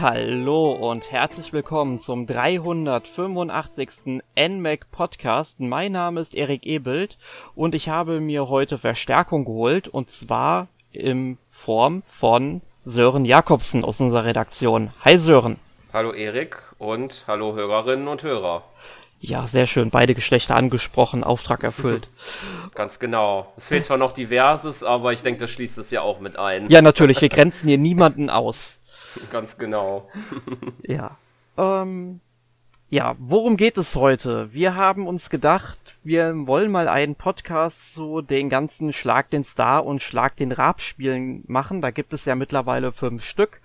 [0.00, 4.22] Hallo und herzlich willkommen zum 385.
[4.34, 5.60] NMAC Podcast.
[5.60, 7.18] Mein Name ist Erik Ebelt
[7.54, 14.00] und ich habe mir heute Verstärkung geholt und zwar in Form von Sören Jakobsen aus
[14.00, 14.88] unserer Redaktion.
[15.04, 15.56] Hi Sören.
[15.92, 18.64] Hallo Erik und hallo Hörerinnen und Hörer.
[19.20, 19.90] Ja, sehr schön.
[19.90, 22.08] Beide Geschlechter angesprochen, Auftrag erfüllt.
[22.74, 23.52] Ganz genau.
[23.58, 26.70] Es fehlt zwar noch diverses, aber ich denke, das schließt es ja auch mit ein.
[26.70, 27.20] Ja, natürlich.
[27.20, 28.79] Wir grenzen hier niemanden aus.
[29.32, 30.08] Ganz genau.
[30.86, 31.16] ja.
[31.56, 32.20] Ähm,
[32.92, 34.52] ja, worum geht es heute?
[34.52, 39.86] Wir haben uns gedacht, wir wollen mal einen Podcast zu den ganzen Schlag den Star
[39.86, 41.82] und Schlag den Rab Spielen machen.
[41.82, 43.60] Da gibt es ja mittlerweile fünf Stück.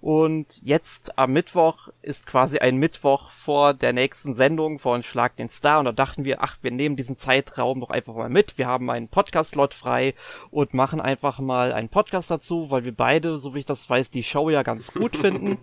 [0.00, 5.48] Und jetzt am Mittwoch ist quasi ein Mittwoch vor der nächsten Sendung von Schlag den
[5.48, 5.78] Star.
[5.78, 8.56] Und da dachten wir, ach, wir nehmen diesen Zeitraum doch einfach mal mit.
[8.56, 10.14] Wir haben einen Podcast-Slot frei
[10.50, 14.08] und machen einfach mal einen Podcast dazu, weil wir beide, so wie ich das weiß,
[14.08, 15.58] die Show ja ganz gut finden.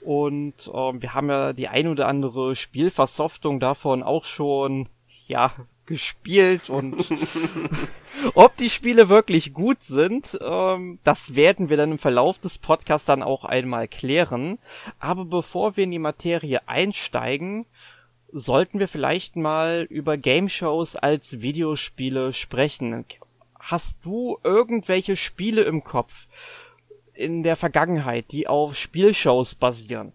[0.00, 4.88] Und ähm, wir haben ja die ein oder andere Spielversoftung davon auch schon,
[5.26, 5.52] ja,
[5.88, 7.10] gespielt und
[8.34, 13.06] ob die Spiele wirklich gut sind, ähm, das werden wir dann im Verlauf des Podcasts
[13.06, 14.58] dann auch einmal klären.
[15.00, 17.66] Aber bevor wir in die Materie einsteigen,
[18.30, 23.06] sollten wir vielleicht mal über Game Shows als Videospiele sprechen.
[23.58, 26.28] Hast du irgendwelche Spiele im Kopf
[27.14, 30.12] in der Vergangenheit, die auf Spielshows basieren?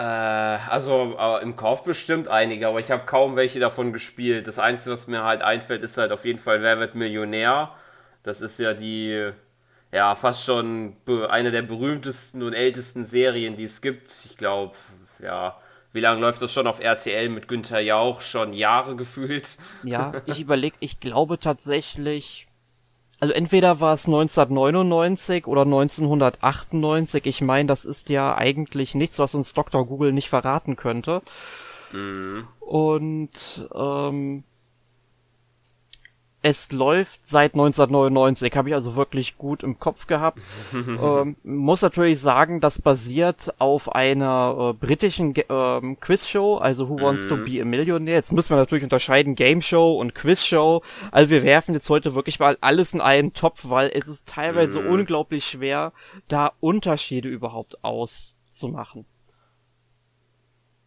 [0.00, 4.46] Äh, also äh, im Kauf bestimmt einige, aber ich habe kaum welche davon gespielt.
[4.46, 7.72] Das Einzige, was mir halt einfällt, ist halt auf jeden Fall Wer wird Millionär.
[8.22, 9.30] Das ist ja die,
[9.92, 10.96] ja, fast schon
[11.28, 14.10] eine der berühmtesten und ältesten Serien, die es gibt.
[14.24, 14.74] Ich glaube,
[15.22, 15.58] ja,
[15.92, 18.22] wie lange läuft das schon auf RTL mit Günther Jauch?
[18.22, 19.58] Schon Jahre gefühlt.
[19.82, 22.46] Ja, ich überlege, ich glaube tatsächlich
[23.20, 27.26] also entweder war es 1999 oder 1998.
[27.26, 29.86] Ich meine, das ist ja eigentlich nichts, was uns Dr.
[29.86, 31.20] Google nicht verraten könnte.
[31.92, 32.48] Mhm.
[32.60, 34.44] Und ähm,
[36.42, 40.40] es läuft seit 1999, habe ich also wirklich gut im Kopf gehabt.
[40.72, 47.28] ähm, muss natürlich sagen, das basiert auf einer äh, britischen ähm, Quizshow, also Who Wants
[47.28, 47.44] to mhm.
[47.44, 48.16] Be a Millionaire.
[48.16, 50.82] Jetzt müssen wir natürlich unterscheiden Game Show und Quizshow.
[51.10, 54.80] Also wir werfen jetzt heute wirklich mal alles in einen Topf, weil es ist teilweise
[54.80, 54.90] mhm.
[54.90, 55.92] unglaublich schwer,
[56.28, 59.04] da Unterschiede überhaupt auszumachen.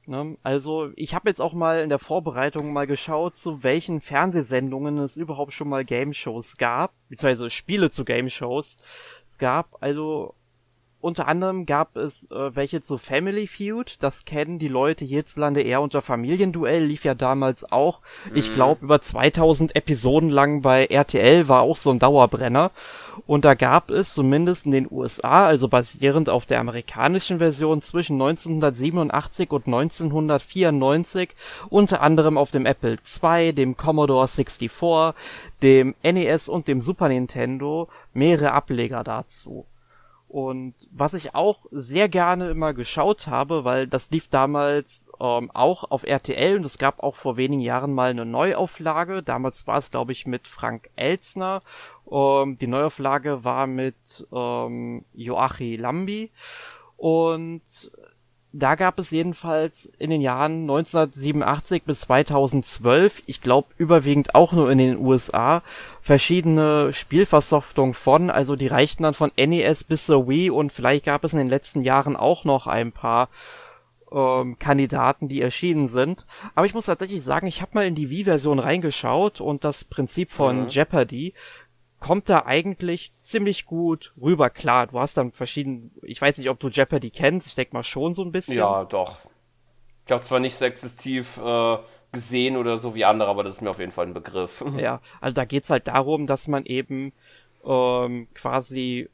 [0.06, 0.38] Ne?
[0.44, 5.18] Also ich habe jetzt auch mal in der Vorbereitung mal geschaut, zu welchen Fernsehsendungen es
[5.18, 8.78] überhaupt schon mal Game Shows gab, beziehungsweise Spiele zu Game Shows
[9.28, 9.78] es gab.
[9.81, 10.36] Also
[11.03, 13.97] unter anderem gab es äh, welche zu Family Feud.
[14.00, 16.86] Das kennen die Leute hierzulande eher unter Familienduell.
[16.86, 18.00] Lief ja damals auch,
[18.30, 18.38] mhm.
[18.38, 22.72] ich glaube, über 2000 Episoden lang bei RTL war auch so ein Dauerbrenner.
[23.28, 28.13] Und da gab es zumindest in den USA, also basierend auf der amerikanischen Version zwischen
[28.13, 31.36] 1987 und 1994,
[31.69, 35.13] unter anderem auf dem Apple II, dem Commodore 64,
[35.62, 39.66] dem NES und dem Super Nintendo mehrere Ableger dazu.
[40.33, 45.91] Und was ich auch sehr gerne immer geschaut habe, weil das lief damals ähm, auch
[45.91, 49.21] auf RTL und es gab auch vor wenigen Jahren mal eine Neuauflage.
[49.21, 51.61] Damals war es, glaube ich, mit Frank Elzner.
[52.11, 56.31] Ähm, die Neuauflage war mit ähm, Joachim Lambi.
[56.97, 57.91] Und
[58.56, 64.69] da gab es jedenfalls in den Jahren 1987 bis 2012, ich glaube überwiegend auch nur
[64.69, 65.64] in den USA,
[66.02, 71.24] verschiedene Spielversoftungen von, also die reichten dann von NES bis zur Wii und vielleicht gab
[71.24, 73.30] es in den letzten Jahren auch noch ein paar
[74.12, 76.28] ähm, Kandidaten, die erschienen sind.
[76.53, 80.31] Aber ich muss tatsächlich sagen, ich habe mal in die Wii-Version reingeschaut und das Prinzip
[80.31, 80.68] von mhm.
[80.68, 81.34] Jeopardy
[82.03, 84.50] kommt da eigentlich ziemlich gut rüber.
[84.50, 87.84] Klar, du hast dann verschiedene, ich weiß nicht, ob du Jeopardy kennst, ich denke mal
[87.84, 88.58] schon so ein bisschen.
[88.58, 89.19] Ja, doch.
[90.06, 91.77] Ich habe zwar nicht so exzessiv äh,
[92.12, 94.66] gesehen oder so wie andere, aber das ist mir auf jeden Fall ein Begriff.
[94.77, 97.13] ja, also da geht's halt darum, dass man eben
[97.63, 99.10] ähm, quasi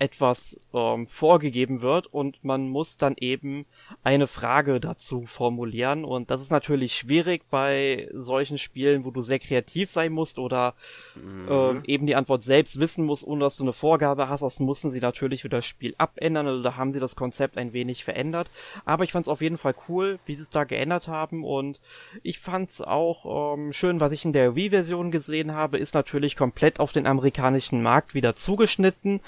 [0.00, 3.66] etwas ähm, vorgegeben wird und man muss dann eben
[4.02, 9.38] eine Frage dazu formulieren und das ist natürlich schwierig bei solchen Spielen, wo du sehr
[9.38, 10.74] kreativ sein musst oder
[11.14, 11.48] mhm.
[11.50, 14.40] ähm, eben die Antwort selbst wissen musst, ohne dass du eine Vorgabe hast.
[14.40, 17.74] Das mussten sie natürlich für das Spiel abändern, also da haben sie das Konzept ein
[17.74, 18.50] wenig verändert.
[18.86, 21.78] Aber ich fand es auf jeden Fall cool, wie sie es da geändert haben und
[22.22, 26.36] ich fand es auch ähm, schön, was ich in der Wii-Version gesehen habe, ist natürlich
[26.36, 29.20] komplett auf den amerikanischen Markt wieder zugeschnitten.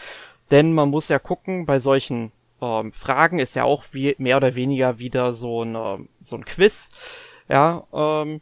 [0.52, 4.54] Denn man muss ja gucken, bei solchen ähm, Fragen ist ja auch wie, mehr oder
[4.54, 6.90] weniger wieder so ein, ähm, so ein Quiz.
[7.48, 8.40] Ja, ähm,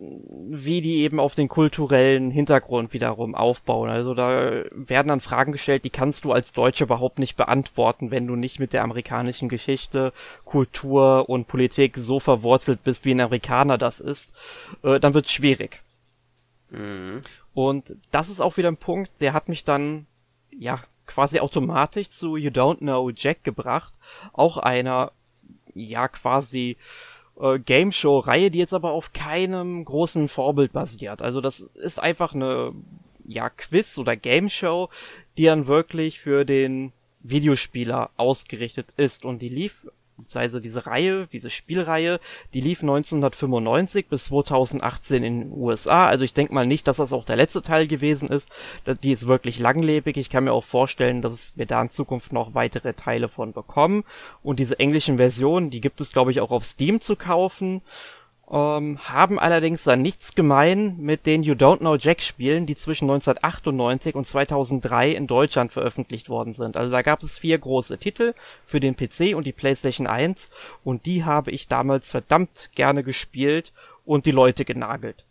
[0.00, 3.90] wie die eben auf den kulturellen Hintergrund wiederum aufbauen.
[3.90, 8.26] Also da werden dann Fragen gestellt, die kannst du als Deutsche überhaupt nicht beantworten, wenn
[8.26, 10.12] du nicht mit der amerikanischen Geschichte,
[10.44, 14.34] Kultur und Politik so verwurzelt bist, wie ein Amerikaner das ist.
[14.84, 15.82] Äh, dann wird's schwierig.
[16.70, 17.22] Mhm.
[17.54, 20.06] Und das ist auch wieder ein Punkt, der hat mich dann,
[20.58, 23.94] ja, quasi automatisch zu You Don't Know Jack gebracht.
[24.32, 25.12] Auch einer,
[25.74, 26.76] ja, quasi
[27.40, 31.22] äh, Game Show Reihe, die jetzt aber auf keinem großen Vorbild basiert.
[31.22, 32.72] Also das ist einfach eine
[33.26, 34.88] ja Quiz oder Game Show,
[35.36, 39.86] die dann wirklich für den Videospieler ausgerichtet ist und die lief
[40.18, 42.20] beziehungsweise diese Reihe, diese Spielreihe,
[42.52, 46.06] die lief 1995 bis 2018 in den USA.
[46.06, 48.50] Also ich denke mal nicht, dass das auch der letzte Teil gewesen ist.
[49.02, 50.16] Die ist wirklich langlebig.
[50.16, 54.04] Ich kann mir auch vorstellen, dass wir da in Zukunft noch weitere Teile von bekommen.
[54.42, 57.82] Und diese englischen Versionen, die gibt es glaube ich auch auf Steam zu kaufen
[58.50, 63.04] ähm, haben allerdings dann nichts gemein mit den You Don't Know Jack Spielen, die zwischen
[63.04, 66.76] 1998 und 2003 in Deutschland veröffentlicht worden sind.
[66.76, 68.34] Also da gab es vier große Titel
[68.66, 70.50] für den PC und die PlayStation 1
[70.82, 73.72] und die habe ich damals verdammt gerne gespielt
[74.04, 75.26] und die Leute genagelt.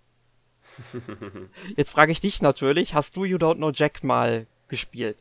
[1.75, 5.17] Jetzt frage ich dich natürlich, hast du You Don't Know Jack mal gespielt?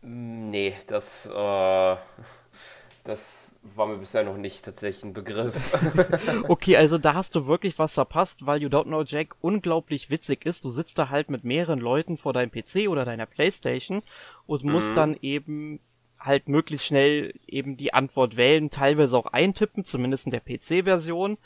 [0.00, 1.96] Nee, das, äh,
[3.04, 5.54] das war mir bisher noch nicht tatsächlich ein Begriff.
[6.48, 10.46] okay, also da hast du wirklich was verpasst, weil You Don't Know Jack unglaublich witzig
[10.46, 10.64] ist.
[10.64, 14.02] Du sitzt da halt mit mehreren Leuten vor deinem PC oder deiner Playstation
[14.46, 14.96] und musst mhm.
[14.96, 15.80] dann eben
[16.20, 21.38] halt möglichst schnell eben die Antwort wählen, teilweise auch eintippen, zumindest in der PC-Version.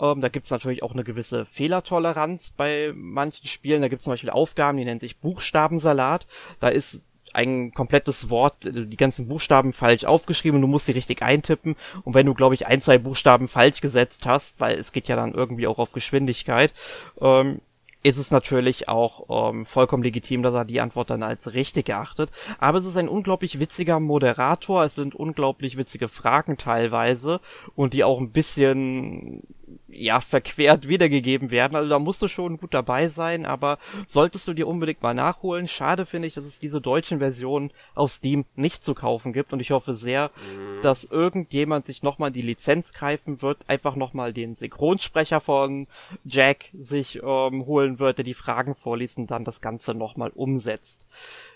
[0.00, 3.82] Ähm, da gibt's natürlich auch eine gewisse Fehlertoleranz bei manchen Spielen.
[3.82, 6.26] Da gibt's zum Beispiel Aufgaben, die nennen sich Buchstabensalat.
[6.60, 10.92] Da ist ein komplettes Wort, äh, die ganzen Buchstaben falsch aufgeschrieben und du musst sie
[10.92, 11.76] richtig eintippen.
[12.04, 15.16] Und wenn du, glaube ich, ein, zwei Buchstaben falsch gesetzt hast, weil es geht ja
[15.16, 16.72] dann irgendwie auch auf Geschwindigkeit,
[17.20, 17.60] ähm,
[18.02, 22.30] ist es natürlich auch ähm, vollkommen legitim, dass er die Antwort dann als richtig erachtet.
[22.58, 27.40] Aber es ist ein unglaublich witziger Moderator, es sind unglaublich witzige Fragen teilweise
[27.76, 29.42] und die auch ein bisschen
[29.92, 31.76] ja, verquert wiedergegeben werden.
[31.76, 35.68] Also da musst du schon gut dabei sein, aber solltest du dir unbedingt mal nachholen.
[35.68, 39.60] Schade finde ich, dass es diese deutschen Versionen auf Steam nicht zu kaufen gibt und
[39.60, 40.82] ich hoffe sehr, mhm.
[40.82, 45.86] dass irgendjemand sich nochmal die Lizenz greifen wird, einfach nochmal den Synchronsprecher von
[46.24, 51.06] Jack sich ähm, holen wird, der die Fragen vorliest und dann das Ganze nochmal umsetzt.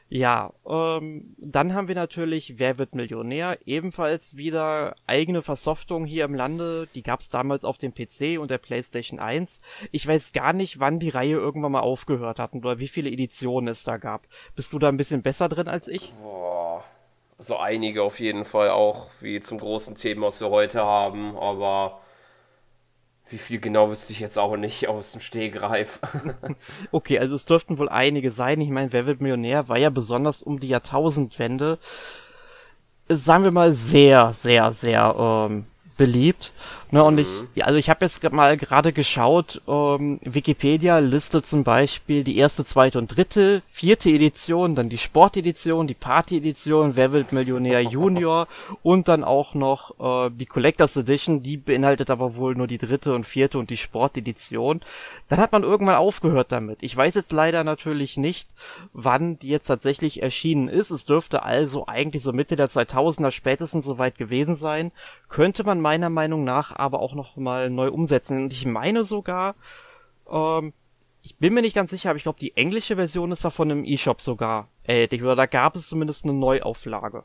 [0.09, 3.59] Ja, ähm, dann haben wir natürlich Wer wird Millionär?
[3.67, 6.87] Ebenfalls wieder eigene Versoftung hier im Lande.
[6.95, 9.61] Die gab's damals auf dem PC und der PlayStation 1.
[9.91, 13.69] Ich weiß gar nicht, wann die Reihe irgendwann mal aufgehört hat oder wie viele Editionen
[13.69, 14.29] es da gab.
[14.55, 16.13] Bist du da ein bisschen besser drin als ich?
[16.23, 16.85] Boah,
[17.39, 22.01] so einige auf jeden Fall auch, wie zum großen Thema, was wir heute haben, aber
[23.29, 26.01] wie viel genau wüsste ich jetzt auch nicht aus dem Stehgreif.
[26.93, 28.61] okay, also es dürften wohl einige sein.
[28.61, 31.79] Ich meine, Wer wird Millionär war ja besonders um die Jahrtausendwende,
[33.09, 36.53] sagen wir mal, sehr, sehr, sehr ähm, beliebt.
[36.93, 37.49] Ne, und ich, mhm.
[37.57, 42.65] ja, also ich habe jetzt mal gerade geschaut, ähm, Wikipedia listet zum Beispiel die erste,
[42.65, 48.47] zweite und dritte, vierte Edition, dann die Sportedition, die Party-Edition, Wer wird Millionär Junior
[48.85, 53.15] und dann auch noch äh, die Collectors Edition, die beinhaltet aber wohl nur die dritte
[53.15, 54.81] und vierte und die Sportedition.
[55.29, 56.79] Dann hat man irgendwann aufgehört damit.
[56.83, 58.49] Ich weiß jetzt leider natürlich nicht,
[58.93, 60.91] wann die jetzt tatsächlich erschienen ist.
[60.91, 64.93] Es dürfte also eigentlich so Mitte der 2000er spätestens soweit gewesen sein.
[65.29, 68.45] Könnte man meiner Meinung nach aber auch noch mal neu umsetzen.
[68.45, 69.55] Und ich meine sogar,
[70.31, 70.73] ähm,
[71.23, 73.85] ich bin mir nicht ganz sicher, aber ich glaube, die englische Version ist davon im
[73.85, 75.23] eShop sogar erhältlich.
[75.23, 77.25] Oder da gab es zumindest eine Neuauflage.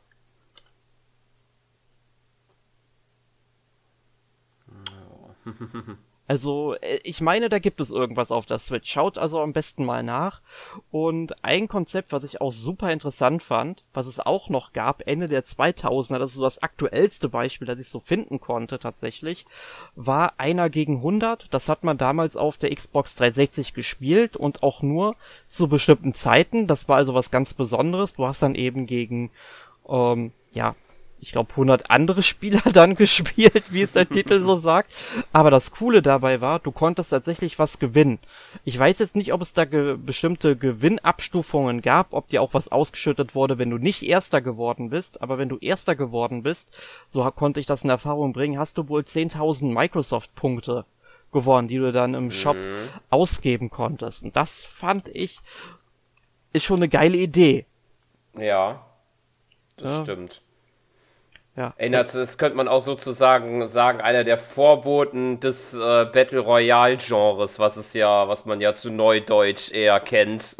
[6.32, 8.90] Also, äh, ich meine, da gibt es irgendwas auf der Switch.
[8.90, 10.40] Schaut also am besten mal nach.
[10.90, 15.28] Und ein Konzept, was ich auch super interessant fand, was es auch noch gab, Ende
[15.28, 19.44] der 2000er, das ist so das aktuellste Beispiel, das ich so finden konnte tatsächlich,
[19.94, 21.52] war einer gegen 100.
[21.52, 25.16] Das hat man damals auf der Xbox 360 gespielt und auch nur
[25.48, 26.66] zu bestimmten Zeiten.
[26.66, 28.14] Das war also was ganz Besonderes.
[28.14, 29.30] Du hast dann eben gegen
[29.86, 30.76] ähm, ja,
[31.22, 34.92] ich glaube, 100 andere Spieler dann gespielt, wie es der Titel so sagt.
[35.32, 38.18] Aber das Coole dabei war, du konntest tatsächlich was gewinnen.
[38.64, 42.72] Ich weiß jetzt nicht, ob es da ge bestimmte Gewinnabstufungen gab, ob dir auch was
[42.72, 45.22] ausgeschüttet wurde, wenn du nicht Erster geworden bist.
[45.22, 46.70] Aber wenn du Erster geworden bist,
[47.06, 50.84] so konnte ich das in Erfahrung bringen, hast du wohl 10.000 Microsoft-Punkte
[51.30, 52.74] gewonnen, die du dann im Shop mhm.
[53.10, 54.24] ausgeben konntest.
[54.24, 55.38] Und das fand ich,
[56.52, 57.64] ist schon eine geile Idee.
[58.36, 58.84] Ja,
[59.76, 60.02] das ja.
[60.02, 60.42] stimmt.
[61.54, 61.74] Ja.
[61.76, 67.58] Erinnert, das könnte man auch sozusagen sagen, einer der Vorboten des äh, Battle Royale Genres,
[67.58, 70.56] was es ja, was man ja zu Neudeutsch eher kennt.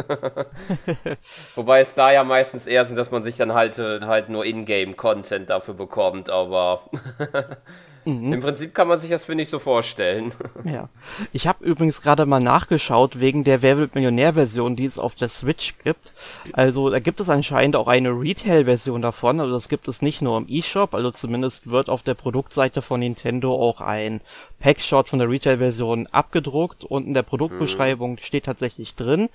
[1.55, 4.45] Wobei es da ja meistens eher sind, dass man sich dann halt, äh, halt nur
[4.45, 6.83] Ingame Content dafür bekommt, aber
[8.05, 8.33] Mhm.
[8.33, 10.35] Im Prinzip kann man sich das, finde ich, so vorstellen.
[10.65, 10.89] Ja.
[11.33, 15.29] Ich habe übrigens gerade mal nachgeschaut wegen der Wer wird Millionär-Version, die es auf der
[15.29, 16.13] Switch gibt.
[16.53, 19.41] Also da gibt es anscheinend auch eine Retail-Version davon.
[19.41, 20.95] Also das gibt es nicht nur im eShop.
[20.95, 24.21] Also zumindest wird auf der Produktseite von Nintendo auch ein
[24.61, 28.19] Packshot von der Retail-Version abgedruckt und in der Produktbeschreibung mhm.
[28.19, 29.29] steht tatsächlich drin,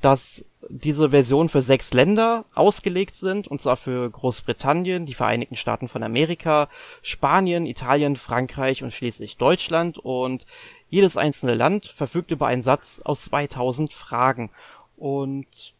[0.00, 5.88] dass diese Version für sechs Länder ausgelegt sind, und zwar für Großbritannien, die Vereinigten Staaten
[5.88, 6.68] von Amerika,
[7.02, 9.98] Spanien, Italien, Frankreich und schließlich Deutschland.
[9.98, 10.46] Und
[10.88, 14.50] jedes einzelne Land verfügt über einen Satz aus 2000 Fragen.
[14.96, 15.74] Und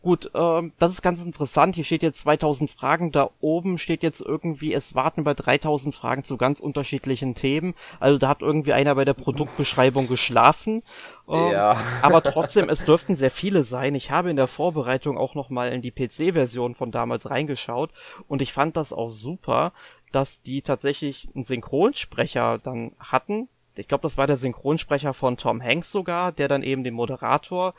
[0.00, 1.74] Gut, ähm, das ist ganz interessant.
[1.74, 3.10] Hier steht jetzt 2000 Fragen.
[3.10, 7.74] Da oben steht jetzt irgendwie, es warten bei 3000 Fragen zu ganz unterschiedlichen Themen.
[7.98, 10.82] Also da hat irgendwie einer bei der Produktbeschreibung geschlafen.
[11.28, 11.80] Ähm, ja.
[12.02, 13.96] aber trotzdem, es dürften sehr viele sein.
[13.96, 17.90] Ich habe in der Vorbereitung auch nochmal in die PC-Version von damals reingeschaut
[18.28, 19.72] und ich fand das auch super,
[20.12, 23.48] dass die tatsächlich einen Synchronsprecher dann hatten.
[23.76, 27.74] Ich glaube, das war der Synchronsprecher von Tom Hanks sogar, der dann eben den Moderator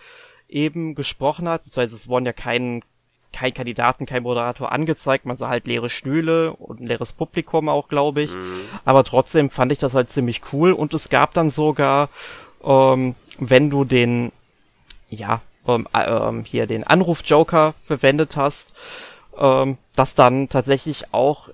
[0.49, 2.81] eben gesprochen hat, beziehungsweise es wurden ja kein,
[3.31, 7.87] kein Kandidaten, kein Moderator angezeigt, man sah halt leere Stühle und ein leeres Publikum auch,
[7.87, 8.33] glaube ich.
[8.33, 8.61] Mhm.
[8.85, 12.09] Aber trotzdem fand ich das halt ziemlich cool und es gab dann sogar,
[12.63, 14.31] ähm, wenn du den,
[15.09, 18.73] ja, ähm, ähm, hier den Anruf-Joker verwendet hast,
[19.37, 21.49] ähm, dass dann tatsächlich auch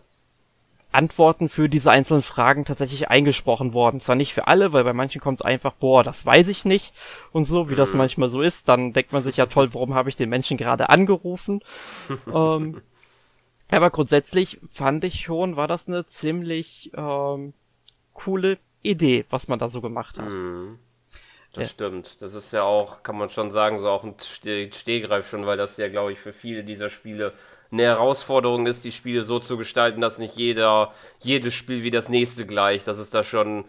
[0.95, 3.99] Antworten für diese einzelnen Fragen tatsächlich eingesprochen worden.
[3.99, 6.93] Zwar nicht für alle, weil bei manchen kommt es einfach, boah, das weiß ich nicht
[7.31, 7.99] und so, wie das mhm.
[7.99, 8.69] manchmal so ist.
[8.69, 11.61] Dann denkt man sich ja toll, warum habe ich den Menschen gerade angerufen?
[12.33, 12.81] ähm,
[13.69, 17.53] aber grundsätzlich fand ich schon, war das eine ziemlich ähm,
[18.13, 20.29] coole Idee, was man da so gemacht hat.
[20.29, 20.79] Mhm.
[21.53, 21.69] Das ja.
[21.69, 22.21] stimmt.
[22.21, 25.77] Das ist ja auch, kann man schon sagen, so auch ein Stehgreif schon, weil das
[25.77, 27.33] ja, glaube ich, für viele dieser Spiele
[27.75, 32.09] eine Herausforderung ist, die Spiele so zu gestalten, dass nicht jeder, jedes Spiel wie das
[32.09, 32.83] nächste gleich.
[32.83, 33.65] Das ist da schon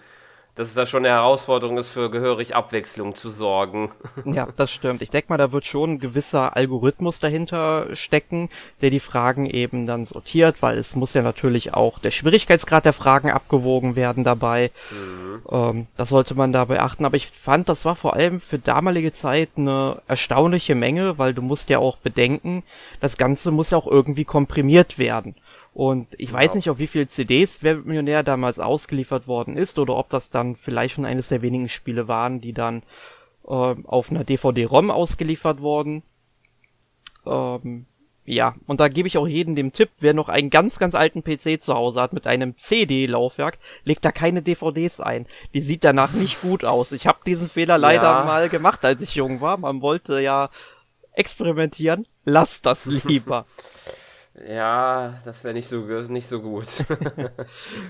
[0.57, 3.93] dass es da schon eine Herausforderung ist, für gehörig Abwechslung zu sorgen.
[4.25, 5.03] Ja, das stimmt.
[5.03, 8.49] Ich denke mal, da wird schon ein gewisser Algorithmus dahinter stecken,
[8.81, 12.93] der die Fragen eben dann sortiert, weil es muss ja natürlich auch der Schwierigkeitsgrad der
[12.93, 14.71] Fragen abgewogen werden dabei.
[14.91, 15.43] Mhm.
[15.51, 17.05] Ähm, das sollte man da beachten.
[17.05, 21.43] Aber ich fand, das war vor allem für damalige Zeit eine erstaunliche Menge, weil du
[21.43, 22.63] musst ja auch bedenken,
[23.01, 25.35] das Ganze muss ja auch irgendwie komprimiert werden.
[25.77, 29.95] Und ich weiß nicht, auf wie viel CDs Wer Millionär damals ausgeliefert worden ist oder
[29.97, 32.83] ob das dann vielleicht schon eines der wenigen Spiele waren, die dann
[33.47, 33.51] äh,
[33.85, 36.03] auf einer DVD-ROM ausgeliefert wurden.
[37.27, 37.85] Ähm,
[38.25, 41.23] ja, und da gebe ich auch jedem den Tipp, wer noch einen ganz, ganz alten
[41.23, 45.27] PC zu Hause hat mit einem CD-Laufwerk, legt da keine DVDs ein.
[45.53, 46.91] Die sieht danach nicht gut aus.
[46.93, 48.25] Ich habe diesen Fehler leider ja.
[48.25, 49.59] mal gemacht, als ich jung war.
[49.59, 50.49] Man wollte ja
[51.13, 52.07] experimentieren.
[52.25, 53.45] Lass das lieber.
[54.45, 56.67] Ja, das wäre nicht so, nicht so gut.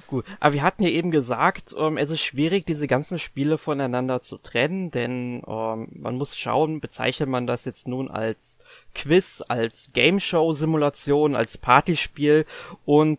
[0.07, 4.21] gut, aber wir hatten ja eben gesagt, ähm, es ist schwierig, diese ganzen Spiele voneinander
[4.21, 8.59] zu trennen, denn ähm, man muss schauen, bezeichnet man das jetzt nun als
[8.95, 12.45] Quiz, als Game Show Simulation, als Partyspiel
[12.85, 13.19] und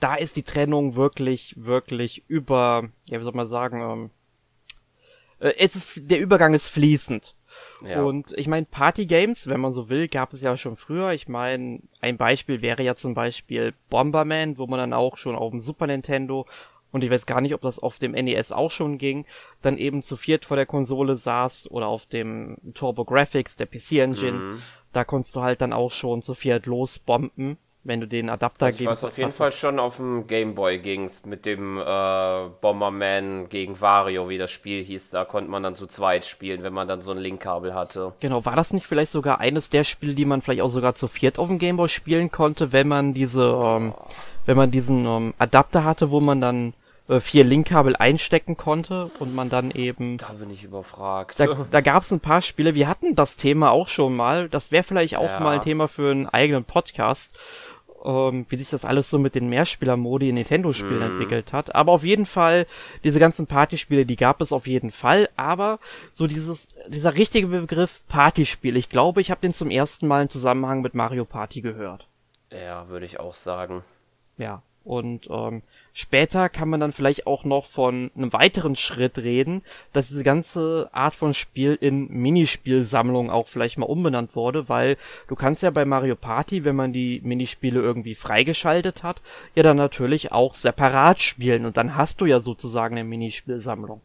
[0.00, 4.10] da ist die Trennung wirklich, wirklich über, ja, wie soll man sagen, ähm,
[5.38, 7.35] äh, es ist, der Übergang ist fließend.
[7.84, 8.02] Ja.
[8.02, 11.12] Und ich meine, Party-Games, wenn man so will, gab es ja schon früher.
[11.12, 15.50] Ich meine, ein Beispiel wäre ja zum Beispiel Bomberman, wo man dann auch schon auf
[15.50, 16.46] dem Super Nintendo
[16.92, 19.26] und ich weiß gar nicht, ob das auf dem NES auch schon ging,
[19.60, 23.92] dann eben zu viert vor der Konsole saß oder auf dem Turbo Graphics, der PC
[23.98, 24.62] Engine, mhm.
[24.92, 28.78] da konntest du halt dann auch schon zu viert losbomben wenn du den Adapter also
[28.80, 33.80] ich weiß auf jeden Fall schon auf dem Gameboy ging's mit dem äh, Bomberman gegen
[33.80, 35.10] Wario, wie das Spiel hieß.
[35.10, 38.12] Da konnte man dann zu zweit spielen, wenn man dann so ein Linkkabel hatte.
[38.20, 41.08] Genau, war das nicht vielleicht sogar eines der Spiele, die man vielleicht auch sogar zu
[41.08, 43.94] viert auf dem Gameboy spielen konnte, wenn man diese, ähm,
[44.46, 46.74] wenn man diesen ähm, Adapter hatte, wo man dann
[47.08, 50.18] äh, vier Linkkabel einstecken konnte und man dann eben.
[50.18, 51.38] Da bin ich überfragt.
[51.38, 52.74] Da, da gab es ein paar Spiele.
[52.74, 54.48] Wir hatten das Thema auch schon mal.
[54.48, 55.40] Das wäre vielleicht auch ja.
[55.40, 57.38] mal ein Thema für einen eigenen Podcast
[58.06, 61.10] ähm, wie sich das alles so mit den Mehrspieler-Modi in Nintendo-Spielen mhm.
[61.10, 61.74] entwickelt hat.
[61.74, 62.66] Aber auf jeden Fall,
[63.02, 65.28] diese ganzen Partyspiele, die gab es auf jeden Fall.
[65.36, 65.80] Aber
[66.14, 70.28] so dieses, dieser richtige Begriff Partyspiel, ich glaube, ich habe den zum ersten Mal im
[70.28, 72.06] Zusammenhang mit Mario Party gehört.
[72.52, 73.82] Ja, würde ich auch sagen.
[74.38, 75.62] Ja, und ähm,
[75.98, 79.62] Später kann man dann vielleicht auch noch von einem weiteren Schritt reden,
[79.94, 85.34] dass diese ganze Art von Spiel in Minispielsammlung auch vielleicht mal umbenannt wurde, weil du
[85.36, 89.22] kannst ja bei Mario Party, wenn man die Minispiele irgendwie freigeschaltet hat,
[89.54, 94.02] ja dann natürlich auch separat spielen und dann hast du ja sozusagen eine Minispielsammlung.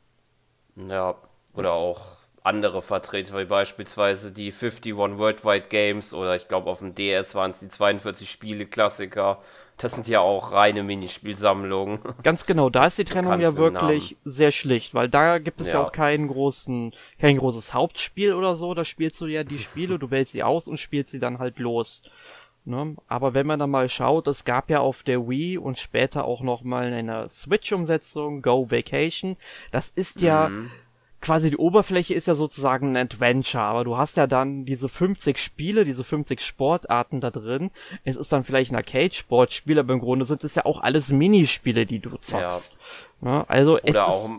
[0.77, 1.15] Ja,
[1.53, 6.95] oder auch andere Vertreter, wie beispielsweise die 51 Worldwide Games oder ich glaube auf dem
[6.95, 9.41] DS waren es die 42 Spiele Klassiker.
[9.81, 11.99] Das sind ja auch reine Minispielsammlungen.
[12.23, 15.73] Ganz genau, da ist die Trennung ja wirklich sehr schlicht, weil da gibt es ja.
[15.73, 15.83] ja.
[15.83, 18.73] auch keinen großen, kein großes Hauptspiel oder so.
[18.73, 21.59] Da spielst du ja die Spiele, du wählst sie aus und spielst sie dann halt
[21.59, 22.03] los.
[22.63, 22.95] Ne?
[23.07, 26.41] Aber wenn man dann mal schaut, es gab ja auf der Wii und später auch
[26.41, 29.35] noch mal eine Switch-Umsetzung, Go Vacation.
[29.71, 30.69] Das ist ja mhm
[31.21, 35.37] quasi die Oberfläche ist ja sozusagen ein Adventure, aber du hast ja dann diese 50
[35.37, 37.71] Spiele, diese 50 Sportarten da drin.
[38.03, 41.85] Es ist dann vielleicht ein Arcade-Sportspiel, aber im Grunde sind es ja auch alles Minispiele,
[41.85, 42.77] die du zockst.
[43.21, 43.29] Ja.
[43.29, 43.45] Ne?
[43.47, 44.29] Also es oder auch,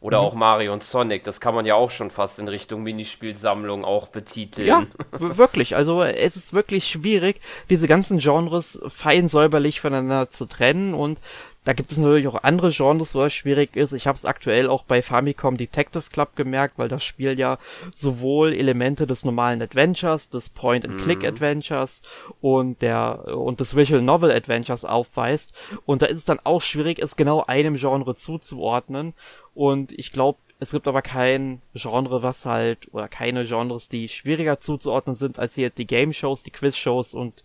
[0.00, 0.26] oder mhm.
[0.26, 4.06] auch Mario und Sonic, das kann man ja auch schon fast in Richtung Minispielsammlung auch
[4.06, 4.68] betiteln.
[4.68, 5.74] Ja, wirklich.
[5.74, 11.20] Also es ist wirklich schwierig, diese ganzen Genres fein säuberlich voneinander zu trennen und
[11.66, 13.92] da gibt es natürlich auch andere Genres, wo es schwierig ist.
[13.92, 17.58] Ich habe es aktuell auch bei Famicom Detective Club gemerkt, weil das Spiel ja
[17.92, 22.34] sowohl Elemente des normalen Adventures, des Point-and-Click-Adventures mhm.
[22.40, 25.54] und der und des Visual Novel Adventures aufweist.
[25.84, 29.14] Und da ist es dann auch schwierig, es genau einem Genre zuzuordnen.
[29.52, 34.60] Und ich glaube, es gibt aber kein Genre, was halt, oder keine Genres, die schwieriger
[34.60, 37.42] zuzuordnen sind, als hier die Game-Shows, die Quiz-Shows und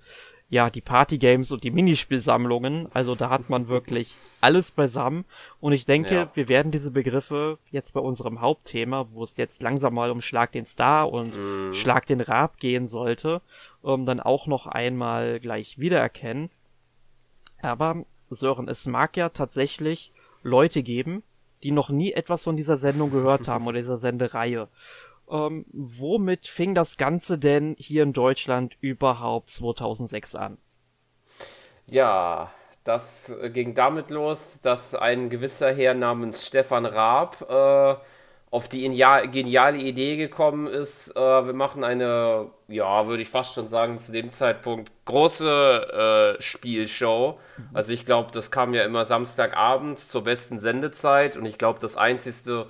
[0.51, 2.89] ja, die Party-Games und die Minispielsammlungen.
[2.93, 5.24] Also da hat man wirklich alles beisammen.
[5.62, 6.31] Und ich denke, ja.
[6.34, 10.51] wir werden diese Begriffe jetzt bei unserem Hauptthema, wo es jetzt langsam mal um Schlag
[10.51, 11.74] den Star und mhm.
[11.74, 13.41] Schlag den Rab gehen sollte,
[13.81, 16.50] um, dann auch noch einmal gleich wiedererkennen.
[17.62, 20.12] Aber Sören, es mag ja tatsächlich
[20.43, 21.24] Leute geben,
[21.63, 24.67] die noch nie etwas von dieser Sendung gehört haben oder dieser Sendereihe.
[25.31, 30.57] Ähm, womit fing das Ganze denn hier in Deutschland überhaupt 2006 an?
[31.85, 32.51] Ja,
[32.83, 37.95] das ging damit los, dass ein gewisser Herr namens Stefan Raab äh,
[38.51, 43.69] auf die geniale Idee gekommen ist, äh, wir machen eine, ja, würde ich fast schon
[43.69, 47.39] sagen, zu dem Zeitpunkt große äh, Spielshow.
[47.73, 51.95] Also ich glaube, das kam ja immer Samstagabends zur besten Sendezeit und ich glaube, das
[51.95, 52.67] einzigste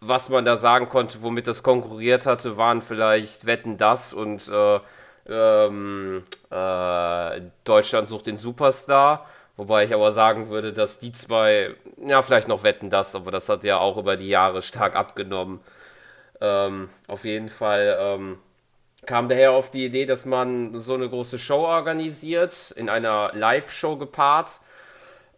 [0.00, 4.80] was man da sagen konnte, womit das konkurriert hatte, waren vielleicht Wetten das und äh,
[5.28, 9.26] ähm, äh, Deutschland sucht den Superstar.
[9.56, 13.48] Wobei ich aber sagen würde, dass die zwei, ja, vielleicht noch Wetten das, aber das
[13.48, 15.60] hat ja auch über die Jahre stark abgenommen.
[16.42, 18.38] Ähm, auf jeden Fall ähm,
[19.06, 23.96] kam daher auf die Idee, dass man so eine große Show organisiert, in einer Live-Show
[23.96, 24.60] gepaart,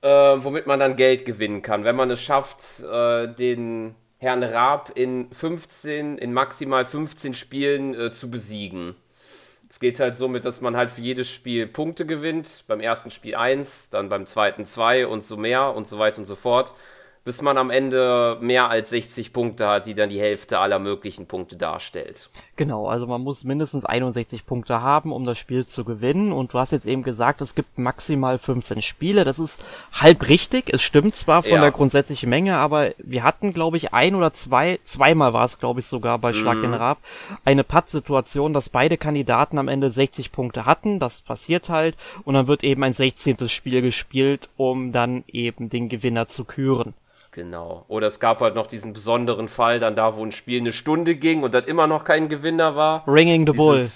[0.03, 1.85] äh, womit man dann Geld gewinnen kann.
[1.85, 8.11] Wenn man es schafft, äh, den Herrn Raab in 15, in maximal 15 Spielen äh,
[8.11, 8.97] zu besiegen.
[9.71, 12.65] Es geht halt somit, dass man halt für jedes Spiel Punkte gewinnt.
[12.67, 16.27] Beim ersten Spiel 1, dann beim zweiten 2 und so mehr und so weiter und
[16.27, 16.75] so fort
[17.29, 21.27] bis man am Ende mehr als 60 Punkte hat, die dann die Hälfte aller möglichen
[21.27, 22.31] Punkte darstellt.
[22.57, 26.33] Genau, also man muss mindestens 61 Punkte haben, um das Spiel zu gewinnen.
[26.33, 29.25] Und du hast jetzt eben gesagt, es gibt maximal 15 Spiele.
[29.25, 29.63] Das ist
[29.93, 30.73] halb richtig.
[30.73, 31.61] Es stimmt zwar von ja.
[31.61, 35.81] der grundsätzlichen Menge, aber wir hatten, glaube ich, ein oder zwei, zweimal war es, glaube
[35.81, 36.77] ich, sogar bei Schlag in mhm.
[36.77, 36.97] Rab,
[37.45, 40.99] eine Patt-Situation, dass beide Kandidaten am Ende 60 Punkte hatten.
[40.99, 41.95] Das passiert halt.
[42.25, 43.51] Und dann wird eben ein 16.
[43.51, 46.95] Spiel gespielt, um dann eben den Gewinner zu küren.
[47.39, 47.85] Genau.
[47.87, 51.15] Oder es gab halt noch diesen besonderen Fall, dann da, wo ein Spiel eine Stunde
[51.15, 53.07] ging und dann immer noch kein Gewinner war.
[53.07, 53.89] Ringing the Bull.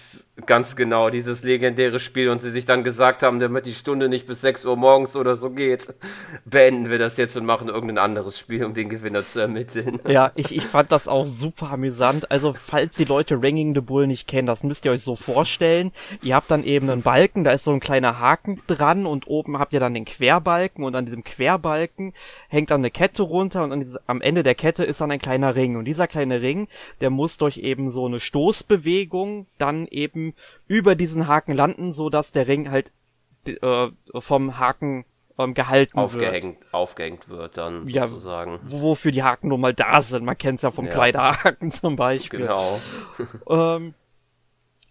[0.47, 4.27] Ganz genau, dieses legendäre Spiel und sie sich dann gesagt haben, damit die Stunde nicht
[4.27, 5.95] bis 6 Uhr morgens oder so geht,
[6.47, 10.01] beenden wir das jetzt und machen irgendein anderes Spiel, um den Gewinner zu ermitteln.
[10.09, 12.31] Ja, ich, ich fand das auch super amüsant.
[12.31, 15.93] Also, falls die Leute Ringing the Bull nicht kennen, das müsst ihr euch so vorstellen.
[16.23, 19.59] Ihr habt dann eben einen Balken, da ist so ein kleiner Haken dran und oben
[19.59, 22.15] habt ihr dann den Querbalken und an diesem Querbalken
[22.49, 25.57] hängt dann eine Kette runter und diesem, am Ende der Kette ist dann ein kleiner
[25.57, 25.77] Ring.
[25.77, 26.69] Und dieser kleine Ring,
[27.03, 30.22] der muss durch eben so eine Stoßbewegung dann eben
[30.67, 32.93] über diesen Haken landen, so dass der Ring halt
[33.47, 35.05] äh, vom Haken
[35.39, 36.75] ähm, gehalten aufgehängt, wird.
[36.75, 38.61] Aufgehängt wird dann ja, sozusagen.
[38.65, 40.25] Wofür die Haken nun mal da sind.
[40.25, 40.93] Man kennt es ja vom ja.
[40.93, 42.41] Kleiderhaken zum Beispiel.
[42.41, 42.81] Genau.
[43.49, 43.95] ähm,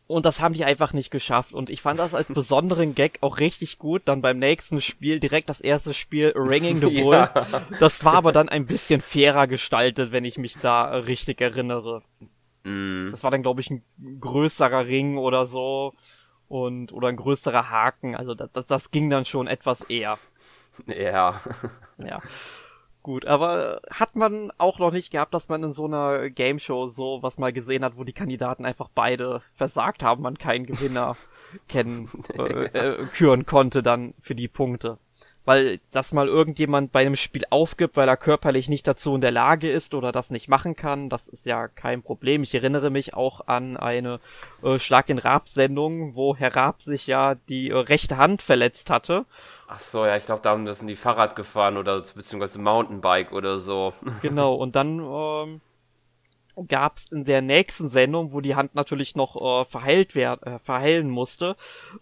[0.08, 1.54] und das haben die einfach nicht geschafft.
[1.54, 4.02] Und ich fand das als besonderen Gag auch richtig gut.
[4.06, 7.16] Dann beim nächsten Spiel, direkt das erste Spiel, Ringing the Bull.
[7.16, 7.46] Ja.
[7.80, 12.04] Das war aber dann ein bisschen fairer gestaltet, wenn ich mich da richtig erinnere.
[12.64, 13.12] Mm.
[13.12, 13.84] Das war dann, glaube ich, ein
[14.20, 15.94] größerer Ring oder so.
[16.48, 18.16] Und, oder ein größerer Haken.
[18.16, 20.18] Also das, das, das ging dann schon etwas eher.
[20.88, 21.42] Ja.
[22.04, 22.20] Ja.
[23.04, 26.88] Gut, aber hat man auch noch nicht gehabt, dass man in so einer Game Show
[26.88, 31.16] so was mal gesehen hat, wo die Kandidaten einfach beide versagt haben, man keinen Gewinner
[31.68, 35.00] kennen, äh, äh, küren konnte dann für die Punkte.
[35.44, 39.32] Weil, dass mal irgendjemand bei einem Spiel aufgibt, weil er körperlich nicht dazu in der
[39.32, 42.44] Lage ist oder das nicht machen kann, das ist ja kein Problem.
[42.44, 44.20] Ich erinnere mich auch an eine
[44.62, 49.26] äh, Schlag den Raab-Sendung, wo Herr Raab sich ja die äh, rechte Hand verletzt hatte
[49.74, 53.32] Ach so, ja, ich glaube, da haben das sind die Fahrrad gefahren oder beziehungsweise Mountainbike
[53.32, 53.94] oder so.
[54.22, 55.62] Genau, und dann ähm,
[56.68, 60.60] gab es in der nächsten Sendung, wo die Hand natürlich noch äh, verheilt werden, äh,
[60.60, 61.56] verheilen musste,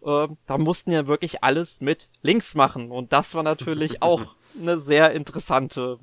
[0.04, 2.92] äh, da mussten ja wirklich alles mit links machen.
[2.92, 6.00] Und das war natürlich auch eine sehr interessante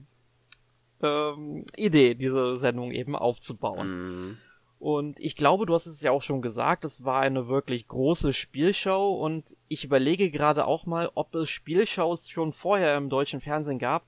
[1.03, 3.89] ähm, Idee, diese Sendung eben aufzubauen.
[3.89, 4.39] Mhm.
[4.79, 8.35] Und ich glaube, du hast es ja auch schon gesagt, es war eine wirklich große
[8.35, 13.79] Spielshow und ich überlege gerade auch mal, ob es Spielshows schon vorher im deutschen Fernsehen
[13.79, 14.07] gab,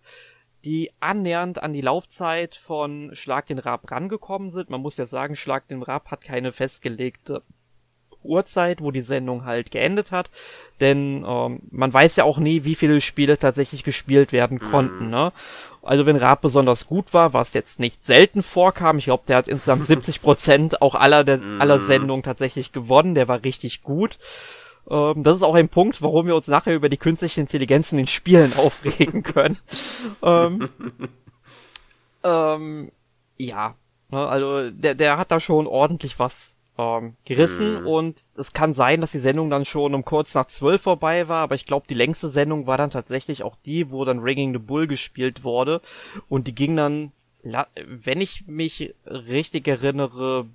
[0.64, 4.70] die annähernd an die Laufzeit von Schlag den Rab rangekommen sind.
[4.70, 7.42] Man muss ja sagen, Schlag den Rab hat keine festgelegte
[8.22, 10.30] Uhrzeit, wo die Sendung halt geendet hat.
[10.80, 15.06] Denn ähm, man weiß ja auch nie, wie viele Spiele tatsächlich gespielt werden konnten.
[15.06, 15.10] Mhm.
[15.10, 15.32] Ne?
[15.82, 19.48] Also wenn Raab besonders gut war, was jetzt nicht selten vorkam, ich glaube, der hat
[19.48, 21.60] insgesamt 70 Prozent auch aller, der, mhm.
[21.60, 24.18] aller Sendungen tatsächlich gewonnen, der war richtig gut.
[24.90, 27.98] Ähm, das ist auch ein Punkt, warum wir uns nachher über die künstliche Intelligenz in
[27.98, 29.58] den Spielen aufregen können.
[30.22, 30.68] ähm,
[32.24, 32.92] ähm,
[33.36, 33.74] ja,
[34.10, 37.86] ne, also der, der hat da schon ordentlich was ähm, gerissen mhm.
[37.86, 41.42] und es kann sein, dass die Sendung dann schon um kurz nach zwölf vorbei war,
[41.42, 44.58] aber ich glaube, die längste Sendung war dann tatsächlich auch die, wo dann Ringing the
[44.58, 45.82] Bull gespielt wurde
[46.28, 50.46] und die ging dann, wenn ich mich richtig erinnere,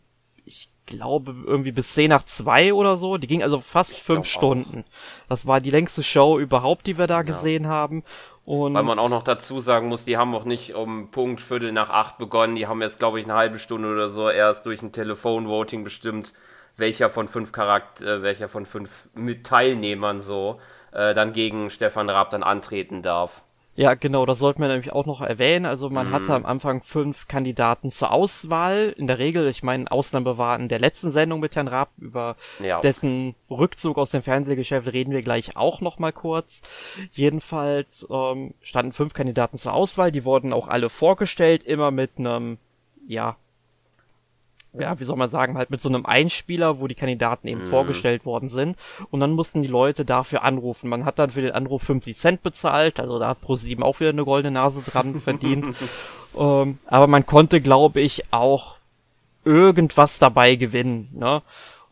[0.46, 3.18] ich glaube irgendwie bis 10 nach zwei oder so.
[3.18, 4.84] Die ging also fast ich fünf Stunden.
[4.88, 5.30] Auch.
[5.30, 7.22] Das war die längste Show überhaupt, die wir da ja.
[7.22, 8.04] gesehen haben.
[8.46, 11.72] Und Weil man auch noch dazu sagen muss, die haben auch nicht um Punkt Viertel
[11.72, 12.56] nach acht begonnen.
[12.56, 16.34] Die haben jetzt, glaube ich, eine halbe Stunde oder so erst durch ein Telefonvoting bestimmt,
[16.76, 20.60] welcher von fünf Charakter, äh, welcher von fünf mit Teilnehmern so
[20.92, 23.43] äh, dann gegen Stefan Raab dann antreten darf.
[23.76, 25.66] Ja, genau, das sollten wir nämlich auch noch erwähnen.
[25.66, 26.14] Also man mhm.
[26.14, 28.94] hatte am Anfang fünf Kandidaten zur Auswahl.
[28.98, 32.36] In der Regel, ich meine, Ausnahme war in der letzten Sendung mit Herrn Raab, über
[32.60, 32.82] ja.
[32.82, 36.62] dessen Rückzug aus dem Fernsehgeschäft reden wir gleich auch noch mal kurz.
[37.14, 42.60] Jedenfalls ähm, standen fünf Kandidaten zur Auswahl, die wurden auch alle vorgestellt, immer mit einem,
[43.08, 43.38] ja,
[44.80, 47.66] ja, wie soll man sagen, halt mit so einem Einspieler, wo die Kandidaten eben mhm.
[47.66, 48.78] vorgestellt worden sind.
[49.12, 50.90] Und dann mussten die Leute dafür anrufen.
[50.90, 54.10] Man hat dann für den Anruf 50 Cent bezahlt, also da hat ProSieben auch wieder
[54.10, 55.76] eine goldene Nase dran verdient.
[56.38, 58.78] ähm, aber man konnte, glaube ich, auch
[59.46, 61.42] irgendwas dabei gewinnen, ne?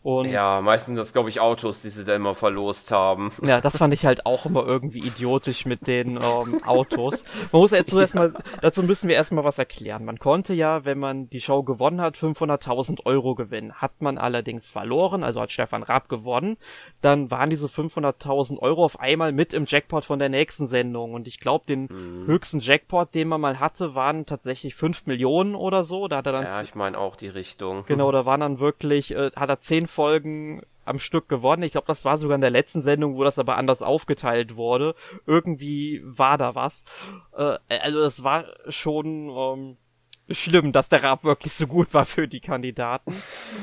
[0.04, 3.32] Und ja, meistens das, glaube ich, Autos, die sie da immer verlost haben.
[3.52, 7.24] Ja, das fand ich halt auch immer irgendwie idiotisch mit den ähm, Autos.
[7.52, 10.06] Man muss jetzt so erstmal, dazu müssen wir erstmal was erklären.
[10.06, 13.74] Man konnte ja, wenn man die Show gewonnen hat, 500.000 Euro gewinnen.
[13.74, 16.56] Hat man allerdings verloren, also hat Stefan Raab gewonnen,
[17.02, 21.14] dann waren diese 500.000 Euro auf einmal mit im Jackpot von der nächsten Sendung.
[21.14, 22.28] Und ich glaube, den mhm.
[22.28, 26.08] höchsten Jackpot, den man mal hatte, waren tatsächlich 5 Millionen oder so.
[26.08, 26.44] Da hat er dann.
[26.46, 27.84] Ja, ich meine auch die Richtung.
[27.88, 31.64] Genau, da waren dann wirklich, äh, hat er 10 Folgen am Stück gewonnen.
[31.64, 34.96] Ich glaube, das war sogar in der letzten Sendung, wo das aber anders aufgeteilt wurde.
[35.26, 36.84] Irgendwie war da was.
[37.38, 39.78] Äh, also es war schon ähm,
[40.30, 43.14] schlimm, dass der Rap wirklich so gut war für die Kandidaten.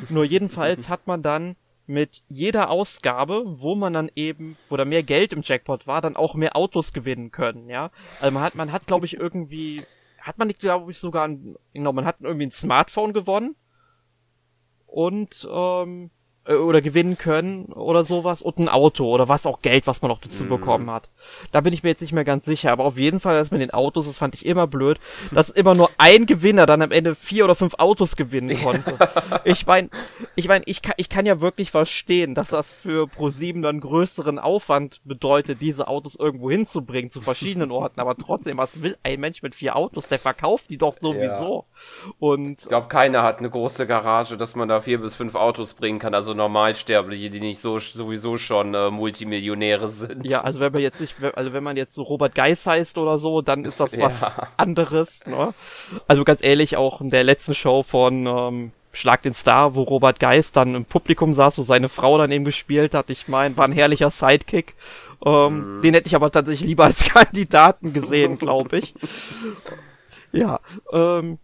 [0.09, 5.03] Nur jedenfalls hat man dann mit jeder Ausgabe, wo man dann eben, wo da mehr
[5.03, 7.91] Geld im Jackpot war, dann auch mehr Autos gewinnen können, ja.
[8.21, 9.83] Also man hat, man hat, glaube ich, irgendwie,
[10.23, 13.57] hat man nicht, glaube ich, sogar ein, genau, man hat irgendwie ein Smartphone gewonnen
[14.87, 16.18] und ähm, äh,
[16.57, 20.21] oder gewinnen können oder sowas und ein Auto oder was auch Geld, was man noch
[20.21, 20.49] dazu mm.
[20.49, 21.11] bekommen hat.
[21.53, 23.61] Da bin ich mir jetzt nicht mehr ganz sicher, aber auf jeden Fall, dass mit
[23.61, 24.99] den Autos, das fand ich immer blöd,
[25.31, 28.97] dass immer nur ein Gewinner dann am Ende vier oder fünf Autos gewinnen konnte.
[29.45, 29.91] ich meine,
[30.37, 34.39] ich meine, ich kann, ich kann ja wirklich verstehen, dass das für Pro7 dann größeren
[34.39, 39.43] Aufwand bedeutet, diese Autos irgendwo hinzubringen, zu verschiedenen Orten, aber trotzdem, was will ein Mensch
[39.43, 40.09] mit vier Autos?
[40.09, 41.67] Der verkauft die doch sowieso.
[42.05, 42.13] Ja.
[42.19, 45.75] Und ich glaube, keiner hat eine große Garage, dass man da vier bis fünf Autos
[45.75, 50.25] bringen kann, also Normalsterbliche, die nicht so sowieso schon äh, Multimillionäre sind.
[50.25, 53.19] Ja, also wenn man jetzt nicht, also wenn man jetzt so Robert Geis heißt oder
[53.19, 54.49] so, dann ist das was ja.
[54.57, 55.27] anderes.
[55.27, 55.53] Ne?
[56.07, 60.19] Also ganz ehrlich, auch in der letzten Show von ähm, Schlag den Star, wo Robert
[60.19, 63.11] Geis dann im Publikum saß, wo seine Frau dann eben gespielt hat.
[63.11, 64.75] Ich meine, war ein herrlicher Sidekick.
[65.25, 65.83] Ähm, mhm.
[65.83, 68.95] Den hätte ich aber tatsächlich lieber als Kandidaten gesehen, glaube ich.
[70.33, 70.61] ja,
[70.93, 71.39] ähm,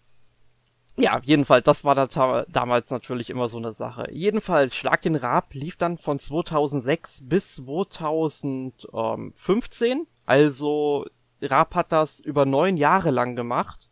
[0.97, 4.09] ja, jedenfalls, das war da damals natürlich immer so eine Sache.
[4.13, 10.07] Jedenfalls, Schlag den Rab lief dann von 2006 bis 2015.
[10.27, 11.05] Also
[11.43, 13.91] Raab hat das über neun Jahre lang gemacht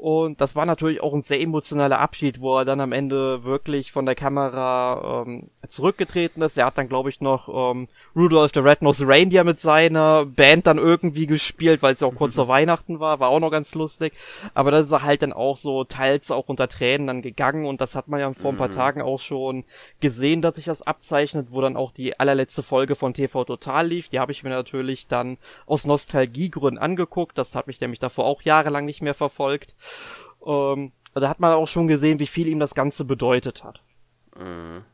[0.00, 3.92] und das war natürlich auch ein sehr emotionaler Abschied, wo er dann am Ende wirklich
[3.92, 6.56] von der Kamera ähm, zurückgetreten ist.
[6.56, 7.86] Er hat dann, glaube ich, noch ähm,
[8.16, 12.34] Rudolph the Red-Nosed Reindeer mit seiner Band dann irgendwie gespielt, weil es ja auch kurz
[12.34, 13.20] vor Weihnachten war.
[13.20, 14.14] War auch noch ganz lustig.
[14.54, 17.66] Aber da ist er halt dann auch so teils auch unter Tränen dann gegangen.
[17.66, 18.72] Und das hat man ja vor ein paar mhm.
[18.72, 19.64] Tagen auch schon
[20.00, 24.08] gesehen, dass sich das abzeichnet, wo dann auch die allerletzte Folge von TV Total lief.
[24.08, 25.36] Die habe ich mir natürlich dann
[25.66, 27.36] aus Nostalgiegründen angeguckt.
[27.36, 29.76] Das hat mich nämlich davor auch jahrelang nicht mehr verfolgt.
[30.46, 33.82] Ähm, da hat man auch schon gesehen, wie viel ihm das Ganze bedeutet hat.
[34.36, 34.84] Mhm.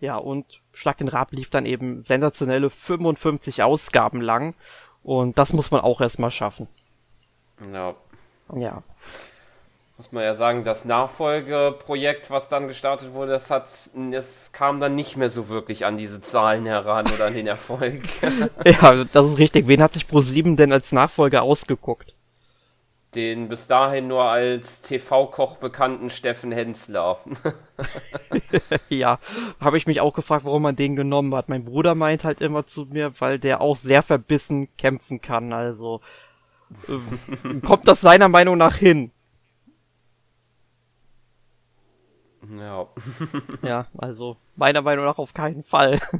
[0.00, 4.54] Ja, und Schlag den Rab lief dann eben sensationelle 55 Ausgaben lang.
[5.02, 6.68] Und das muss man auch erstmal schaffen.
[7.72, 7.94] Ja.
[8.54, 8.82] Ja.
[9.96, 13.68] Muss man ja sagen, das Nachfolgeprojekt, was dann gestartet wurde, das hat,
[14.10, 18.02] das kam dann nicht mehr so wirklich an diese Zahlen heran oder an den Erfolg.
[18.64, 19.68] ja, das ist richtig.
[19.68, 22.14] Wen hat sich Pro7 denn als Nachfolger ausgeguckt?
[23.14, 27.18] Den bis dahin nur als TV-Koch bekannten Steffen Hensler.
[28.88, 29.18] ja,
[29.60, 31.48] habe ich mich auch gefragt, warum man den genommen hat.
[31.48, 35.52] Mein Bruder meint halt immer zu mir, weil der auch sehr verbissen kämpfen kann.
[35.52, 36.00] Also
[36.88, 39.10] äh, kommt das seiner Meinung nach hin.
[42.58, 42.88] Ja.
[43.62, 45.98] ja, also meiner Meinung nach auf keinen Fall.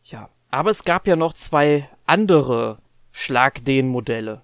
[0.04, 2.78] Ja, aber es gab ja noch zwei andere
[3.10, 4.42] Schlagdehn-Modelle.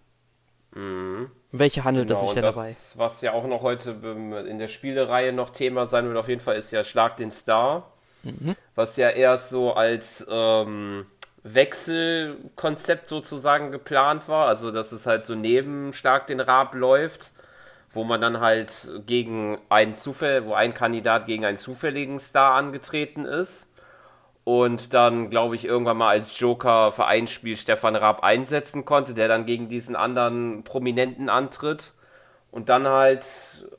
[0.75, 1.31] Mhm.
[1.59, 2.77] Welche handelt genau, es sich denn das, dabei?
[2.95, 3.91] Was ja auch noch heute
[4.49, 7.91] in der Spielereihe noch Thema sein wird, auf jeden Fall ist ja Schlag den Star.
[8.23, 8.57] Mhm.
[8.75, 11.07] Was ja erst so als ähm,
[11.43, 14.49] Wechselkonzept sozusagen geplant war.
[14.49, 17.33] Also, dass es halt so neben Schlag den Rab läuft,
[17.91, 23.25] wo man dann halt gegen einen Zufall, wo ein Kandidat gegen einen zufälligen Star angetreten
[23.25, 23.69] ist
[24.47, 29.13] und dann, glaube ich, irgendwann mal als Joker für ein Spiel Stefan Raab einsetzen konnte,
[29.13, 31.95] der dann gegen diesen anderen Prominenten antritt.
[32.53, 33.27] Und dann halt,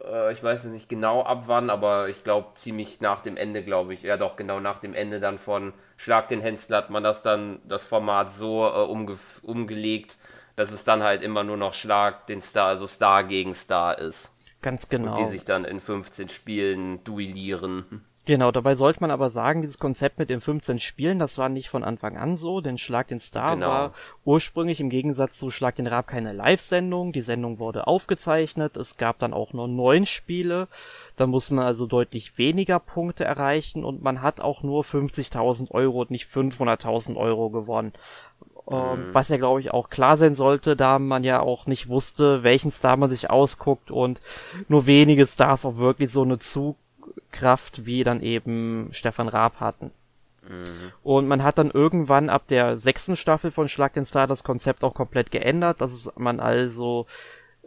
[0.03, 3.93] äh, ich weiß nicht genau ab wann, aber ich glaube ziemlich nach dem Ende, glaube
[3.93, 7.21] ich, ja doch, genau nach dem Ende dann von Schlag den Hensler hat man das
[7.21, 10.17] dann, das Format so äh, umge umgelegt,
[10.57, 14.33] dass es dann halt immer nur noch Schlag den Star, also Star gegen Star ist.
[14.61, 15.11] Ganz genau.
[15.11, 18.03] Und die sich dann in 15 Spielen duellieren.
[18.27, 21.69] Genau, dabei sollte man aber sagen, dieses Konzept mit den 15 Spielen, das war nicht
[21.69, 23.67] von Anfang an so, denn Schlag den Star genau.
[23.69, 23.93] war
[24.25, 27.13] ursprünglich im Gegensatz zu Schlag den Rab keine Live-Sendung.
[27.13, 30.67] Die Sendung wurde aufgezeichnet, es gab dann auch nur neun Spiele,
[31.15, 36.01] da muss man also deutlich weniger Punkte erreichen und man hat auch nur 50.000 Euro
[36.01, 37.93] und nicht 500.000 Euro gewonnen.
[38.69, 39.13] Ähm, mhm.
[39.13, 42.71] Was ja, glaube ich, auch klar sein sollte, da man ja auch nicht wusste, welchen
[42.71, 44.19] Star man sich ausguckt und
[44.67, 46.75] nur wenige Stars auch wirklich so eine Zug
[47.31, 49.91] Kraft wie dann eben Stefan Raab hatten.
[50.47, 50.91] Mhm.
[51.03, 54.83] Und man hat dann irgendwann ab der sechsten Staffel von Schlag den Star das Konzept
[54.83, 57.05] auch komplett geändert, dass man also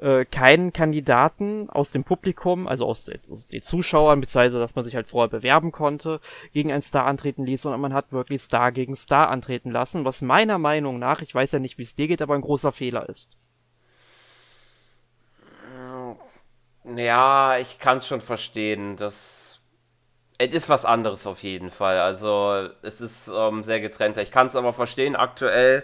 [0.01, 4.97] äh, keinen Kandidaten aus dem Publikum, also aus, aus den Zuschauern, beziehungsweise dass man sich
[4.97, 6.21] halt vorher bewerben konnte,
[6.53, 10.23] gegen einen Star antreten ließ, sondern man hat wirklich Star gegen Star antreten lassen, was
[10.23, 13.09] meiner Meinung nach, ich weiß ja nicht, wie es dir geht, aber ein großer Fehler
[13.09, 13.33] ist.
[16.85, 19.40] Ja, ich kann es schon verstehen, dass
[20.41, 22.01] es ist was anderes auf jeden Fall.
[22.01, 24.17] Also es ist ähm, sehr getrennt.
[24.17, 25.83] Ich kann es aber verstehen aktuell,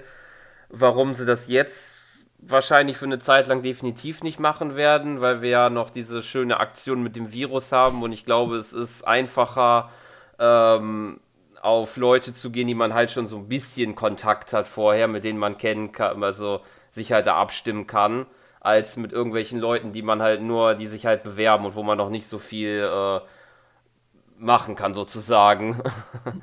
[0.71, 1.97] warum sie das jetzt
[2.39, 6.59] wahrscheinlich für eine Zeit lang definitiv nicht machen werden, weil wir ja noch diese schöne
[6.59, 9.91] Aktion mit dem Virus haben und ich glaube, es ist einfacher,
[10.39, 11.21] ähm,
[11.63, 15.25] auf Leute zu gehen, die man halt schon so ein bisschen Kontakt hat vorher, mit
[15.25, 18.27] denen man kennen kann, also sich halt da abstimmen kann,
[18.61, 21.99] als mit irgendwelchen Leuten, die man halt nur, die sich halt bewerben und wo man
[21.99, 23.21] noch nicht so viel äh,
[24.39, 25.83] machen kann, sozusagen.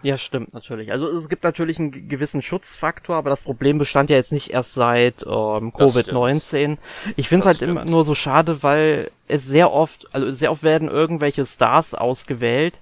[0.01, 0.91] Ja, stimmt, natürlich.
[0.91, 4.73] Also es gibt natürlich einen gewissen Schutzfaktor, aber das Problem bestand ja jetzt nicht erst
[4.73, 6.77] seit ähm, Covid-19.
[7.15, 7.71] Ich finde es halt stimmt.
[7.71, 12.82] immer nur so schade, weil es sehr oft, also sehr oft werden irgendwelche Stars ausgewählt,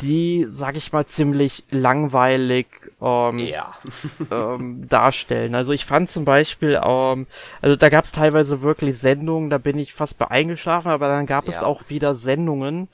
[0.00, 2.66] die, sag ich mal, ziemlich langweilig
[3.00, 3.74] ähm, ja.
[4.30, 5.54] ähm, darstellen.
[5.54, 7.26] Also ich fand zum Beispiel, ähm,
[7.60, 11.26] also da gab es teilweise wirklich Sendungen, da bin ich fast bei eingeschlafen, aber dann
[11.26, 11.52] gab ja.
[11.52, 12.88] es auch wieder Sendungen,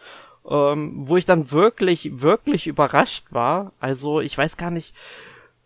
[0.49, 3.73] ähm, wo ich dann wirklich, wirklich überrascht war.
[3.81, 4.95] Also ich weiß gar nicht,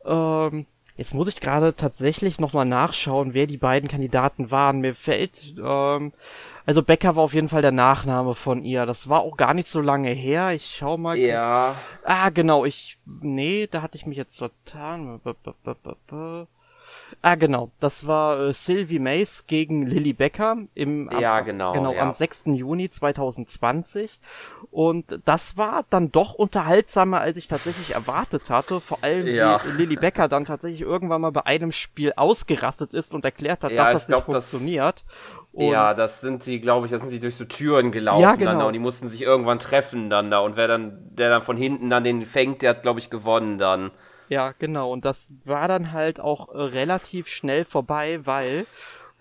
[0.04, 0.66] ähm,
[0.96, 4.80] jetzt muss ich gerade tatsächlich nochmal nachschauen, wer die beiden Kandidaten waren.
[4.80, 6.12] Mir fällt, ähm,
[6.66, 8.86] also Becker war auf jeden Fall der Nachname von ihr.
[8.86, 10.52] Das war auch gar nicht so lange her.
[10.52, 11.16] Ich schau mal.
[11.16, 11.76] Ja.
[12.04, 15.20] Ah, genau, ich, nee, da hatte ich mich jetzt total.
[17.24, 17.70] Ah, genau.
[17.78, 22.02] Das war äh, Sylvie Mace gegen Lily Becker im ja, genau, genau ja.
[22.02, 22.46] am 6.
[22.46, 24.18] Juni 2020
[24.72, 29.60] und das war dann doch unterhaltsamer als ich tatsächlich erwartet hatte, vor allem ja.
[29.64, 33.70] wie Lily Becker dann tatsächlich irgendwann mal bei einem Spiel ausgerastet ist und erklärt hat,
[33.70, 35.04] ja, dass das glaub, nicht funktioniert.
[35.52, 38.34] Und ja, das sind sie, glaube ich, das sind sie durch so Türen gelaufen ja,
[38.34, 38.50] genau.
[38.50, 41.42] dann da und die mussten sich irgendwann treffen dann da und wer dann der dann
[41.42, 43.92] von hinten dann den fängt, der hat glaube ich gewonnen dann.
[44.28, 44.92] Ja, genau.
[44.92, 48.66] Und das war dann halt auch äh, relativ schnell vorbei, weil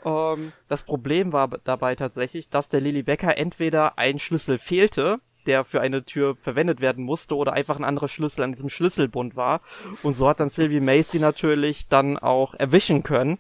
[0.06, 5.64] ähm, das Problem war dabei tatsächlich, dass der Lily Becker entweder ein Schlüssel fehlte, der
[5.64, 9.62] für eine Tür verwendet werden musste, oder einfach ein anderer Schlüssel an diesem Schlüsselbund war.
[10.04, 13.40] Und so hat dann Sylvie Macy natürlich dann auch erwischen können.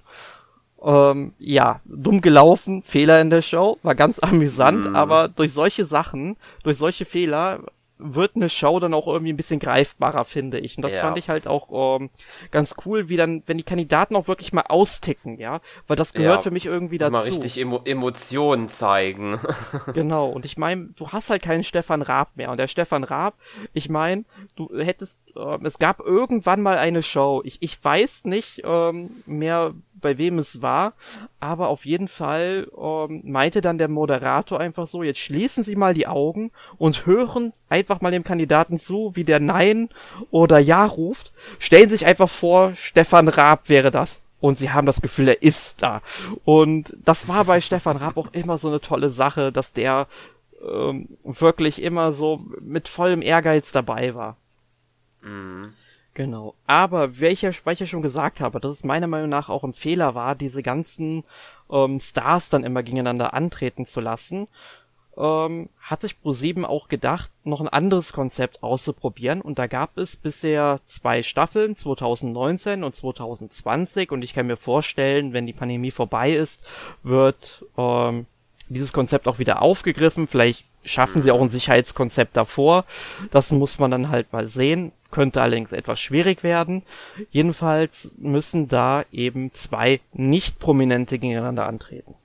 [0.83, 4.95] Ähm, ja, dumm gelaufen, Fehler in der Show, war ganz amüsant, mm.
[4.95, 7.59] aber durch solche Sachen, durch solche Fehler
[8.03, 10.77] wird eine Show dann auch irgendwie ein bisschen greifbarer, finde ich.
[10.77, 11.01] Und das ja.
[11.01, 12.09] fand ich halt auch ähm,
[12.51, 16.37] ganz cool, wie dann, wenn die Kandidaten auch wirklich mal austicken, ja, weil das gehört
[16.37, 17.11] ja, für mich irgendwie dazu.
[17.11, 19.39] Mal richtig Emo Emotionen zeigen.
[19.93, 20.29] genau.
[20.29, 22.51] Und ich meine, du hast halt keinen Stefan Raab mehr.
[22.51, 23.35] Und der Stefan Raab,
[23.73, 27.41] ich meine, du hättest, äh, es gab irgendwann mal eine Show.
[27.45, 30.93] Ich, ich weiß nicht ähm, mehr, bei wem es war,
[31.39, 35.93] aber auf jeden Fall ähm, meinte dann der Moderator einfach so, jetzt schließen Sie mal
[35.93, 39.89] die Augen und hören einfach mal dem Kandidaten zu, wie der Nein
[40.31, 41.31] oder Ja ruft.
[41.59, 44.21] Stellen Sie sich einfach vor, Stefan Raab wäre das.
[44.39, 46.01] Und sie haben das Gefühl, er ist da.
[46.43, 50.07] Und das war bei Stefan Raab auch immer so eine tolle Sache, dass der
[50.67, 54.37] ähm, wirklich immer so mit vollem Ehrgeiz dabei war.
[55.21, 55.73] Mhm.
[56.13, 56.55] Genau.
[56.67, 59.73] Aber welcher, weil ich ja schon gesagt habe, dass es meiner Meinung nach auch ein
[59.73, 61.23] Fehler war, diese ganzen
[61.71, 64.45] ähm, Stars dann immer gegeneinander antreten zu lassen,
[65.17, 69.41] ähm, hat sich Pro7 auch gedacht, noch ein anderes Konzept auszuprobieren.
[69.41, 74.11] Und da gab es bisher zwei Staffeln, 2019 und 2020.
[74.11, 76.61] Und ich kann mir vorstellen, wenn die Pandemie vorbei ist,
[77.03, 78.25] wird ähm,
[78.69, 80.27] dieses Konzept auch wieder aufgegriffen.
[80.27, 82.85] Vielleicht schaffen sie auch ein Sicherheitskonzept davor.
[83.31, 84.91] Das muss man dann halt mal sehen.
[85.11, 86.83] Könnte allerdings etwas schwierig werden.
[87.29, 92.15] Jedenfalls müssen da eben zwei nicht prominente gegeneinander antreten.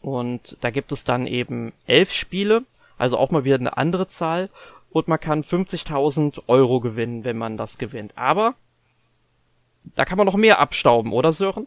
[0.00, 2.64] Und da gibt es dann eben elf Spiele,
[2.96, 4.48] also auch mal wieder eine andere Zahl.
[4.90, 8.16] Und man kann 50.000 Euro gewinnen, wenn man das gewinnt.
[8.16, 8.54] Aber
[9.94, 11.66] da kann man noch mehr abstauben, oder Sören?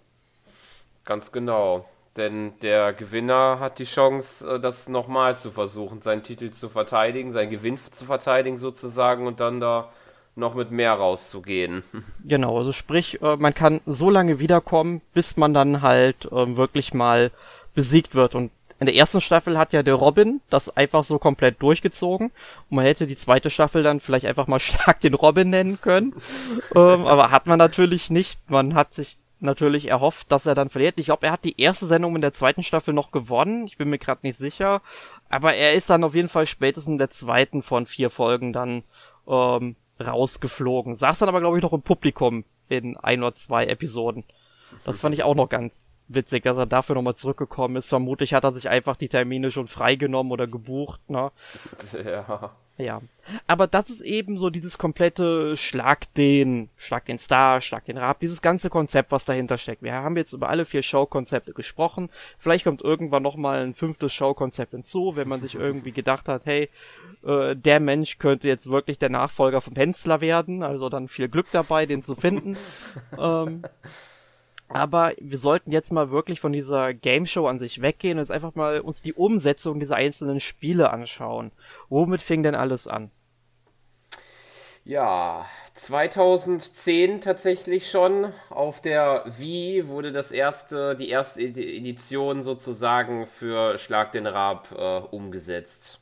[1.04, 1.86] Ganz genau.
[2.17, 7.32] Denn der Gewinner hat die Chance, äh, das nochmal zu versuchen, seinen Titel zu verteidigen,
[7.32, 9.89] seinen Gewinn zu verteidigen sozusagen und dann da
[10.36, 11.84] noch mit mehr rauszugehen.
[12.24, 16.93] Genau, also sprich, äh, man kann so lange wiederkommen, bis man dann halt ähm, wirklich
[16.93, 17.32] mal
[17.74, 18.36] besiegt wird.
[18.36, 22.28] Und in der ersten Staffel hat ja der Robin das einfach so komplett durchgezogen.
[22.69, 26.13] Und man hätte die zweite Staffel dann vielleicht einfach mal Schlag den Robin nennen können.
[26.76, 28.50] ähm, aber hat man natürlich nicht.
[28.50, 30.99] Man hat sich natürlich erhofft, dass er dann verliert.
[30.99, 33.65] Ich glaube, er hat die erste Sendung in der zweiten Staffel noch gewonnen.
[33.65, 34.82] Ich bin mir gerade nicht sicher.
[35.30, 38.84] Aber er ist dann auf jeden Fall spätestens in der zweiten von vier Folgen dann
[39.27, 40.95] ähm, rausgeflogen.
[40.95, 44.23] Saß dann aber, glaube ich, noch im Publikum in ein oder zwei Episoden.
[44.86, 45.86] Das fand ich auch noch ganz
[46.16, 47.89] witzig, dass er dafür nochmal zurückgekommen ist.
[47.89, 51.32] Vermutlich hat er sich einfach die Termine schon freigenommen oder gebucht, ne?
[52.05, 52.51] Ja.
[52.78, 53.01] Ja.
[53.47, 58.20] Aber das ist eben so dieses komplette Schlag den, Schlag den Star, Schlag den Rab,
[58.20, 59.84] dieses ganze Konzept, was dahinter steckt.
[59.84, 62.09] Wir haben jetzt über alle vier Showkonzepte gesprochen.
[62.38, 66.70] Vielleicht kommt irgendwann nochmal ein fünftes Showkonzept hinzu, wenn man sich irgendwie gedacht hat, hey,
[67.24, 70.64] äh, der Mensch könnte jetzt wirklich der Nachfolger vom Hensler werden.
[70.64, 72.57] Also dann viel Glück dabei, den zu finden.
[73.20, 73.64] ähm,
[74.74, 78.32] Aber wir sollten jetzt mal wirklich von dieser Game Show an sich weggehen und jetzt
[78.32, 81.51] einfach mal uns die Umsetzung dieser einzelnen Spiele anschauen.
[81.89, 83.11] Womit fing denn alles an?
[84.84, 85.45] Ja,
[85.76, 94.11] 2010 tatsächlich schon auf der Wii wurde das erste, die erste Edition sozusagen für Schlag
[94.11, 95.99] den Rab äh, umgesetzt.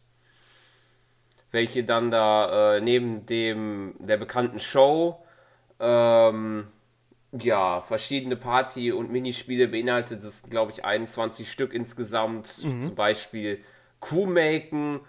[1.51, 5.25] Welche dann da äh, neben dem der bekannten Show
[5.79, 6.67] ähm,
[7.31, 12.63] ja, verschiedene Party- und Minispiele beinhaltet das, glaube ich, 21 Stück insgesamt.
[12.63, 12.83] Mhm.
[12.83, 13.63] Zum Beispiel
[13.99, 15.01] Kuhmaken,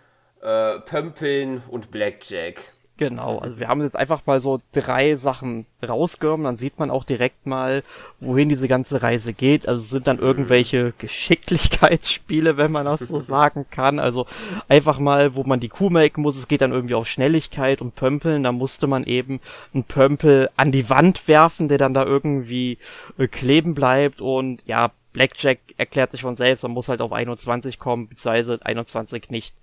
[0.43, 2.73] äh, Pömpeln und Blackjack.
[3.01, 7.05] Genau, also wir haben jetzt einfach mal so drei Sachen rausgenommen, dann sieht man auch
[7.05, 7.83] direkt mal,
[8.19, 9.67] wohin diese ganze Reise geht.
[9.67, 14.01] Also sind dann irgendwelche Geschicklichkeitsspiele, wenn man das so sagen kann.
[14.01, 14.27] Also
[14.69, 17.95] einfach mal, wo man die Kuh melken muss, es geht dann irgendwie auf Schnelligkeit und
[17.95, 19.41] Pömpeln, da musste man eben
[19.73, 22.77] einen Pömpel an die Wand werfen, der dann da irgendwie
[23.17, 24.21] äh, kleben bleibt.
[24.21, 29.31] Und ja, Blackjack erklärt sich von selbst, man muss halt auf 21 kommen, beziehungsweise 21
[29.31, 29.57] nicht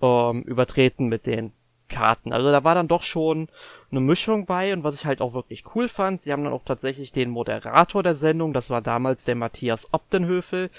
[0.00, 1.52] ähm, übertreten mit den
[1.92, 2.32] Karten.
[2.32, 3.48] Also da war dann doch schon
[3.90, 6.64] eine Mischung bei und was ich halt auch wirklich cool fand, sie haben dann auch
[6.64, 10.70] tatsächlich den Moderator der Sendung, das war damals der Matthias Obdenhöfel,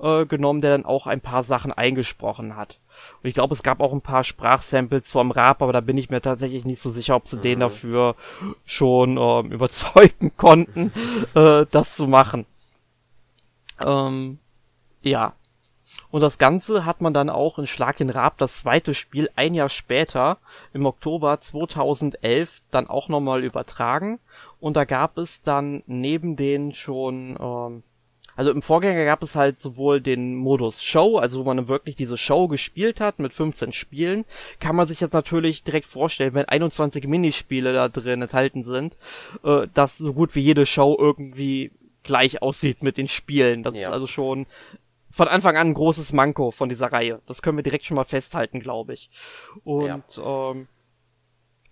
[0.00, 2.80] äh, genommen, der dann auch ein paar Sachen eingesprochen hat.
[3.22, 6.10] Und ich glaube, es gab auch ein paar Sprachsamples vom Rap, aber da bin ich
[6.10, 7.42] mir tatsächlich nicht so sicher, ob sie mhm.
[7.42, 8.16] den dafür
[8.64, 10.92] schon äh, überzeugen konnten,
[11.34, 12.46] äh, das zu machen.
[13.78, 14.38] Ähm,
[15.02, 15.34] ja,
[16.12, 19.54] und das Ganze hat man dann auch in Schlag den Rab, das zweite Spiel, ein
[19.54, 20.38] Jahr später,
[20.74, 24.20] im Oktober 2011, dann auch nochmal übertragen.
[24.60, 27.82] Und da gab es dann neben den schon, ähm,
[28.36, 32.18] also im Vorgänger gab es halt sowohl den Modus Show, also wo man wirklich diese
[32.18, 34.26] Show gespielt hat mit 15 Spielen,
[34.60, 38.98] kann man sich jetzt natürlich direkt vorstellen, wenn 21 Minispiele da drin enthalten sind,
[39.44, 41.72] äh, dass so gut wie jede Show irgendwie
[42.02, 43.62] gleich aussieht mit den Spielen.
[43.62, 43.88] Das ja.
[43.88, 44.46] ist also schon
[45.12, 47.20] von Anfang an ein großes Manko von dieser Reihe.
[47.26, 49.10] Das können wir direkt schon mal festhalten, glaube ich.
[49.62, 50.50] Und ja.
[50.50, 50.68] ähm,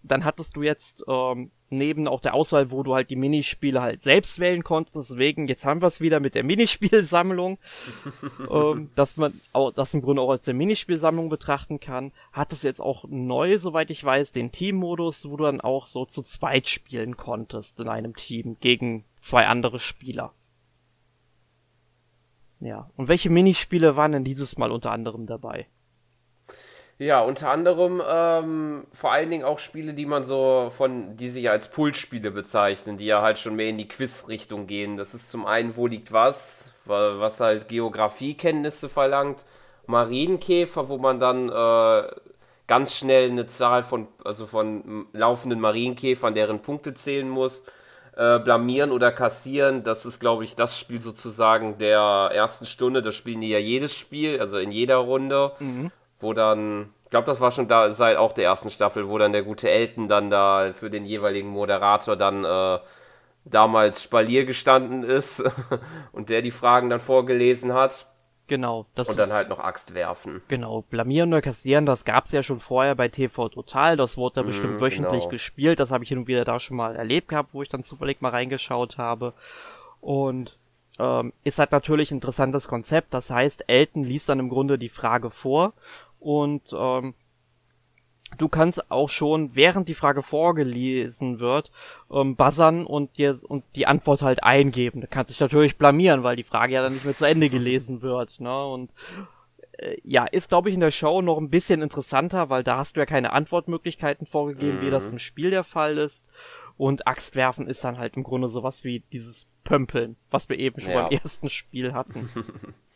[0.02, 4.02] dann hattest du jetzt ähm, neben auch der Auswahl, wo du halt die Minispiele halt
[4.02, 4.96] selbst wählen konntest.
[4.96, 7.58] Deswegen, jetzt haben wir es wieder mit der Minispielsammlung,
[8.50, 12.12] ähm, dass man auch, das im Grunde auch als eine Minispielsammlung betrachten kann.
[12.32, 16.22] Hattest jetzt auch neu, soweit ich weiß, den Teammodus, wo du dann auch so zu
[16.22, 20.34] zweit spielen konntest in einem Team gegen zwei andere Spieler.
[22.60, 22.90] Ja.
[22.96, 25.66] Und welche Minispiele waren denn dieses Mal unter anderem dabei?
[26.98, 31.48] Ja, unter anderem ähm, vor allen Dingen auch Spiele, die man so von, die sich
[31.48, 34.98] als Pulsspiele bezeichnen, die ja halt schon mehr in die Quiz-Richtung gehen.
[34.98, 39.46] Das ist zum einen, wo liegt was, was halt Geografiekenntnisse verlangt,
[39.86, 42.10] Marienkäfer, wo man dann äh,
[42.66, 47.64] ganz schnell eine Zahl von, also von laufenden Marienkäfern, deren Punkte zählen muss
[48.20, 53.00] äh, blamieren oder kassieren, das ist, glaube ich, das Spiel sozusagen der ersten Stunde.
[53.00, 55.90] Das spielen die ja jedes Spiel, also in jeder Runde, mhm.
[56.18, 59.32] wo dann, ich glaube, das war schon da seit auch der ersten Staffel, wo dann
[59.32, 62.78] der gute Elton dann da für den jeweiligen Moderator dann äh,
[63.46, 65.42] damals Spalier gestanden ist
[66.12, 68.06] und der die Fragen dann vorgelesen hat.
[68.50, 68.86] Genau.
[68.96, 70.42] Das und dann halt noch Axt werfen.
[70.48, 70.82] Genau.
[70.82, 73.96] Blamieren oder kassieren, das gab's ja schon vorher bei TV Total.
[73.96, 75.30] Das wurde da mm, bestimmt wöchentlich genau.
[75.30, 75.78] gespielt.
[75.78, 78.20] Das habe ich hin und wieder da schon mal erlebt gehabt, wo ich dann zufällig
[78.20, 79.34] mal reingeschaut habe.
[80.00, 80.58] Und
[80.98, 83.14] ähm, ist halt natürlich ein interessantes Konzept.
[83.14, 85.72] Das heißt, Elton liest dann im Grunde die Frage vor
[86.18, 87.14] und ähm,
[88.38, 91.70] du kannst auch schon, während die Frage vorgelesen wird,
[92.10, 95.00] ähm, buzzern und dir und die Antwort halt eingeben.
[95.00, 98.02] Du kannst dich natürlich blamieren, weil die Frage ja dann nicht mehr zu Ende gelesen
[98.02, 98.40] wird.
[98.40, 98.66] Ne?
[98.66, 98.90] Und
[99.78, 102.96] äh, ja, ist glaube ich in der Show noch ein bisschen interessanter, weil da hast
[102.96, 104.86] du ja keine Antwortmöglichkeiten vorgegeben, mhm.
[104.86, 105.12] wie das mhm.
[105.12, 106.24] im Spiel der Fall ist.
[106.76, 110.92] Und Axtwerfen ist dann halt im Grunde sowas wie dieses Pömpeln, was wir eben schon
[110.92, 111.02] ja.
[111.02, 112.30] beim ersten Spiel hatten.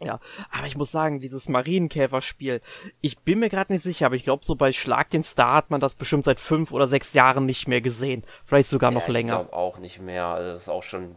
[0.00, 0.20] Ja,
[0.50, 2.60] aber ich muss sagen, dieses Marienkäferspiel,
[3.00, 5.70] ich bin mir gerade nicht sicher, aber ich glaube, so bei Schlag den Star hat
[5.70, 8.22] man das bestimmt seit fünf oder sechs Jahren nicht mehr gesehen.
[8.44, 9.40] Vielleicht sogar ja, noch länger.
[9.40, 10.26] Ich glaube auch nicht mehr.
[10.26, 11.16] Also das ist auch schon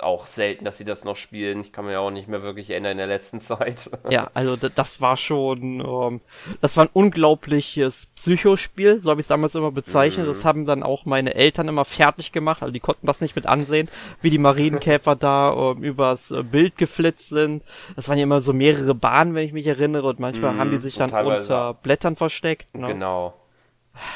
[0.00, 1.60] auch selten, dass sie das noch spielen.
[1.60, 3.90] Ich kann mir ja auch nicht mehr wirklich erinnern in der letzten Zeit.
[4.08, 6.20] Ja, also das war schon, ähm,
[6.60, 10.26] das war ein unglaubliches Psychospiel, so habe ich es damals immer bezeichnet.
[10.26, 10.30] Mhm.
[10.30, 13.46] Das haben dann auch meine Eltern immer fertig gemacht, also die konnten das nicht mit
[13.46, 13.88] ansehen,
[14.20, 17.62] wie die Marienkäfer da ähm, übers äh, Bild geflitzt sind.
[17.94, 20.60] Das waren ja immer so mehrere Bahnen, wenn ich mich erinnere, und manchmal mhm.
[20.60, 22.74] haben die sich dann unter Blättern versteckt.
[22.74, 22.88] Ne?
[22.88, 23.34] Genau.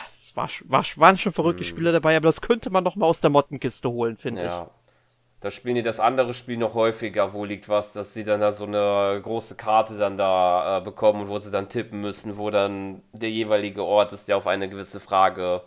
[0.07, 1.69] Es war, war, waren schon verrückte mhm.
[1.69, 4.63] Spiele dabei, aber das könnte man noch mal aus der Mottenkiste holen, finde ja.
[4.63, 4.80] ich.
[5.41, 8.53] Da spielen die das andere Spiel noch häufiger, wo liegt was, dass sie dann da
[8.53, 13.03] so eine große Karte dann da äh, bekommen, wo sie dann tippen müssen, wo dann
[13.13, 15.63] der jeweilige Ort ist, der auf eine gewisse Frage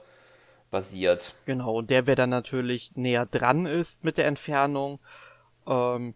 [0.69, 1.33] basiert.
[1.45, 4.99] Genau, und der, wer dann natürlich näher dran ist mit der Entfernung,
[5.65, 6.13] ähm,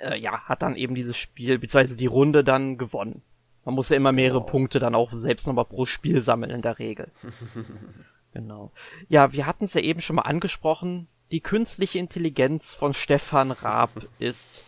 [0.00, 3.22] äh, ja, hat dann eben dieses Spiel, beziehungsweise die Runde dann gewonnen.
[3.64, 4.50] Man muss ja immer mehrere genau.
[4.50, 7.10] Punkte dann auch selbst nochmal pro Spiel sammeln in der Regel.
[8.36, 8.72] genau.
[9.08, 11.08] Ja, wir hatten es ja eben schon mal angesprochen.
[11.32, 14.64] Die künstliche Intelligenz von Stefan Raab ist,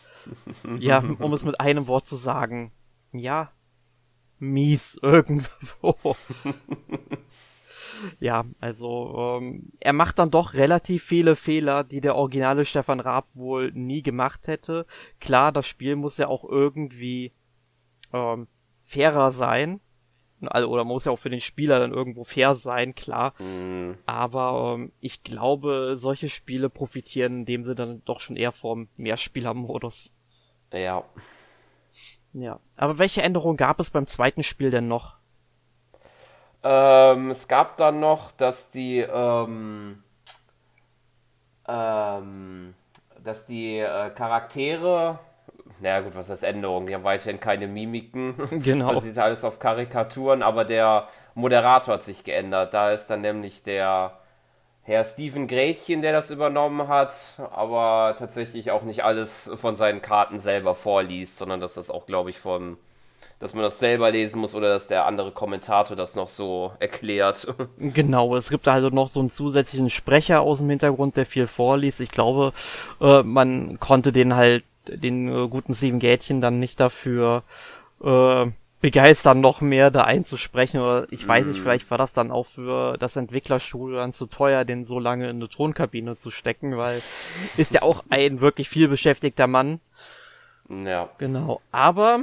[0.79, 2.73] ja, um es mit einem Wort zu sagen,
[3.13, 3.53] ja,
[4.39, 5.97] mies irgendwo.
[8.21, 13.29] ja, also ähm, er macht dann doch relativ viele Fehler, die der originale Stefan Raab
[13.35, 14.87] wohl nie gemacht hätte.
[15.21, 17.33] Klar, das Spiel muss ja auch irgendwie
[18.13, 18.49] ähm,
[18.83, 19.81] fairer sein.
[20.47, 23.35] Also, oder muss ja auch für den Spieler dann irgendwo fair sein, klar.
[23.39, 23.99] Mhm.
[24.07, 30.13] Aber ähm, ich glaube, solche Spiele profitieren, indem sie dann doch schon eher vom Mehrspielermodus.
[30.73, 31.05] Ja.
[32.33, 32.61] Ja.
[32.77, 35.17] Aber welche Änderungen gab es beim zweiten Spiel denn noch?
[36.63, 40.03] Ähm, es gab dann noch, dass die, ähm,
[41.67, 42.75] ähm,
[43.23, 45.19] dass die äh, Charaktere
[45.81, 46.87] naja gut, was heißt Änderung?
[46.87, 48.35] Die haben weiterhin keine Mimiken.
[48.51, 48.95] Genau.
[48.95, 52.75] Das ist alles auf Karikaturen, aber der Moderator hat sich geändert.
[52.75, 54.19] Da ist dann nämlich der
[54.83, 57.15] Herr Steven Gretchen, der das übernommen hat,
[57.53, 62.31] aber tatsächlich auch nicht alles von seinen Karten selber vorliest, sondern dass das auch, glaube
[62.31, 62.79] ich, von
[63.39, 67.47] dass man das selber lesen muss oder dass der andere Kommentator das noch so erklärt.
[67.79, 72.01] Genau, es gibt also noch so einen zusätzlichen Sprecher aus dem Hintergrund, der viel vorliest.
[72.01, 72.53] Ich glaube,
[73.01, 77.43] äh, man konnte den halt den äh, guten Steven Gätchen dann nicht dafür
[78.03, 78.47] äh,
[78.81, 80.81] begeistern, noch mehr da einzusprechen.
[80.81, 81.63] Oder ich weiß nicht, mhm.
[81.63, 85.37] vielleicht war das dann auch für das Entwicklerstudio dann zu teuer, den so lange in
[85.37, 87.01] eine Tonkabine zu stecken, weil
[87.57, 89.81] ist ja auch ein wirklich viel beschäftigter Mann.
[90.69, 91.09] Ja.
[91.19, 91.61] Genau.
[91.73, 92.21] Aber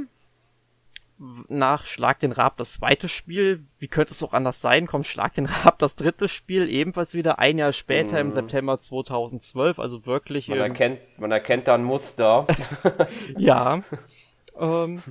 [1.18, 5.34] nach Schlag den Rab das zweite Spiel, wie könnte es auch anders sein, kommt Schlag
[5.34, 8.30] den Rab das dritte Spiel, ebenfalls wieder ein Jahr später mhm.
[8.30, 10.50] im September 2012, also wirklich.
[10.50, 12.46] Man, erkennt, man erkennt da ein Muster.
[13.38, 13.82] ja.
[14.60, 15.02] ähm,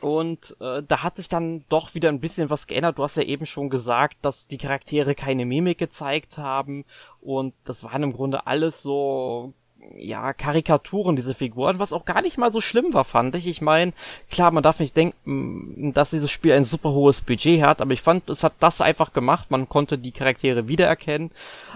[0.00, 2.98] und äh, da hat sich dann doch wieder ein bisschen was geändert.
[2.98, 6.84] Du hast ja eben schon gesagt, dass die Charaktere keine Mimik gezeigt haben.
[7.20, 9.52] Und das waren im Grunde alles so
[9.96, 13.46] ja, Karikaturen, diese Figuren, was auch gar nicht mal so schlimm war, fand ich.
[13.46, 13.92] Ich meine,
[14.30, 18.02] klar, man darf nicht denken, dass dieses Spiel ein super hohes Budget hat, aber ich
[18.02, 19.50] fand, es hat das einfach gemacht.
[19.50, 21.30] Man konnte die Charaktere wiedererkennen,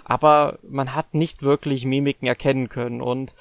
[0.05, 3.35] aber man hat nicht wirklich Mimiken erkennen können und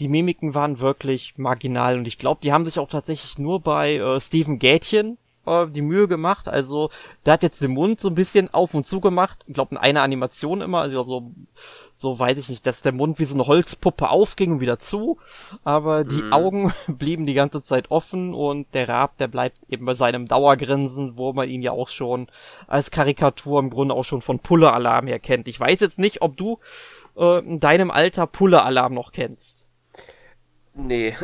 [0.00, 3.96] die Mimiken waren wirklich marginal und ich glaube, die haben sich auch tatsächlich nur bei
[3.96, 6.48] äh, Steven Gätchen äh, die Mühe gemacht.
[6.48, 6.90] Also,
[7.24, 9.44] der hat jetzt den Mund so ein bisschen auf und zu gemacht.
[9.46, 10.80] Ich glaube, in einer Animation immer.
[10.80, 11.32] Also, so,
[11.94, 15.18] so weiß ich nicht, dass der Mund wie so eine Holzpuppe aufging und wieder zu.
[15.64, 16.32] Aber die mhm.
[16.32, 21.16] Augen blieben die ganze Zeit offen und der Rab, der bleibt eben bei seinem Dauergrinsen,
[21.16, 22.28] wo man ihn ja auch schon
[22.66, 25.48] als Karikatur im Grunde auch schon von Pulle-Alarm her kennt.
[25.48, 26.58] Ich weiß jetzt nicht, ob du
[27.16, 29.61] äh, in deinem Alter Pulle-Alarm noch kennst.
[30.74, 31.14] Nee.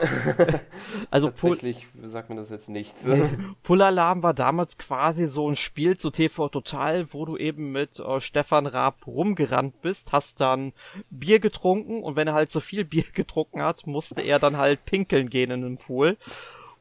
[1.11, 3.07] also Tatsächlich Pull sagt man das jetzt nichts.
[3.07, 3.31] Nee.
[3.63, 8.21] Pull-Alarm war damals quasi so ein Spiel zu TV Total, wo du eben mit äh,
[8.21, 10.73] Stefan Raab rumgerannt bist, hast dann
[11.09, 14.85] Bier getrunken und wenn er halt so viel Bier getrunken hat, musste er dann halt
[14.85, 16.19] pinkeln gehen in den Pool.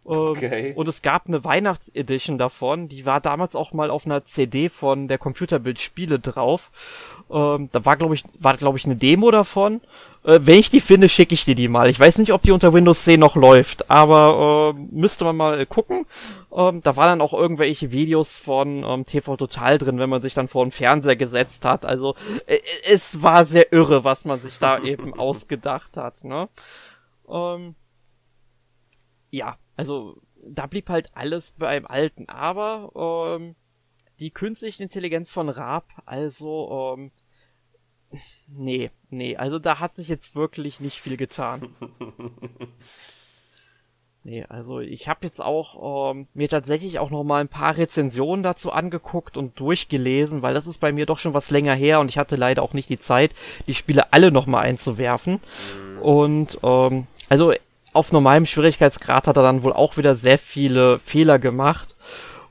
[0.08, 0.74] Ähm, okay.
[0.76, 5.08] Und es gab eine Weihnachtsedition davon, die war damals auch mal auf einer CD von
[5.08, 6.72] der Computerbild Spiele drauf.
[7.30, 9.82] Ähm, da war glaube ich, war glaube ich eine Demo davon.
[10.24, 11.90] Äh, wenn ich die finde, schicke ich dir die mal.
[11.90, 15.66] Ich weiß nicht, ob die unter Windows 10 noch läuft, aber äh, müsste man mal
[15.66, 16.06] gucken.
[16.54, 20.34] Ähm, da waren dann auch irgendwelche Videos von ähm, TV Total drin, wenn man sich
[20.34, 21.86] dann vor den Fernseher gesetzt hat.
[21.86, 22.58] Also äh,
[22.90, 26.24] es war sehr irre, was man sich da eben ausgedacht hat.
[26.24, 26.48] Ne?
[27.30, 27.76] Ähm,
[29.32, 33.56] ja, also da blieb halt alles beim Alten, aber ähm,
[34.20, 37.12] die künstliche Intelligenz von Raab, also ähm,
[38.48, 41.70] nee, nee, also da hat sich jetzt wirklich nicht viel getan.
[44.24, 48.42] nee, also ich habe jetzt auch ähm, mir tatsächlich auch noch mal ein paar Rezensionen
[48.42, 52.10] dazu angeguckt und durchgelesen, weil das ist bei mir doch schon was länger her und
[52.10, 53.36] ich hatte leider auch nicht die Zeit,
[53.68, 55.34] die Spiele alle noch mal einzuwerfen.
[55.34, 56.02] Mhm.
[56.02, 57.54] Und ähm, also
[57.98, 61.96] auf normalem Schwierigkeitsgrad hat er dann wohl auch wieder sehr viele Fehler gemacht.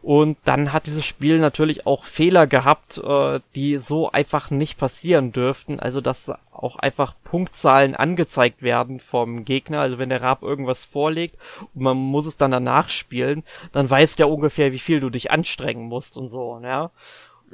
[0.03, 5.33] Und dann hat dieses Spiel natürlich auch Fehler gehabt, äh, die so einfach nicht passieren
[5.33, 5.81] dürften.
[5.81, 9.81] Also dass auch einfach Punktzahlen angezeigt werden vom Gegner.
[9.81, 11.37] Also wenn der Rab irgendwas vorlegt
[11.75, 13.43] und man muss es dann danach spielen,
[13.73, 16.91] dann weiß der ungefähr, wie viel du dich anstrengen musst und so, ja.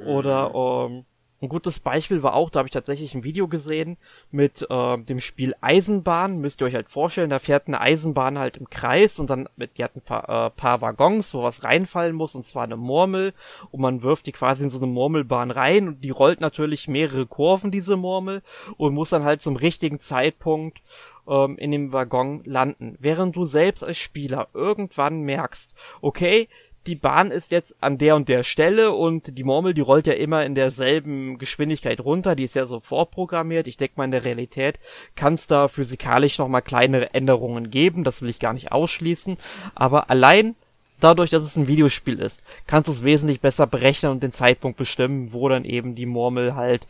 [0.03, 0.95] Oder mhm.
[0.95, 1.05] ähm,
[1.43, 3.97] Ein gutes Beispiel war auch, da habe ich tatsächlich ein Video gesehen
[4.31, 6.37] mit äh, dem Spiel Eisenbahn.
[6.39, 9.77] Müsst ihr euch halt vorstellen, da fährt eine Eisenbahn halt im Kreis und dann mit,
[9.77, 13.33] die hat ein paar, äh, paar Waggons, wo was reinfallen muss, und zwar eine Murmel.
[13.71, 17.25] Und man wirft die quasi in so eine Murmelbahn rein und die rollt natürlich mehrere
[17.25, 18.41] Kurven, diese Murmel,
[18.77, 20.81] und muss dann halt zum richtigen Zeitpunkt
[21.27, 22.95] ähm, in dem Waggon landen.
[23.01, 26.47] Während du selbst als Spieler irgendwann merkst, okay,
[26.87, 30.13] die Bahn ist jetzt an der und der Stelle und die Murmel, die rollt ja
[30.13, 33.67] immer in derselben Geschwindigkeit runter, die ist ja so vorprogrammiert.
[33.67, 34.79] Ich denke mal, in der Realität
[35.15, 39.37] kann es da physikalisch nochmal kleine Änderungen geben, das will ich gar nicht ausschließen.
[39.75, 40.55] Aber allein
[40.99, 44.77] dadurch, dass es ein Videospiel ist, kannst du es wesentlich besser berechnen und den Zeitpunkt
[44.77, 46.87] bestimmen, wo dann eben die Murmel halt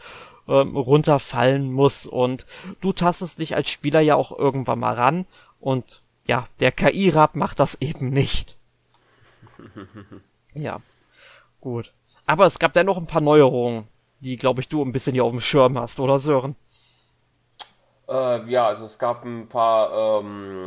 [0.48, 2.06] ähm, runterfallen muss.
[2.06, 2.46] Und
[2.82, 5.26] du tastest dich als Spieler ja auch irgendwann mal ran
[5.60, 8.58] und ja, der KI-Rap macht das eben nicht.
[10.54, 10.82] Ja,
[11.62, 11.94] gut.
[12.26, 13.88] Aber es gab dennoch ein paar Neuerungen,
[14.20, 16.56] die, glaube ich, du ein bisschen hier auf dem Schirm hast, oder Sören?
[18.08, 20.64] Äh, ja, also es gab ein paar ähm,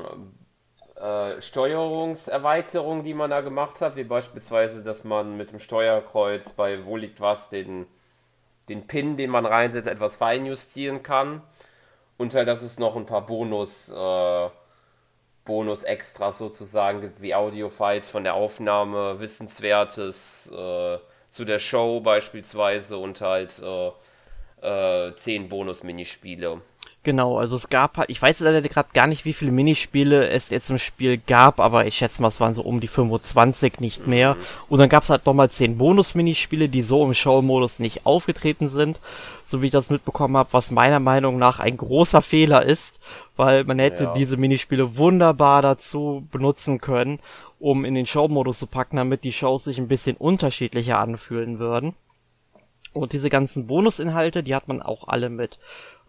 [0.97, 6.85] äh, Steuerungserweiterungen, die man da gemacht hat, wie beispielsweise, dass man mit dem Steuerkreuz bei
[6.85, 7.87] Wo liegt was den,
[8.69, 11.43] den Pin, den man reinsetzt, etwas feinjustieren kann.
[12.19, 14.49] Und halt, dass es noch ein paar Bonus äh,
[15.47, 20.99] Bonus-Extras sozusagen gibt, wie Audio-Files von der Aufnahme, Wissenswertes äh,
[21.31, 26.61] zu der Show beispielsweise und halt äh, äh, 10 Bonus-Minispiele.
[27.07, 30.51] Genau, also es gab halt, ich weiß leider gerade gar nicht, wie viele Minispiele es
[30.51, 34.09] jetzt im Spiel gab, aber ich schätze mal, es waren so um die 25, nicht
[34.09, 34.35] mehr.
[34.35, 34.41] Mhm.
[34.71, 38.99] Und dann gab es halt nochmal 10 Bonus-Minispiele, die so im Show-Modus nicht aufgetreten sind,
[39.45, 42.99] so wie ich das mitbekommen habe, was meiner Meinung nach ein großer Fehler ist,
[43.37, 44.13] weil man hätte ja.
[44.13, 47.21] diese Minispiele wunderbar dazu benutzen können,
[47.61, 51.95] um in den Show-Modus zu packen, damit die Shows sich ein bisschen unterschiedlicher anfühlen würden.
[52.93, 55.61] Und diese ganzen Bonusinhalte, die hat man auch alle mit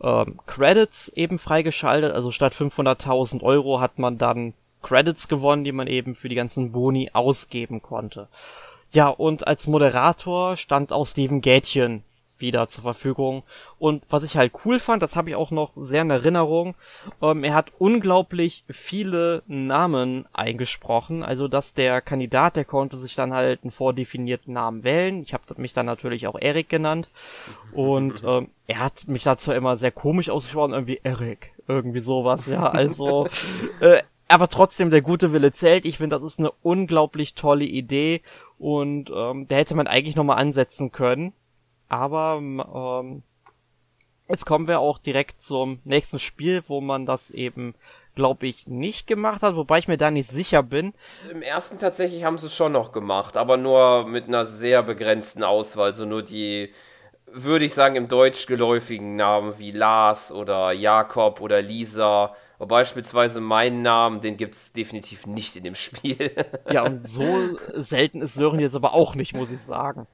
[0.02, 2.14] ähm, Credits eben freigeschaltet.
[2.14, 6.72] Also statt 500.000 Euro hat man dann Credits gewonnen, die man eben für die ganzen
[6.72, 8.28] Boni ausgeben konnte.
[8.92, 12.04] Ja, und als Moderator stand auch Steven Gätchen
[12.40, 13.44] wieder zur Verfügung.
[13.80, 16.76] Und was ich halt cool fand, das habe ich auch noch sehr in Erinnerung,
[17.22, 21.24] ähm, er hat unglaublich viele Namen eingesprochen.
[21.24, 25.22] Also dass der Kandidat, der konnte sich dann halt einen vordefinierten Namen wählen.
[25.22, 27.10] Ich habe mich dann natürlich auch Erik genannt.
[27.72, 32.70] Und ähm, er hat mich dazu immer sehr komisch ausgesprochen, irgendwie Erik, irgendwie sowas, ja.
[32.70, 33.28] Also
[33.80, 35.86] äh, aber trotzdem, der gute Wille zählt.
[35.86, 38.22] Ich finde, das ist eine unglaublich tolle Idee
[38.58, 41.34] und ähm, da hätte man eigentlich nochmal ansetzen können.
[41.90, 43.24] Aber ähm,
[44.30, 47.76] jetzt kommen wir auch direkt zum nächsten Spiel, wo man das eben,
[48.16, 50.94] glaube ich, nicht gemacht hat, wobei ich mir da nicht sicher bin.
[51.32, 55.44] Im ersten tatsächlich haben sie es schon noch gemacht, aber nur mit einer sehr begrenzten
[55.44, 56.72] Auswahl, so nur die,
[57.32, 62.36] würde ich sagen, im Deutsch geläufigen Namen wie Lars oder Jakob oder Lisa.
[62.60, 66.32] Aber beispielsweise meinen Namen, den gibt es definitiv nicht in dem Spiel.
[66.72, 70.08] ja, und so selten ist Sören jetzt aber auch nicht, muss ich sagen.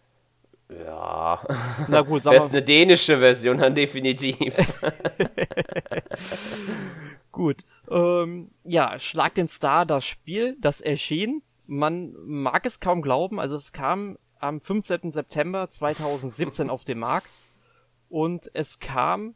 [0.70, 1.46] Ja.
[1.88, 2.38] Na gut, sag mal.
[2.38, 4.56] Das ist eine dänische Version, dann definitiv.
[7.32, 7.64] gut.
[7.90, 11.44] Ähm, ja, Schlag den Star, das Spiel, das erschien.
[11.66, 15.12] Man mag es kaum glauben, also es kam am 15.
[15.12, 17.30] September 2017 auf den Markt
[18.10, 19.36] und es kam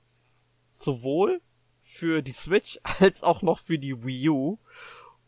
[0.74, 1.42] sowohl
[1.80, 4.60] für die Switch als auch noch für die Wii U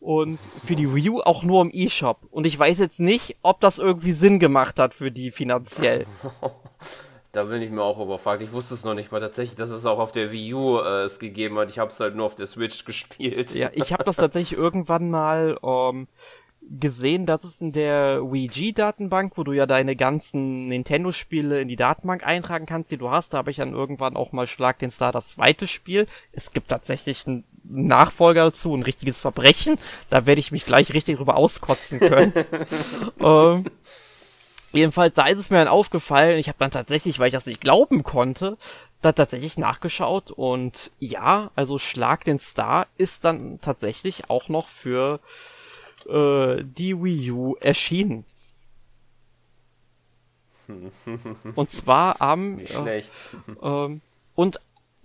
[0.00, 2.18] und für die Wii U auch nur im eShop.
[2.30, 6.06] Und ich weiß jetzt nicht, ob das irgendwie Sinn gemacht hat für die finanziell.
[7.32, 8.42] Da bin ich mir auch überfragt.
[8.42, 11.04] Ich wusste es noch nicht mal tatsächlich, dass es auch auf der Wii U äh,
[11.04, 11.70] es gegeben hat.
[11.70, 13.54] Ich habe es halt nur auf der Switch gespielt.
[13.54, 16.08] Ja, ich habe das tatsächlich irgendwann mal ähm,
[16.60, 21.76] gesehen, dass es in der Wii G-Datenbank, wo du ja deine ganzen Nintendo-Spiele in die
[21.76, 24.90] Datenbank eintragen kannst, die du hast, da habe ich dann irgendwann auch mal Schlag den
[24.90, 26.06] Star das zweite Spiel.
[26.32, 29.78] Es gibt tatsächlich einen Nachfolger dazu, ein richtiges Verbrechen.
[30.08, 32.32] Da werde ich mich gleich richtig drüber auskotzen können.
[33.20, 33.64] ähm,
[34.72, 37.60] jedenfalls, da ist es mir dann aufgefallen, ich habe dann tatsächlich, weil ich das nicht
[37.60, 38.56] glauben konnte,
[39.02, 45.20] da tatsächlich nachgeschaut und ja, also Schlag den Star ist dann tatsächlich auch noch für
[46.06, 48.24] äh, die Wii U erschienen.
[51.54, 53.10] und zwar am Nicht schlecht.
[53.62, 54.00] Äh, ähm,
[54.34, 54.60] und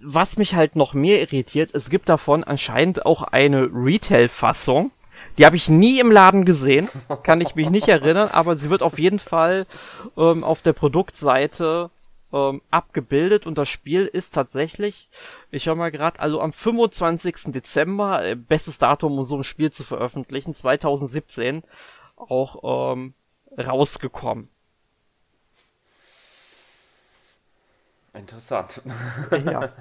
[0.05, 4.91] was mich halt noch mehr irritiert, es gibt davon anscheinend auch eine Retail-Fassung.
[5.37, 6.89] Die habe ich nie im Laden gesehen,
[7.23, 9.65] kann ich mich nicht erinnern, aber sie wird auf jeden Fall
[10.17, 11.89] ähm, auf der Produktseite
[12.33, 15.09] ähm, abgebildet und das Spiel ist tatsächlich,
[15.51, 17.53] ich schau mal gerade, also am 25.
[17.53, 21.63] Dezember, äh, bestes Datum, um so ein Spiel zu veröffentlichen, 2017,
[22.17, 23.13] auch ähm,
[23.57, 24.49] rausgekommen.
[28.15, 28.81] Interessant.
[29.45, 29.73] ja.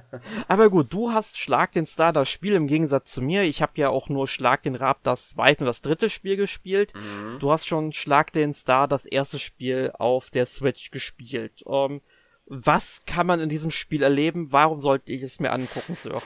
[0.49, 3.43] Aber gut, du hast Schlag den Star das Spiel im Gegensatz zu mir.
[3.45, 6.93] Ich habe ja auch nur Schlag den Rab das zweite und das dritte Spiel gespielt.
[6.95, 7.39] Mhm.
[7.39, 11.63] Du hast schon Schlag den Star das erste Spiel auf der Switch gespielt.
[11.63, 12.01] Um, ähm,
[12.47, 14.53] was kann man in diesem Spiel erleben?
[14.53, 16.21] Warum sollte ich es mir angucken, Sir?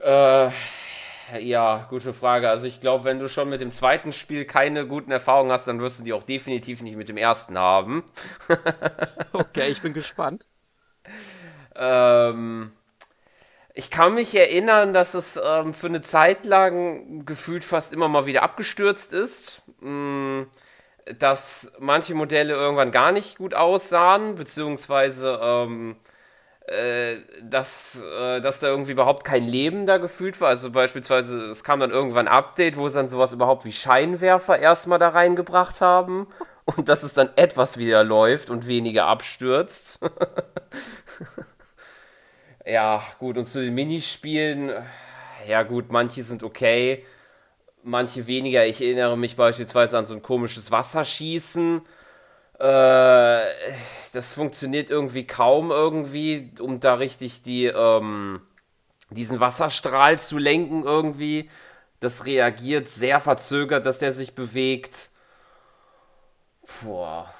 [0.00, 0.50] Äh,
[1.38, 2.48] ja, gute Frage.
[2.48, 5.80] Also ich glaube, wenn du schon mit dem zweiten Spiel keine guten Erfahrungen hast, dann
[5.80, 8.04] wirst du die auch definitiv nicht mit dem ersten haben.
[9.32, 10.46] okay, ich bin gespannt.
[11.76, 12.72] ähm,
[13.74, 18.26] ich kann mich erinnern, dass es ähm, für eine Zeit lang gefühlt fast immer mal
[18.26, 19.62] wieder abgestürzt ist.
[19.80, 20.42] Mm,
[21.18, 25.96] dass manche Modelle irgendwann gar nicht gut aussahen, beziehungsweise ähm,
[26.66, 30.48] äh, dass, äh, dass da irgendwie überhaupt kein Leben da gefühlt war.
[30.48, 34.58] Also beispielsweise, es kam dann irgendwann ein Update, wo sie dann sowas überhaupt wie Scheinwerfer
[34.58, 36.26] erstmal da reingebracht haben
[36.64, 40.00] und dass es dann etwas wieder läuft und weniger abstürzt.
[42.64, 44.72] ja, gut, und zu den Minispielen,
[45.46, 47.04] ja gut, manche sind okay,
[47.82, 48.64] manche weniger.
[48.64, 51.82] Ich erinnere mich beispielsweise an so ein komisches Wasserschießen
[52.64, 53.74] äh,
[54.14, 58.40] das funktioniert irgendwie kaum irgendwie, um da richtig die, ähm,
[59.10, 61.50] diesen Wasserstrahl zu lenken irgendwie.
[62.00, 65.10] Das reagiert sehr verzögert, dass der sich bewegt.
[66.82, 67.32] Boah.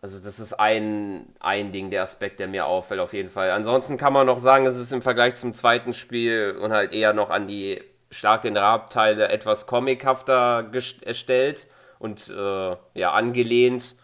[0.00, 3.50] Also das ist ein, ein Ding, der Aspekt, der mir auffällt auf jeden Fall.
[3.50, 7.14] Ansonsten kann man noch sagen, es ist im Vergleich zum zweiten Spiel und halt eher
[7.14, 10.70] noch an die Schlag den Rab-Teile etwas comichafter
[11.02, 11.66] erstellt
[11.98, 13.96] und äh, ja, angelehnt.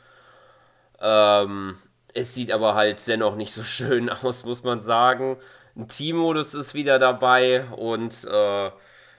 [1.05, 1.77] Ähm,
[2.15, 5.37] es sieht aber halt dennoch nicht so schön aus, muss man sagen.
[5.77, 8.71] Ein Teammodus ist wieder dabei und äh,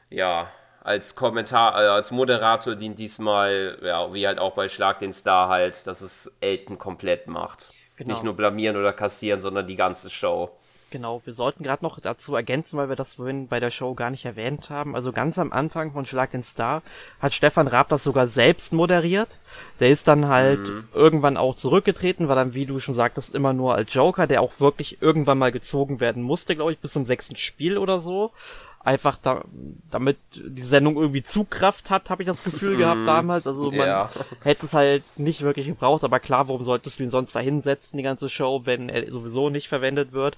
[0.09, 5.13] ja, als Kommentar, äh, als Moderator dient diesmal, ja, wie halt auch bei Schlag den
[5.13, 7.69] Star halt, dass es Elton komplett macht.
[7.97, 8.13] Genau.
[8.13, 10.57] Nicht nur blamieren oder kassieren, sondern die ganze Show.
[10.95, 14.11] Genau, wir sollten gerade noch dazu ergänzen, weil wir das vorhin bei der Show gar
[14.11, 14.95] nicht erwähnt haben.
[14.95, 16.83] Also ganz am Anfang von Schlag den Star
[17.19, 19.39] hat Stefan Raab das sogar selbst moderiert.
[19.81, 20.87] Der ist dann halt mhm.
[20.93, 24.57] irgendwann auch zurückgetreten, war dann, wie du schon sagtest, immer nur als Joker, der auch
[24.61, 28.31] wirklich irgendwann mal gezogen werden musste, glaube ich, bis zum sechsten Spiel oder so.
[28.79, 29.43] Einfach da,
[29.91, 33.05] damit die Sendung irgendwie Zugkraft hat, habe ich das Gefühl gehabt mhm.
[33.05, 33.45] damals.
[33.45, 34.09] Also man ja.
[34.43, 37.97] hätte es halt nicht wirklich gebraucht, aber klar, warum solltest du ihn sonst da hinsetzen,
[37.97, 40.37] die ganze Show, wenn er sowieso nicht verwendet wird.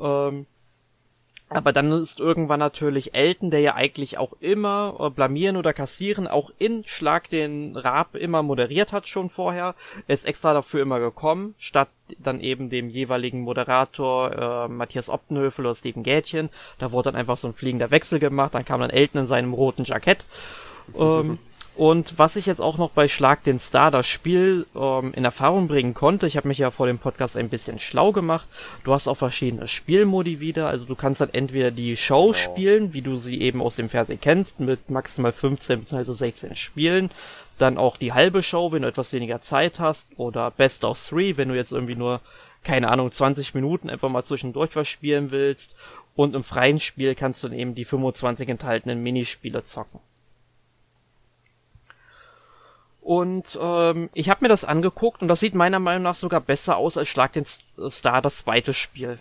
[0.00, 0.46] Ähm,
[1.52, 6.28] aber dann ist irgendwann natürlich Elton, der ja eigentlich auch immer äh, blamieren oder kassieren,
[6.28, 9.74] auch in Schlag den Raab immer moderiert hat schon vorher.
[10.06, 11.88] Er ist extra dafür immer gekommen, statt
[12.20, 16.50] dann eben dem jeweiligen Moderator äh, Matthias Optenhöfel oder Steven Gätchen.
[16.78, 19.52] Da wurde dann einfach so ein fliegender Wechsel gemacht, dann kam dann Elton in seinem
[19.52, 20.26] roten Jackett.
[20.96, 21.40] Ähm,
[21.80, 25.66] Und was ich jetzt auch noch bei Schlag den Star, das Spiel, ähm, in Erfahrung
[25.66, 28.46] bringen konnte, ich habe mich ja vor dem Podcast ein bisschen schlau gemacht.
[28.84, 30.68] Du hast auch verschiedene Spielmodi wieder.
[30.68, 32.34] Also du kannst dann entweder die Show genau.
[32.34, 36.12] spielen, wie du sie eben aus dem Fernsehen kennst, mit maximal 15 bzw.
[36.12, 37.10] 16 Spielen.
[37.56, 40.10] Dann auch die halbe Show, wenn du etwas weniger Zeit hast.
[40.18, 42.20] Oder Best of Three, wenn du jetzt irgendwie nur,
[42.62, 45.74] keine Ahnung, 20 Minuten einfach mal zwischendurch was spielen willst.
[46.14, 50.00] Und im freien Spiel kannst du dann eben die 25 enthaltenen Minispiele zocken.
[53.10, 56.76] Und ähm, ich habe mir das angeguckt und das sieht meiner Meinung nach sogar besser
[56.76, 59.18] aus als Schlag den Star, das zweite Spiel.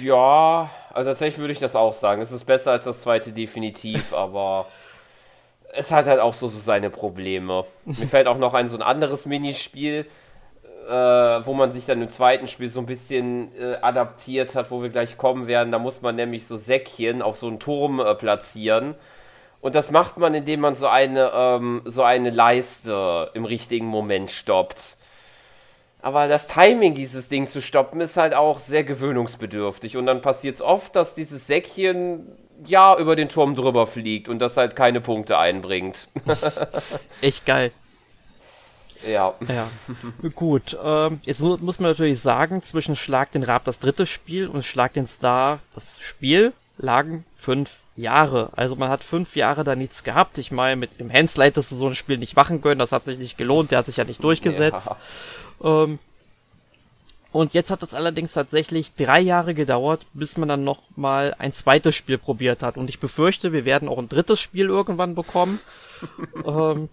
[0.00, 2.22] Ja, also tatsächlich würde ich das auch sagen.
[2.22, 4.64] Es ist besser als das zweite definitiv, aber
[5.74, 7.66] es hat halt auch so, so seine Probleme.
[7.84, 10.06] Mir fällt auch noch ein so ein anderes Minispiel,
[10.88, 14.80] äh, wo man sich dann im zweiten Spiel so ein bisschen äh, adaptiert hat, wo
[14.80, 15.72] wir gleich kommen werden.
[15.72, 18.94] Da muss man nämlich so Säckchen auf so einen Turm äh, platzieren
[19.60, 24.30] und das macht man, indem man so eine, ähm, so eine Leiste im richtigen Moment
[24.30, 24.96] stoppt.
[26.02, 29.98] Aber das Timing, dieses Ding zu stoppen, ist halt auch sehr gewöhnungsbedürftig.
[29.98, 32.26] Und dann passiert es oft, dass dieses Säckchen
[32.64, 36.08] ja über den Turm drüber fliegt und das halt keine Punkte einbringt.
[37.20, 37.70] Echt geil.
[39.06, 39.34] Ja.
[39.48, 39.68] Ja.
[40.34, 40.76] Gut.
[40.82, 44.94] Ähm, jetzt muss man natürlich sagen, zwischen Schlag den Rab das dritte Spiel und Schlag
[44.94, 48.50] den Star das Spiel lagen fünf Jahre.
[48.56, 50.38] Also man hat fünf Jahre da nichts gehabt.
[50.38, 52.78] Ich meine, mit dem Hensel hättest du so ein Spiel nicht machen können.
[52.78, 53.70] Das hat sich nicht gelohnt.
[53.70, 54.88] Der hat sich ja nicht durchgesetzt.
[55.62, 55.84] Ja.
[55.84, 55.98] Ähm,
[57.32, 61.52] und jetzt hat es allerdings tatsächlich drei Jahre gedauert, bis man dann noch mal ein
[61.52, 62.76] zweites Spiel probiert hat.
[62.76, 65.60] Und ich befürchte, wir werden auch ein drittes Spiel irgendwann bekommen.
[66.44, 66.88] ähm,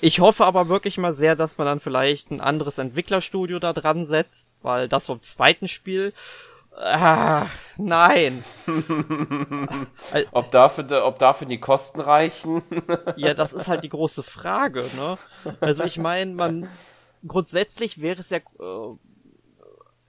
[0.00, 4.06] ich hoffe aber wirklich mal sehr, dass man dann vielleicht ein anderes Entwicklerstudio da dran
[4.06, 6.12] setzt, weil das vom zweiten Spiel
[6.76, 7.46] Ah,
[7.76, 8.42] nein.
[10.32, 12.62] ob, dafür, ob dafür die Kosten reichen?
[13.16, 15.18] ja, das ist halt die große Frage, ne?
[15.60, 16.68] Also ich meine, man
[17.26, 18.96] grundsätzlich wäre es ja äh,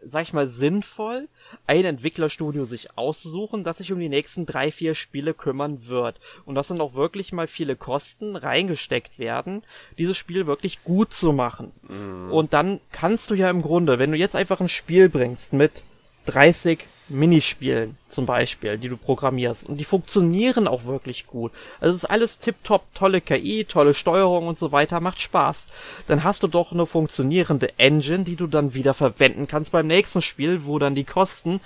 [0.04, 1.28] sag ich mal, sinnvoll,
[1.68, 6.20] ein Entwicklerstudio sich auszusuchen, das sich um die nächsten drei, vier Spiele kümmern wird.
[6.46, 9.64] Und dass dann auch wirklich mal viele Kosten reingesteckt werden,
[9.98, 11.72] dieses Spiel wirklich gut zu machen.
[11.88, 12.32] Mhm.
[12.32, 15.84] Und dann kannst du ja im Grunde, wenn du jetzt einfach ein Spiel bringst mit
[16.26, 19.68] 30 Minispielen zum Beispiel, die du programmierst.
[19.68, 21.52] Und die funktionieren auch wirklich gut.
[21.80, 25.68] Also es ist alles tipptopp, tolle KI, tolle Steuerung und so weiter, macht Spaß.
[26.08, 30.22] Dann hast du doch eine funktionierende Engine, die du dann wieder verwenden kannst beim nächsten
[30.22, 31.60] Spiel, wo dann die Kosten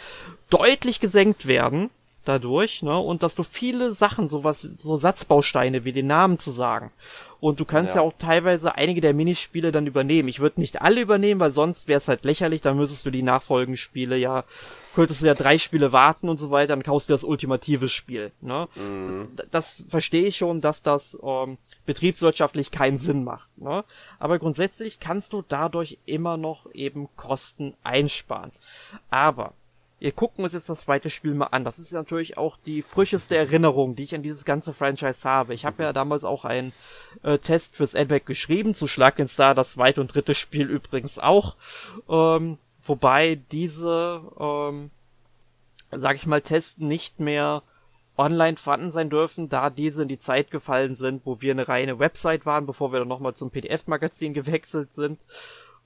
[0.50, 1.90] deutlich gesenkt werden
[2.26, 2.98] dadurch, ne?
[2.98, 6.92] Und dass du viele Sachen, sowas, so Satzbausteine wie den Namen zu sagen.
[7.46, 10.28] Und du kannst ja, ja auch teilweise einige der Minispiele dann übernehmen.
[10.30, 13.22] Ich würde nicht alle übernehmen, weil sonst wäre es halt lächerlich, dann müsstest du die
[13.22, 14.46] nachfolgenden Spiele ja,
[14.96, 18.32] könntest du ja drei Spiele warten und so weiter, dann kaufst du das ultimative Spiel,
[18.42, 18.68] ne?
[18.74, 19.28] Mhm.
[19.52, 23.84] Das verstehe ich schon, dass das ähm, betriebswirtschaftlich keinen Sinn macht, ne?
[24.18, 28.54] Aber grundsätzlich kannst du dadurch immer noch eben Kosten einsparen.
[29.12, 29.54] Aber
[30.06, 31.64] wir gucken uns jetzt das zweite Spiel mal an.
[31.64, 35.56] Das ist natürlich auch die frischeste Erinnerung, die ich an dieses ganze Franchise habe.
[35.56, 36.74] Ich habe ja damals auch einen
[37.24, 41.18] äh, Test fürs NMAC geschrieben, zu Schlag in Star, das zweite und dritte Spiel übrigens
[41.18, 41.56] auch.
[42.08, 44.92] Ähm, wobei diese, ähm,
[45.90, 47.64] sag ich mal, Tests nicht mehr
[48.16, 51.98] online vorhanden sein dürfen, da diese in die Zeit gefallen sind, wo wir eine reine
[51.98, 55.26] Website waren, bevor wir dann nochmal zum PDF-Magazin gewechselt sind.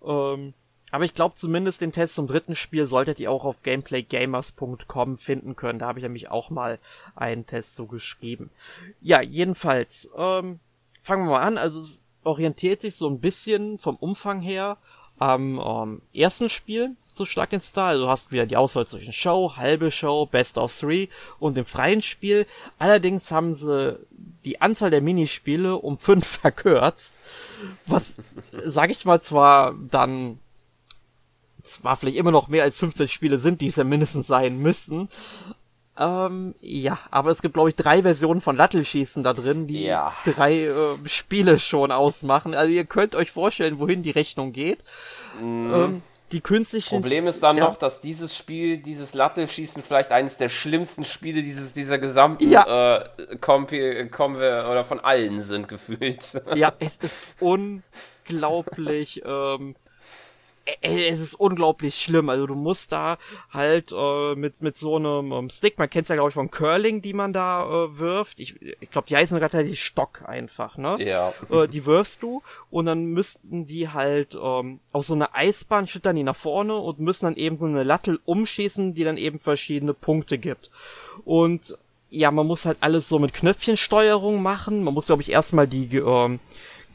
[0.06, 0.56] Ähm,
[0.92, 5.56] aber ich glaube zumindest den Test zum dritten Spiel solltet ihr auch auf gameplaygamers.com finden
[5.56, 5.80] können.
[5.80, 6.80] Da habe ich nämlich auch mal
[7.16, 8.50] einen Test so geschrieben.
[9.02, 10.60] Ja, jedenfalls, ähm,
[11.02, 11.58] fangen wir mal an.
[11.58, 14.78] Also es orientiert sich so ein bisschen vom Umfang her
[15.18, 17.90] am ähm, ersten Spiel so stark in Star.
[17.90, 21.66] Also du hast wieder die Auswahl zwischen Show, halbe Show, Best of Three und dem
[21.66, 22.46] freien Spiel.
[22.80, 24.00] Allerdings haben sie
[24.46, 27.20] die Anzahl der Minispiele um fünf verkürzt.
[27.86, 28.18] Was,
[28.52, 30.40] sag ich mal, zwar dann
[31.70, 35.10] zwar vielleicht immer noch mehr als 15 Spiele sind, die es ja mindestens sein müssen.
[36.00, 40.14] Ähm, ja, aber es gibt, glaube ich, drei Versionen von Lattelschießen da drin, die ja.
[40.24, 40.74] drei äh,
[41.06, 42.56] Spiele schon ausmachen.
[42.56, 44.84] Also ihr könnt euch vorstellen, wohin die Rechnung geht.
[45.42, 45.74] Mhm.
[45.74, 46.02] Ähm,
[46.32, 47.02] die künstlichen.
[47.02, 47.66] Problem ist dann ja.
[47.66, 52.98] noch, dass dieses Spiel, dieses Lattelschießen vielleicht eines der schlimmsten Spiele dieses, dieser gesamten ja.
[52.98, 56.42] äh, Kompi, Kompi oder von allen sind gefühlt.
[56.56, 59.76] Ja, es ist unglaublich ähm,
[60.82, 62.30] es ist unglaublich schlimm.
[62.30, 63.18] Also du musst da
[63.52, 67.02] halt äh, mit mit so einem um, Stick, man kennt's ja glaube ich von Curling,
[67.02, 68.40] die man da äh, wirft.
[68.40, 70.98] Ich, ich glaube, die heißen gerade die Stock einfach, ne?
[71.00, 71.34] Ja.
[71.50, 76.16] Äh, die wirfst du und dann müssten die halt ähm, auf so eine Eisbahn schüttern
[76.16, 79.94] die nach vorne und müssen dann eben so eine Lattel umschießen, die dann eben verschiedene
[79.94, 80.72] Punkte gibt.
[81.26, 81.78] Und
[82.10, 84.84] ja, man muss halt alles so mit Knöpfchensteuerung machen.
[84.84, 86.40] Man muss, glaube ich, erstmal die ähm,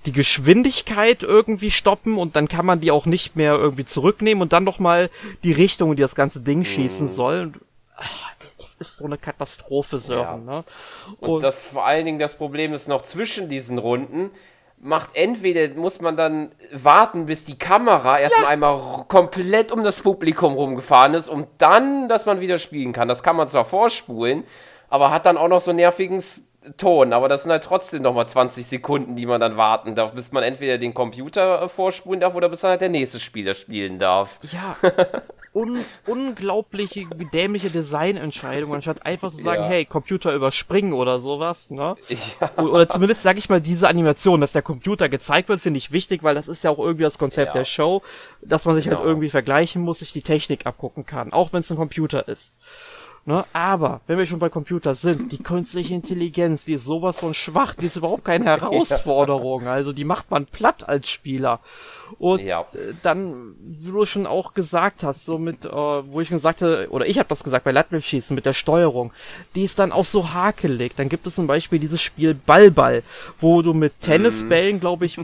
[0.07, 4.53] die Geschwindigkeit irgendwie stoppen und dann kann man die auch nicht mehr irgendwie zurücknehmen und
[4.53, 5.11] dann noch mal
[5.43, 7.11] die Richtung, in die das ganze Ding schießen mhm.
[7.11, 7.41] soll.
[7.43, 7.61] Und,
[7.97, 10.47] ach, es ist so eine Katastrophe, Sören.
[10.47, 10.57] Ja.
[10.57, 10.65] Ne?
[11.21, 14.31] Und, und das vor allen Dingen das Problem ist noch zwischen diesen Runden
[14.85, 18.51] macht entweder muss man dann warten, bis die Kamera erstmal ja.
[18.51, 23.09] einmal komplett um das Publikum rumgefahren ist, um dann, dass man wieder spielen kann.
[23.09, 24.45] Das kann man zwar vorspulen,
[24.91, 26.23] aber hat dann auch noch so nervigen
[26.79, 30.33] Ton, aber das sind halt trotzdem nochmal 20 Sekunden, die man dann warten darf, bis
[30.33, 33.99] man entweder den Computer äh, vorspulen darf oder bis dann halt der nächste Spieler spielen
[33.99, 34.41] darf.
[34.51, 34.77] Ja,
[35.53, 39.69] un unglaubliche, dämliche Designentscheidung, anstatt einfach zu sagen, ja.
[39.69, 41.97] hey, Computer überspringen oder sowas, ne?
[42.41, 42.63] Ja.
[42.63, 46.23] Oder zumindest, sag ich mal, diese Animation, dass der Computer gezeigt wird, finde ich wichtig,
[46.23, 47.61] weil das ist ja auch irgendwie das Konzept ja.
[47.61, 48.03] der Show,
[48.41, 49.01] dass man sich halt genau.
[49.01, 52.57] halt irgendwie vergleichen muss, sich die Technik abgucken kann, auch wenn es ein Computer ist.
[53.27, 53.45] Ne?
[53.55, 57.75] Aber, wenn wir schon bei Computer sind, die künstliche Intelligenz, die ist sowas von schwach,
[57.75, 59.67] die ist überhaupt keine Herausforderung.
[59.67, 61.61] Also die macht man platt als Spieler.
[62.19, 62.61] Und ja.
[62.61, 66.89] Äh, dann, wie du schon auch gesagt hast, so mit, äh, wo ich gesagt habe,
[66.91, 69.13] oder ich habe das gesagt bei Latwell-Schießen mit der Steuerung,
[69.55, 70.95] die ist dann auch so hakelig.
[70.97, 73.03] Dann gibt es zum Beispiel dieses Spiel Ballball,
[73.41, 74.81] wo du mit Tennisbällen, mhm.
[74.81, 75.23] glaube ich, äh,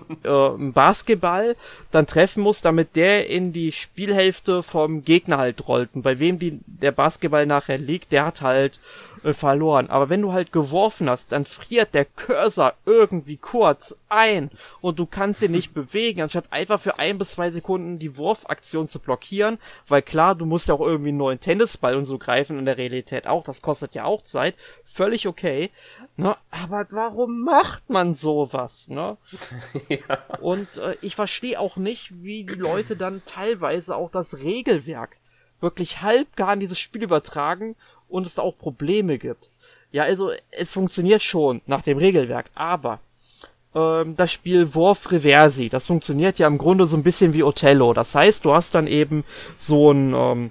[0.59, 1.55] Basketball
[1.91, 5.91] dann treffen musst, damit der in die Spielhälfte vom Gegner halt rollt.
[5.93, 8.79] Und bei wem die, der Basketball nachher liegt, der hat halt
[9.23, 9.91] äh, verloren.
[9.91, 15.07] Aber wenn du halt geworfen hast, dann friert der Cursor irgendwie kurz ein und du
[15.07, 19.59] kannst ihn nicht bewegen, anstatt einfach für ein bis zwei Sekunden die Wurfaktion zu blockieren,
[19.89, 22.79] weil klar, du musst ja auch irgendwie einen neuen Tennisball und so greifen in der
[22.79, 25.71] Realität auch, das kostet ja auch Zeit, völlig okay,
[26.17, 26.37] ne?
[26.51, 29.19] Aber warum macht man sowas, ne?
[29.89, 30.19] ja.
[30.41, 35.20] Und äh, ich verstehe auch nicht, wie die Leute dann teilweise auch das Regelwerk
[35.61, 37.77] wirklich halb gar in dieses Spiel übertragen
[38.09, 39.51] und es da auch Probleme gibt.
[39.93, 43.01] Ja, also es funktioniert schon nach dem Regelwerk, aber
[43.75, 45.69] ähm, das Spiel Wurf Reversi.
[45.69, 47.93] Das funktioniert ja im Grunde so ein bisschen wie Othello.
[47.93, 49.25] Das heißt, du hast dann eben
[49.59, 50.51] so ein, ähm,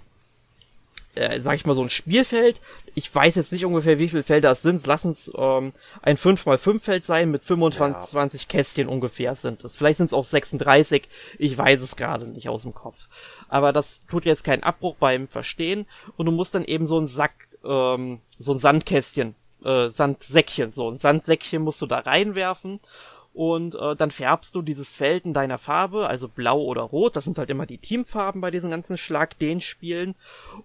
[1.16, 2.62] äh, sag ich mal, so ein Spielfeld.
[2.99, 4.85] Ich weiß jetzt nicht ungefähr, wie viele Felder es sind.
[4.85, 5.71] Lass uns ähm,
[6.01, 8.47] ein 5x5 Feld sein mit 25 ja.
[8.49, 9.77] Kästchen ungefähr sind es.
[9.77, 11.07] Vielleicht sind es auch 36.
[11.37, 13.07] Ich weiß es gerade nicht aus dem Kopf.
[13.47, 15.85] Aber das tut jetzt keinen Abbruch beim Verstehen.
[16.17, 19.33] Und du musst dann eben so einen Sack, ähm, so ein Sandkästchen
[19.63, 20.69] äh, Sandsäckchen.
[20.71, 22.81] So ein Sandsäckchen musst du da reinwerfen
[23.33, 27.23] und äh, dann färbst du dieses Feld in deiner Farbe, also blau oder rot, das
[27.23, 30.15] sind halt immer die Teamfarben bei diesen ganzen Schlag-Den-Spielen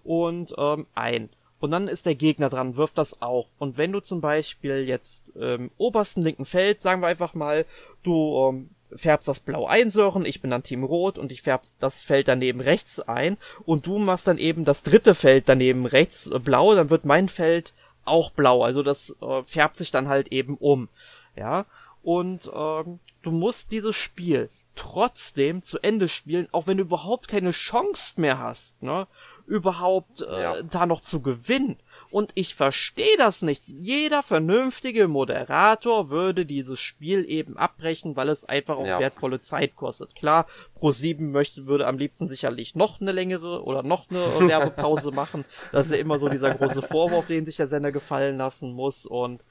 [0.03, 1.29] und ähm, ein.
[1.59, 3.47] Und dann ist der Gegner dran, wirft das auch.
[3.57, 7.65] Und wenn du zum Beispiel jetzt ähm, obersten linken Feld, sagen wir einfach mal,
[8.03, 11.63] du ähm, färbst das Blau ein, Sören, ich bin dann Team Rot und ich färb
[11.79, 16.27] das Feld daneben rechts ein und du machst dann eben das dritte Feld daneben rechts
[16.27, 18.63] äh, blau, dann wird mein Feld auch blau.
[18.63, 20.89] Also das äh, färbt sich dann halt eben um.
[21.35, 21.65] Ja.
[22.03, 27.51] Und ähm, du musst dieses Spiel trotzdem zu Ende spielen, auch wenn du überhaupt keine
[27.51, 29.07] Chance mehr hast, ne?
[29.47, 30.61] Überhaupt äh, ja.
[30.63, 31.77] da noch zu gewinnen.
[32.09, 33.63] Und ich verstehe das nicht.
[33.67, 38.99] Jeder vernünftige Moderator würde dieses Spiel eben abbrechen, weil es einfach auch ja.
[38.99, 40.15] wertvolle Zeit kostet.
[40.15, 40.47] Klar,
[40.79, 44.19] Pro7 möchte, würde am liebsten sicherlich noch eine längere oder noch eine
[44.49, 45.45] Werbepause machen.
[45.71, 49.05] Das ist ja immer so dieser große Vorwurf, den sich der Sender gefallen lassen muss.
[49.05, 49.45] Und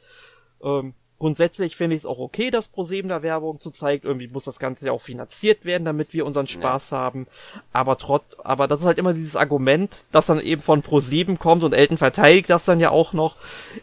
[0.62, 4.04] ähm, Grundsätzlich finde ich es auch okay, dass ProSieben da Werbung zu zeigt.
[4.04, 6.98] Irgendwie muss das Ganze ja auch finanziert werden, damit wir unseren Spaß ja.
[6.98, 7.26] haben.
[7.72, 11.62] Aber trotz, aber das ist halt immer dieses Argument, das dann eben von ProSieben kommt
[11.62, 13.36] und Elton verteidigt das dann ja auch noch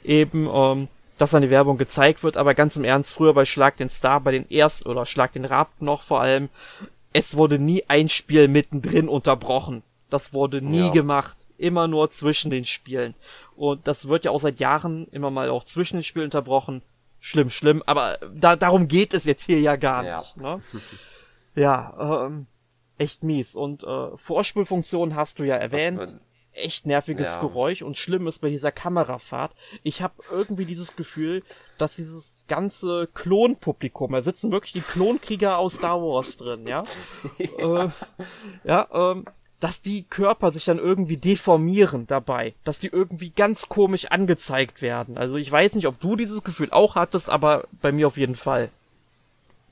[0.04, 0.88] eben, ähm,
[1.18, 2.38] dass dann die Werbung gezeigt wird.
[2.38, 5.46] Aber ganz im Ernst, früher bei Schlag den Star, bei den ersten oder Schlag den
[5.46, 6.50] Rab noch vor allem,
[7.12, 9.82] es wurde nie ein Spiel mittendrin unterbrochen.
[10.12, 10.92] Das wurde nie ja.
[10.92, 11.38] gemacht.
[11.58, 13.16] Immer nur zwischen den Spielen.
[13.56, 16.84] Und das wird ja auch seit Jahren immer mal auch zwischen den Spielen unterbrochen
[17.22, 20.18] schlimm, schlimm, aber da, darum geht es jetzt hier ja gar ja.
[20.18, 20.38] nicht.
[20.38, 20.62] Ne?
[21.56, 22.48] ja, ähm,
[22.98, 23.56] echt mies.
[23.56, 26.20] Und äh, Vorspulfunktion hast du ja erwähnt.
[26.54, 27.40] Echt nerviges ja.
[27.40, 29.54] Geräusch und schlimm ist bei dieser Kamerafahrt.
[29.84, 31.44] Ich habe irgendwie dieses Gefühl,
[31.78, 36.84] dass dieses ganze Klonpublikum, da sitzen wirklich die Klonkrieger aus Star Wars drin, ja.
[37.38, 37.90] ja, äh,
[38.66, 39.26] ja ähm,
[39.62, 45.18] dass die Körper sich dann irgendwie deformieren dabei, dass die irgendwie ganz komisch angezeigt werden.
[45.18, 48.36] Also ich weiß nicht, ob du dieses Gefühl auch hattest, aber bei mir auf jeden
[48.36, 48.70] Fall.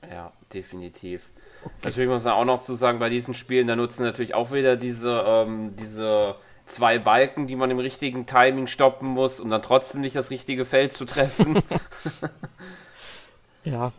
[0.08, 1.22] Ja, definitiv.
[1.62, 1.74] Okay.
[1.82, 4.76] Natürlich muss man auch noch zu sagen, bei diesen Spielen, da nutzen natürlich auch wieder
[4.76, 6.36] diese, ähm, diese
[6.66, 10.64] zwei Balken, die man im richtigen Timing stoppen muss, um dann trotzdem nicht das richtige
[10.64, 11.62] Feld zu treffen.
[13.64, 13.92] ja,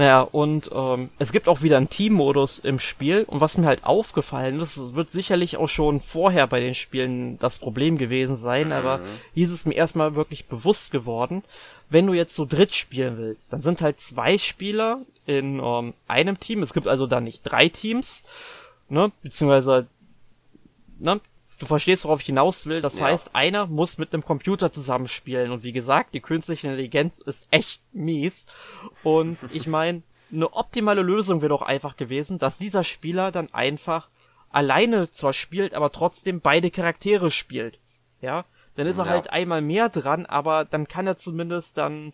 [0.00, 3.24] naja, und ähm, es gibt auch wieder einen Team-Modus im Spiel.
[3.26, 7.38] Und was mir halt aufgefallen ist, es wird sicherlich auch schon vorher bei den Spielen
[7.38, 8.72] das Problem gewesen sein, mhm.
[8.72, 9.00] aber
[9.34, 11.44] hier ist es mir erstmal wirklich bewusst geworden,
[11.90, 16.40] wenn du jetzt so dritt spielen willst, dann sind halt zwei Spieler in ähm, einem
[16.40, 16.62] Team.
[16.62, 18.22] Es gibt also da nicht drei Teams,
[18.88, 19.12] ne?
[19.22, 19.86] Beziehungsweise,
[20.98, 21.20] ne?
[21.60, 22.80] Du verstehst, worauf ich hinaus will.
[22.80, 23.06] Das ja.
[23.06, 25.52] heißt, einer muss mit einem Computer zusammenspielen.
[25.52, 28.46] Und wie gesagt, die künstliche Intelligenz ist echt mies.
[29.04, 30.02] Und ich meine,
[30.32, 34.08] eine optimale Lösung wäre doch einfach gewesen, dass dieser Spieler dann einfach
[34.48, 37.78] alleine zwar spielt, aber trotzdem beide Charaktere spielt.
[38.20, 38.44] Ja,
[38.74, 39.10] dann ist er ja.
[39.10, 42.12] halt einmal mehr dran, aber dann kann er zumindest dann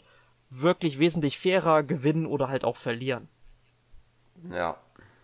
[0.51, 3.28] wirklich wesentlich fairer gewinnen oder halt auch verlieren.
[4.51, 4.76] Ja.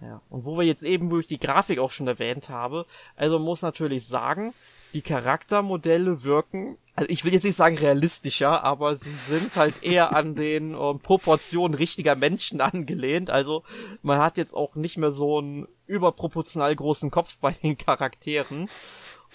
[0.02, 0.20] Ja.
[0.28, 2.86] Und wo wir jetzt eben, wo ich die Grafik auch schon erwähnt habe,
[3.16, 4.52] also muss natürlich sagen,
[4.94, 10.14] die Charaktermodelle wirken, also ich will jetzt nicht sagen realistischer, aber sie sind halt eher
[10.14, 13.30] an den ähm, Proportionen richtiger Menschen angelehnt.
[13.30, 13.62] Also
[14.02, 18.68] man hat jetzt auch nicht mehr so einen überproportional großen Kopf bei den Charakteren.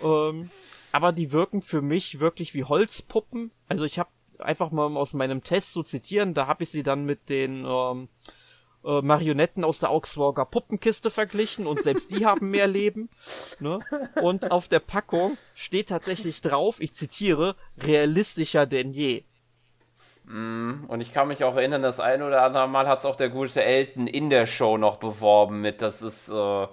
[0.04, 0.52] Ähm,
[0.92, 3.52] aber die wirken für mich wirklich wie Holzpuppen.
[3.68, 4.10] Also ich habe
[4.40, 8.10] einfach mal aus meinem Test zu zitieren, da habe ich sie dann mit den ähm,
[8.88, 13.10] äh, Marionetten aus der Augsburger Puppenkiste verglichen und selbst die haben mehr Leben.
[13.60, 13.80] Ne?
[14.22, 19.24] Und auf der Packung steht tatsächlich drauf, ich zitiere, realistischer denn je.
[20.26, 23.16] Mm, und ich kann mich auch erinnern, das ein oder andere Mal hat es auch
[23.16, 26.68] der gute Elton in der Show noch beworben mit, das ist äh,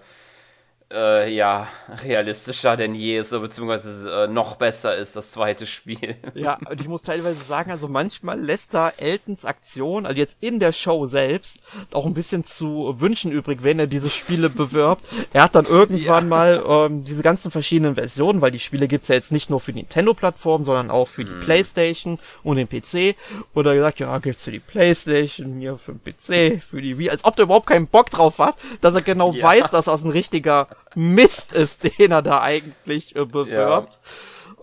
[0.93, 1.69] äh, ja,
[2.05, 6.17] realistischer denn je ist, beziehungsweise äh, noch besser ist, das zweite Spiel.
[6.35, 10.59] Ja, und ich muss teilweise sagen, also manchmal lässt da Eltons Aktion, also jetzt in
[10.59, 11.61] der Show selbst,
[11.93, 15.07] auch ein bisschen zu wünschen übrig, wenn er diese Spiele bewirbt.
[15.33, 16.29] Er hat dann irgendwann ja.
[16.29, 19.73] mal ähm, diese ganzen verschiedenen Versionen, weil die Spiele gibt's ja jetzt nicht nur für
[19.73, 21.41] die Nintendo-Plattform, sondern auch für die hm.
[21.41, 23.17] Playstation und den PC.
[23.55, 27.25] Oder gesagt, ja, gibt's für die Playstation, hier für den PC, für die Wii, als
[27.25, 29.43] ob der überhaupt keinen Bock drauf hat, dass er genau ja.
[29.43, 34.01] weiß, dass das ein richtiger Mist ist, den er da eigentlich äh, bewirbt.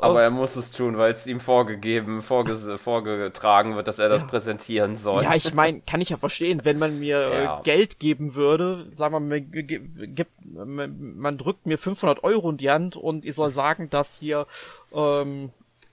[0.01, 0.17] Aber oh.
[0.17, 4.27] er muss es tun, weil es ihm vorgegeben, vorge vorgetragen wird, dass er das ja.
[4.27, 5.21] präsentieren soll.
[5.21, 7.61] Ja, ich meine, kann ich ja verstehen, wenn man mir äh, ja.
[7.61, 12.95] Geld geben würde, sagen wir mal, gibt, man drückt mir 500 Euro in die Hand
[12.95, 14.47] und ich soll sagen, dass hier
[14.91, 15.51] ähm,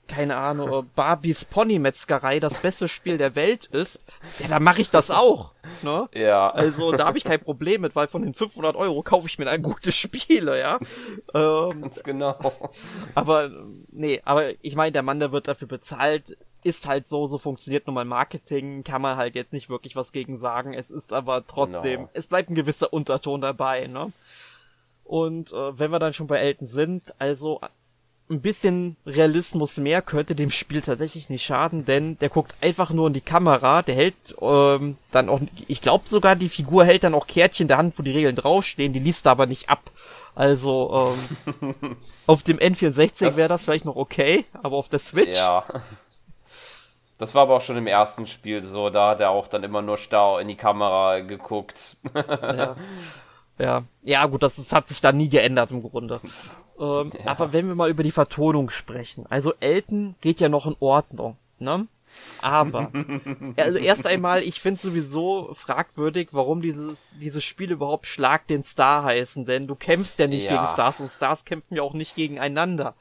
[0.09, 4.05] keine Ahnung, Barbies Ponymetzgerei das beste Spiel der Welt ist,
[4.41, 5.53] ja, dann mache ich das auch.
[5.83, 6.09] Ne?
[6.15, 6.51] Ja.
[6.51, 9.45] Also da habe ich kein Problem mit, weil von den 500 Euro kaufe ich mir
[9.45, 10.79] dann gute Spiele, ja.
[11.35, 12.39] Ähm, Ganz genau.
[13.15, 13.51] Aber
[13.93, 17.87] nee, aber ich meine, der Mann, der wird dafür bezahlt, ist halt so, so funktioniert
[17.87, 20.75] nun mal Marketing, kann man halt jetzt nicht wirklich was gegen sagen.
[20.75, 22.11] Es ist aber trotzdem, genau.
[22.15, 24.13] es bleibt ein gewisser Unterton dabei, ne?
[25.05, 27.61] Und äh, wenn wir dann schon bei Elton sind, also
[28.31, 33.07] ein bisschen Realismus mehr könnte dem Spiel tatsächlich nicht schaden, denn der guckt einfach nur
[33.07, 37.15] in die Kamera, der hält ähm, dann auch, ich glaube sogar die Figur hält dann
[37.15, 39.91] auch Kärtchen in der Hand, wo die Regeln draufstehen, die liest er aber nicht ab.
[40.35, 41.15] Also
[41.63, 45.39] ähm, auf dem N64 wäre das vielleicht noch okay, aber auf der Switch.
[45.39, 45.65] Ja.
[47.19, 49.83] Das war aber auch schon im ersten Spiel so, da hat er auch dann immer
[49.83, 51.97] nur starr in die Kamera geguckt.
[52.15, 52.77] ja.
[53.59, 56.21] Ja, ja gut, das, das hat sich da nie geändert im Grunde.
[56.79, 57.27] Ähm, ja.
[57.27, 61.37] Aber wenn wir mal über die Vertonung sprechen, also Elton geht ja noch in Ordnung,
[61.59, 61.87] ne?
[62.41, 62.91] Aber,
[63.57, 69.05] also erst einmal, ich finde sowieso fragwürdig, warum dieses, dieses Spiel überhaupt Schlag den Star
[69.05, 70.57] heißen, denn du kämpfst ja nicht ja.
[70.57, 72.95] gegen Stars und Stars kämpfen ja auch nicht gegeneinander.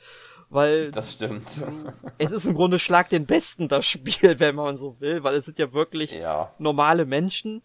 [0.49, 0.91] Weil.
[0.91, 1.49] Das stimmt.
[2.19, 5.45] Es ist im Grunde Schlag den Besten, das Spiel, wenn man so will, weil es
[5.45, 6.51] sind ja wirklich ja.
[6.57, 7.61] normale Menschen,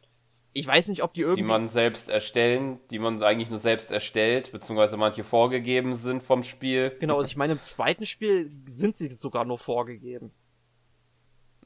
[0.53, 1.43] ich weiß nicht, ob die irgendwie.
[1.43, 6.43] Die man selbst erstellen, die man eigentlich nur selbst erstellt, beziehungsweise manche vorgegeben sind vom
[6.43, 6.97] Spiel.
[7.01, 10.33] Genau, also ich meine, im zweiten Spiel sind sie sogar nur vorgegeben.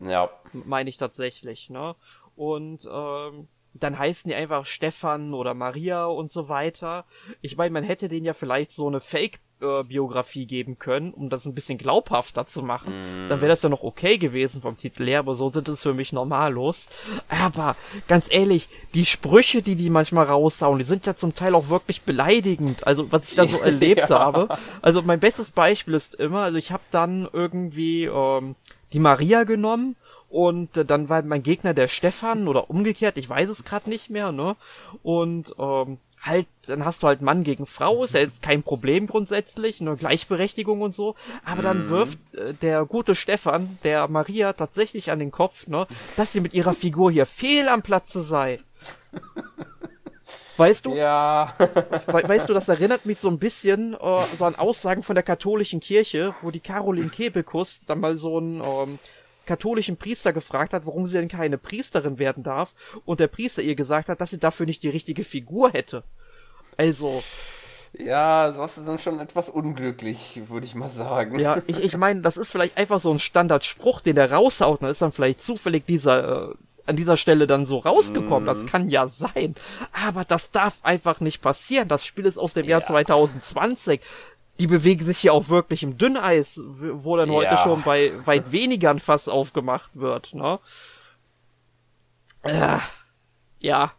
[0.01, 0.31] Ja.
[0.53, 1.97] Meine ich tatsächlich, ne?
[2.37, 7.07] Und ähm, dann heißen die einfach Stefan oder Maria und so weiter.
[7.41, 11.47] Ich meine, man hätte denen ja vielleicht so eine Fake Biografie geben können, um das
[11.47, 13.29] ein bisschen glaubhafter zu machen, mm.
[13.29, 15.95] dann wäre das ja noch okay gewesen vom Titel her, aber so sind es für
[15.95, 16.87] mich normallos.
[17.29, 17.75] Aber
[18.07, 22.03] ganz ehrlich, die Sprüche, die die manchmal raushauen, die sind ja zum Teil auch wirklich
[22.03, 22.87] beleidigend.
[22.87, 24.19] Also was ich da so erlebt ja.
[24.19, 24.49] habe.
[24.83, 28.57] Also mein bestes Beispiel ist immer, also ich habe dann irgendwie ähm,
[28.93, 29.97] die Maria genommen
[30.29, 34.11] und äh, dann war mein Gegner der Stefan oder umgekehrt, ich weiß es gerade nicht
[34.11, 34.57] mehr, ne?
[35.03, 39.07] Und ähm, halt, dann hast du halt Mann gegen Frau, ist ja jetzt kein Problem
[39.07, 41.15] grundsätzlich, nur Gleichberechtigung und so,
[41.45, 41.89] aber dann mhm.
[41.91, 46.55] wirft äh, der gute Stefan der Maria tatsächlich an den Kopf, ne, dass sie mit
[46.55, 48.61] ihrer Figur hier fehl am Platze sei.
[50.57, 50.95] Weißt du?
[50.95, 51.55] Ja.
[51.59, 55.23] We weißt du, das erinnert mich so ein bisschen äh, so an Aussagen von der
[55.23, 58.99] katholischen Kirche, wo die Caroline Kebekus dann mal so ein ähm,
[59.47, 62.75] katholischen Priester gefragt hat, warum sie denn keine Priesterin werden darf
[63.05, 66.05] und der Priester ihr gesagt hat, dass sie dafür nicht die richtige Figur hätte.
[66.77, 67.23] Also.
[67.99, 71.39] Ja, sowas ist dann schon etwas unglücklich, würde ich mal sagen.
[71.39, 74.89] Ja, ich, ich meine, das ist vielleicht einfach so ein Standardspruch, den er raushaut, und
[74.89, 76.55] ist dann vielleicht zufällig dieser, äh,
[76.85, 78.45] an dieser Stelle dann so rausgekommen.
[78.45, 78.47] Mm.
[78.47, 78.67] Das mhm.
[78.67, 79.55] kann ja sein.
[80.07, 81.89] Aber das darf einfach nicht passieren.
[81.89, 82.73] Das Spiel ist aus dem ja.
[82.73, 84.01] Jahr 2020
[84.59, 87.35] die bewegen sich ja auch wirklich im Dünneis, wo dann ja.
[87.35, 90.59] heute schon bei weit weniger ein Fass aufgemacht wird, ne?
[92.43, 92.79] Äh,
[93.61, 93.93] ja.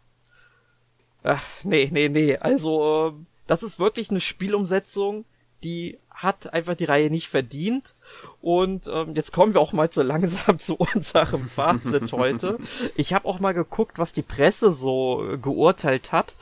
[1.22, 2.36] Ach, nee, nee, nee.
[2.36, 5.24] Also, äh, das ist wirklich eine Spielumsetzung,
[5.64, 7.94] die hat einfach die Reihe nicht verdient.
[8.40, 12.58] Und ähm, jetzt kommen wir auch mal so langsam zu unserem Fazit heute.
[12.96, 16.34] Ich habe auch mal geguckt, was die Presse so geurteilt hat.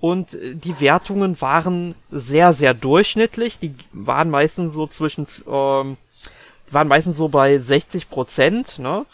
[0.00, 3.58] Und äh, die Wertungen waren sehr, sehr durchschnittlich.
[3.58, 5.96] Die waren meistens so zwischen, ähm,
[6.70, 9.04] waren meistens so bei 60 Prozent, ne?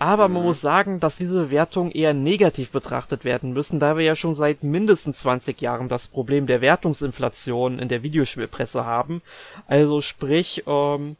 [0.00, 4.16] Aber man muss sagen, dass diese Wertungen eher negativ betrachtet werden müssen, da wir ja
[4.16, 9.20] schon seit mindestens 20 Jahren das Problem der Wertungsinflation in der Videospielpresse haben.
[9.66, 11.16] Also sprich, ähm,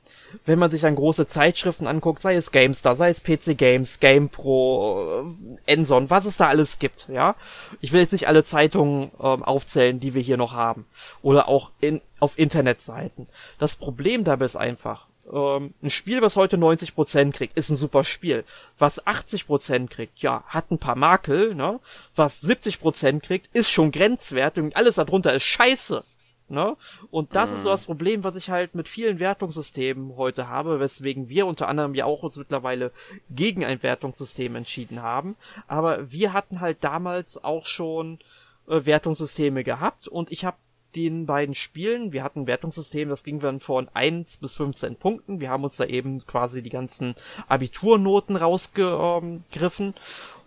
[0.47, 5.27] wenn man sich dann große Zeitschriften anguckt, sei es GameStar, sei es PC Games, GamePro,
[5.67, 7.35] äh, Enson, was es da alles gibt, ja.
[7.83, 10.87] Ich will jetzt nicht alle Zeitungen ähm, aufzählen, die wir hier noch haben.
[11.21, 13.27] Oder auch in, auf Internetseiten.
[13.59, 18.05] Das Problem dabei ist einfach, ähm, ein Spiel, was heute 90% kriegt, ist ein super
[18.05, 18.45] Spiel.
[18.79, 21.81] Was 80% kriegt, ja, hat ein paar Makel, ne?
[22.17, 26.05] Was 70% kriegt, ist schon grenzwertig und alles darunter ist scheiße.
[26.49, 26.77] Ne?
[27.13, 27.55] Und das mm.
[27.55, 27.73] ist so mhm.
[27.73, 32.07] das Problem, was ich halt mit vielen Wertungssystemen heute habe, weswegen wir unter anderem ja
[32.07, 32.91] auch uns mittlerweile
[33.31, 35.37] gegen ein Wertungssystem entschieden haben.
[35.69, 38.19] Aber wir hatten halt damals auch schon
[38.67, 40.57] äh, Wertungssysteme gehabt und ich habe
[40.97, 45.41] den beiden Spielen, wir hatten ein Wertungssystem, das ging dann von 1 bis 15 Punkten.
[45.41, 47.15] Wir haben uns da eben quasi die ganzen
[47.49, 49.95] Abiturnoten rausgegriffen.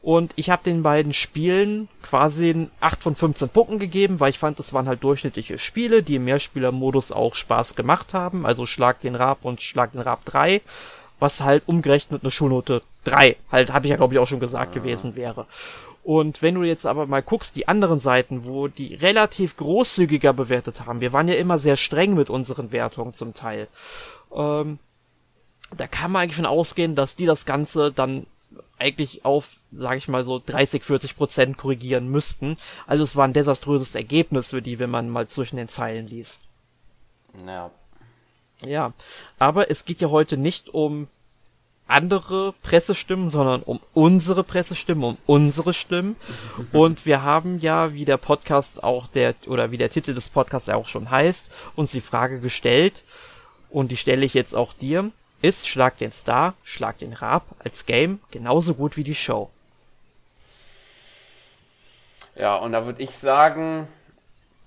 [0.02, 4.40] Und ich habe den beiden Spielen quasi ein 8 von 15 Punkten gegeben, weil ich
[4.40, 8.46] fand, es waren halt durchschnittliche Spiele, die im Mehrspielermodus auch Spaß gemacht haben.
[8.46, 10.62] Also Schlag den Rab und Schlag den Rab 3,
[11.20, 14.76] was halt umgerechnet eine Schulnote 3, halt, habe ich ja glaube ich auch schon gesagt,
[14.76, 14.82] ja.
[14.82, 15.48] gewesen wäre.
[16.04, 20.86] Und wenn du jetzt aber mal guckst, die anderen Seiten, wo die relativ großzügiger bewertet
[20.86, 23.68] haben, wir waren ja immer sehr streng mit unseren Wertungen zum Teil.
[24.36, 24.80] Ähm,
[25.76, 28.28] da kann man eigentlich von ausgehen, dass die das Ganze dann
[28.78, 32.58] eigentlich auf, sag ich mal so, 30, 40 Prozent korrigieren müssten.
[32.86, 36.42] Also es war ein desaströses Ergebnis für die, wenn man mal zwischen den Zeilen liest.
[37.48, 37.72] Ja.
[38.66, 38.94] Ja,
[39.40, 41.08] aber es geht ja heute nicht um
[41.88, 46.16] andere Pressestimmen, sondern um unsere Pressestimmen, um unsere Stimmen.
[46.72, 50.70] Und wir haben ja, wie der Podcast auch der, oder wie der Titel des Podcasts
[50.70, 53.04] auch schon heißt, uns die Frage gestellt,
[53.70, 55.12] und die stelle ich jetzt auch dir.
[55.42, 59.50] Ist Schlag den Star, Schlag den Rab als Game genauso gut wie die Show?
[62.36, 63.88] Ja, und da würde ich sagen,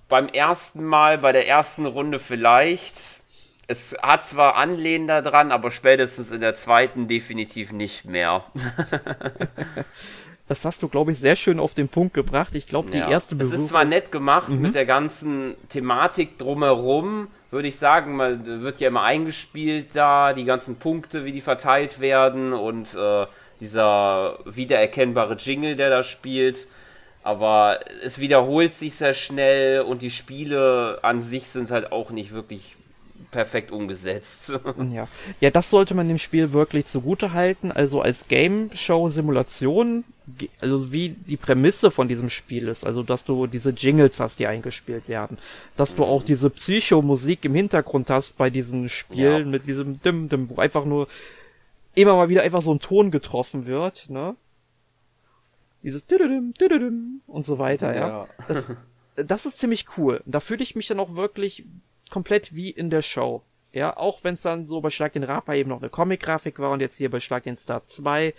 [0.07, 3.16] beim ersten Mal, bei der ersten Runde vielleicht.
[3.69, 8.45] Es hat zwar Anlehnen daran, aber spätestens in der zweiten definitiv nicht mehr.
[10.47, 12.55] das hast du, glaube ich, sehr schön auf den Punkt gebracht.
[12.55, 13.09] Ich glaube, die ja.
[13.09, 13.55] erste Berührung.
[13.55, 14.61] Es ist zwar nett gemacht mhm.
[14.61, 18.15] mit der ganzen Thematik drumherum, würde ich sagen.
[18.15, 23.25] Man wird ja immer eingespielt da, die ganzen Punkte, wie die verteilt werden und äh,
[23.59, 26.67] dieser wiedererkennbare Jingle, der da spielt.
[27.21, 32.31] Aber es wiederholt sich sehr schnell und die Spiele an sich sind halt auch nicht
[32.31, 32.76] wirklich
[33.31, 34.53] perfekt umgesetzt.
[34.91, 35.07] ja.
[35.39, 37.71] ja, das sollte man dem Spiel wirklich zugute halten.
[37.71, 40.03] Also als Game Show Simulation,
[40.61, 44.47] also wie die Prämisse von diesem Spiel ist, also dass du diese Jingles hast, die
[44.47, 45.37] eingespielt werden,
[45.75, 46.25] dass du auch mhm.
[46.25, 49.45] diese Psycho-Musik im Hintergrund hast bei diesen Spielen ja.
[49.45, 51.07] mit diesem Dim Dim, wo einfach nur
[51.95, 54.35] immer mal wieder einfach so ein Ton getroffen wird, ne?
[55.83, 58.07] Dieses Dididim, Dididim und so weiter, ja.
[58.07, 58.25] ja.
[58.47, 58.73] Das,
[59.15, 60.21] das ist ziemlich cool.
[60.25, 61.65] Da fühle ich mich dann auch wirklich
[62.09, 63.41] komplett wie in der Show.
[63.73, 66.71] Ja, auch wenn es dann so bei Schlag den Rapa eben noch eine Comic-Grafik war
[66.71, 68.33] und jetzt hier bei Schlag den Star 2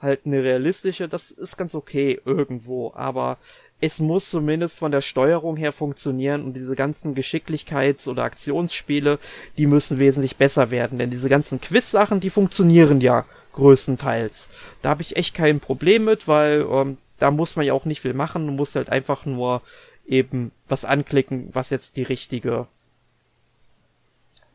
[0.00, 3.38] halt eine realistische, das ist ganz okay irgendwo, aber
[3.80, 9.18] es muss zumindest von der Steuerung her funktionieren und diese ganzen Geschicklichkeits- oder Aktionsspiele,
[9.56, 14.48] die müssen wesentlich besser werden, denn diese ganzen Quiz-Sachen, die funktionieren ja größtenteils.
[14.82, 18.00] Da habe ich echt kein Problem mit, weil ähm, da muss man ja auch nicht
[18.00, 19.62] viel machen, du musst halt einfach nur
[20.06, 22.66] eben was anklicken, was jetzt die richtige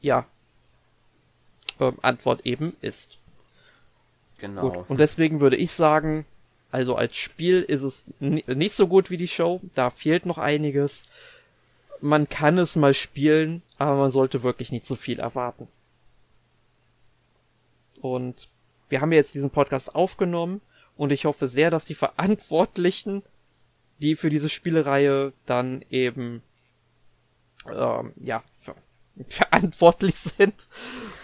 [0.01, 0.25] ja,
[1.79, 3.17] ähm, Antwort eben ist.
[4.39, 4.69] Genau.
[4.69, 4.89] Gut.
[4.89, 6.25] Und deswegen würde ich sagen,
[6.71, 9.59] also als Spiel ist es nicht so gut wie die Show.
[9.73, 11.03] Da fehlt noch einiges.
[11.99, 15.67] Man kann es mal spielen, aber man sollte wirklich nicht zu viel erwarten.
[18.01, 18.49] Und
[18.87, 20.61] wir haben jetzt diesen Podcast aufgenommen
[20.95, 23.23] und ich hoffe sehr, dass die Verantwortlichen,
[23.99, 26.41] die für diese Spielereihe dann eben
[27.67, 28.43] ähm, ja
[29.27, 30.67] verantwortlich sind,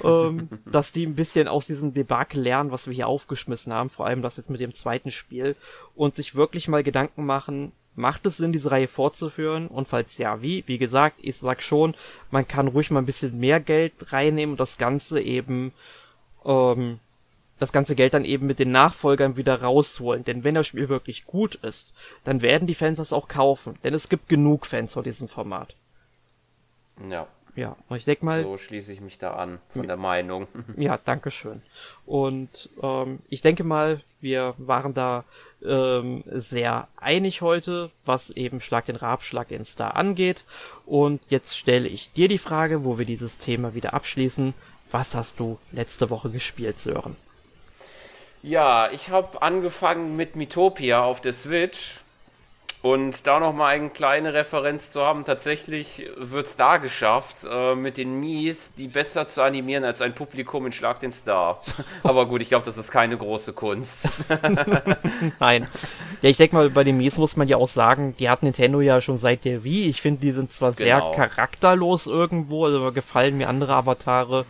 [0.04, 4.06] ähm, dass die ein bisschen aus diesem Debakel lernen, was wir hier aufgeschmissen haben, vor
[4.06, 5.56] allem das jetzt mit dem zweiten Spiel,
[5.96, 9.68] und sich wirklich mal Gedanken machen, macht es Sinn, diese Reihe fortzuführen?
[9.68, 10.64] Und falls ja, wie?
[10.68, 11.96] Wie gesagt, ich sag schon,
[12.32, 15.74] man kann ruhig mal ein bisschen mehr Geld reinnehmen und das Ganze eben,
[16.44, 17.00] ähm,
[17.58, 20.26] das ganze Geld dann eben mit den Nachfolgern wieder rausholen.
[20.26, 21.94] Denn wenn das Spiel wirklich gut ist,
[22.26, 23.78] dann werden die Fans das auch kaufen.
[23.84, 25.76] Denn es gibt genug Fans vor diesem Format.
[27.10, 27.28] Ja.
[27.56, 28.44] Ja, und ich denke mal.
[28.44, 30.48] So schließe ich mich da an, von der Meinung.
[30.78, 31.62] Ja, danke schön.
[32.06, 35.24] Und ähm, ich denke mal, wir waren da
[35.64, 40.44] ähm, sehr einig heute, was eben Schlag den Rab, Schlag den Star angeht.
[40.86, 44.54] Und jetzt stelle ich dir die Frage, wo wir dieses Thema wieder abschließen.
[44.92, 47.16] Was hast du letzte Woche gespielt, Sören?
[48.44, 52.02] Ja, ich habe angefangen mit Mitopia auf der Switch
[52.86, 57.98] und da nochmal eine kleine Referenz zu haben, tatsächlich wird es da geschafft, äh, mit
[57.98, 61.64] den Mies die besser zu animieren als ein Publikum in Schlag den Star.
[62.04, 64.08] Aber gut, ich glaube, das ist keine große Kunst.
[65.40, 65.68] Nein.
[66.22, 68.80] Ja, ich denke mal, bei den Mies muss man ja auch sagen, die hat Nintendo
[68.82, 69.90] ja schon seit der Wii.
[69.90, 71.12] Ich finde, die sind zwar sehr genau.
[71.12, 74.46] charakterlos irgendwo, also gefallen mir andere Avatare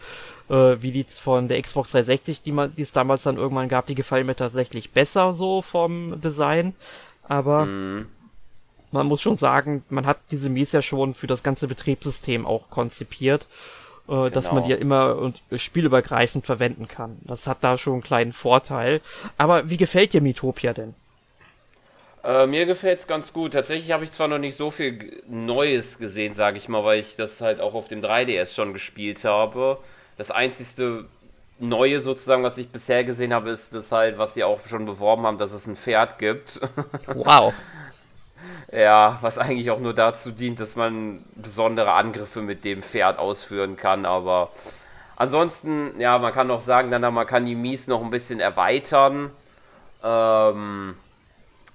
[0.49, 3.85] äh, wie die von der Xbox 360, die man, die es damals dann irgendwann gab,
[3.85, 6.73] die gefallen mir tatsächlich besser so vom Design.
[7.27, 8.07] Aber mm
[8.91, 12.69] man muss schon sagen, man hat diese Mies ja schon für das ganze Betriebssystem auch
[12.69, 13.47] konzipiert,
[14.07, 14.29] äh, genau.
[14.29, 17.17] dass man die ja immer und spielübergreifend verwenden kann.
[17.23, 19.01] Das hat da schon einen kleinen Vorteil.
[19.37, 20.93] Aber wie gefällt dir Mitopia denn?
[22.23, 23.53] Äh, mir gefällt es ganz gut.
[23.53, 27.15] Tatsächlich habe ich zwar noch nicht so viel Neues gesehen, sage ich mal, weil ich
[27.15, 29.77] das halt auch auf dem 3DS schon gespielt habe.
[30.17, 31.05] Das einzigste
[31.59, 35.23] Neue sozusagen, was ich bisher gesehen habe, ist das halt, was sie auch schon beworben
[35.23, 36.59] haben, dass es ein Pferd gibt.
[37.07, 37.53] Wow.
[38.71, 43.77] ja, was eigentlich auch nur dazu dient, dass man besondere Angriffe mit dem Pferd ausführen
[43.77, 44.51] kann, aber
[45.15, 49.31] ansonsten, ja, man kann auch sagen, dann man kann die Mies noch ein bisschen erweitern.
[50.03, 50.95] Ähm,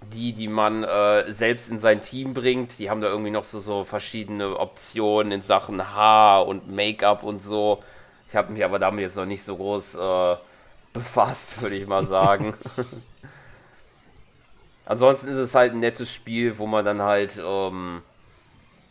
[0.03, 3.61] die, die man äh, selbst in sein Team bringt, die haben da irgendwie noch so,
[3.61, 7.83] so verschiedene Optionen in Sachen Haar und Make-up und so.
[8.29, 10.37] Ich habe mich aber damit jetzt noch nicht so groß äh,
[10.93, 12.55] befasst, würde ich mal sagen.
[14.91, 18.03] Ansonsten ist es halt ein nettes Spiel, wo man dann halt ähm,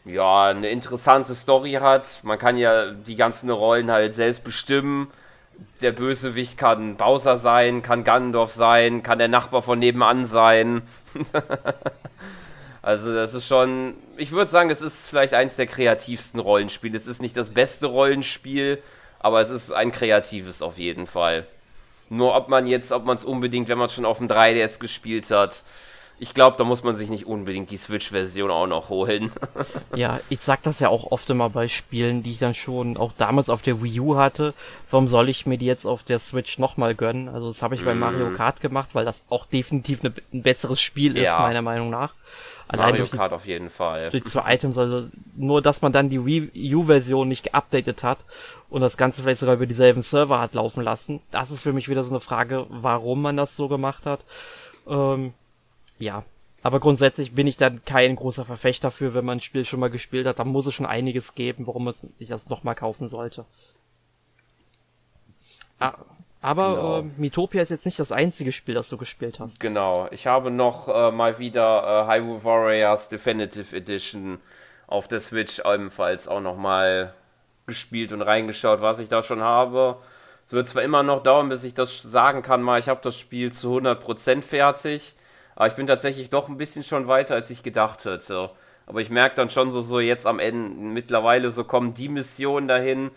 [0.06, 2.22] ja eine interessante Story hat.
[2.24, 5.12] Man kann ja die ganzen Rollen halt selbst bestimmen.
[5.82, 10.84] Der Bösewicht kann Bowser sein, kann Gandalf sein, kann der Nachbar von nebenan sein.
[12.82, 16.96] also das ist schon, ich würde sagen, es ist vielleicht eins der kreativsten Rollenspiele.
[16.96, 18.82] Es ist nicht das beste Rollenspiel,
[19.20, 21.46] aber es ist ein kreatives auf jeden Fall.
[22.08, 25.30] Nur ob man jetzt, ob man es unbedingt, wenn man schon auf dem 3DS gespielt
[25.30, 25.66] hat,
[26.20, 29.32] ich glaube, da muss man sich nicht unbedingt die Switch-Version auch noch holen.
[29.96, 33.14] ja, ich sag das ja auch oft immer bei Spielen, die ich dann schon auch
[33.14, 34.54] damals auf der Wii U hatte.
[34.92, 37.30] Warum soll ich mir die jetzt auf der Switch nochmal gönnen?
[37.30, 37.86] Also das habe ich mm.
[37.86, 38.00] bei mhm.
[38.00, 41.40] Mario Kart gemacht, weil das auch definitiv ne, ein besseres Spiel ist, ja.
[41.40, 42.14] meiner Meinung nach.
[42.68, 44.10] Allein Mario Kart auf jeden Fall.
[44.10, 48.20] Durch zwei Items, also nur, dass man dann die Wii U-Version nicht geupdatet hat
[48.70, 51.22] und das Ganze vielleicht sogar über dieselben Server hat laufen lassen.
[51.32, 54.20] Das ist für mich wieder so eine Frage, warum man das so gemacht hat.
[54.88, 55.34] Ähm,
[56.00, 56.24] ja.
[56.62, 59.90] Aber grundsätzlich bin ich dann kein großer Verfechter für, wenn man ein Spiel schon mal
[59.90, 63.46] gespielt hat, dann muss es schon einiges geben, warum es ich das nochmal kaufen sollte.
[65.80, 65.94] Ah,
[66.42, 67.00] aber genau.
[67.00, 69.60] äh, Mitopia ist jetzt nicht das einzige Spiel, das du gespielt hast.
[69.60, 70.08] Genau.
[70.12, 74.40] Ich habe noch äh, mal wieder äh, Hyrule Warriors Definitive Edition
[74.88, 77.14] auf der Switch ebenfalls auch nochmal
[77.66, 79.98] gespielt und reingeschaut, was ich da schon habe.
[80.48, 83.18] Es wird zwar immer noch dauern, bis ich das sagen kann, mal ich habe das
[83.18, 85.16] Spiel zu 100% fertig.
[85.60, 88.50] Aber ich bin tatsächlich doch ein bisschen schon weiter, als ich gedacht hätte.
[88.88, 92.70] Aber ich merke dann schon so, so jetzt am Ende, mittlerweile so kommen die Missionen
[92.70, 93.12] dahin,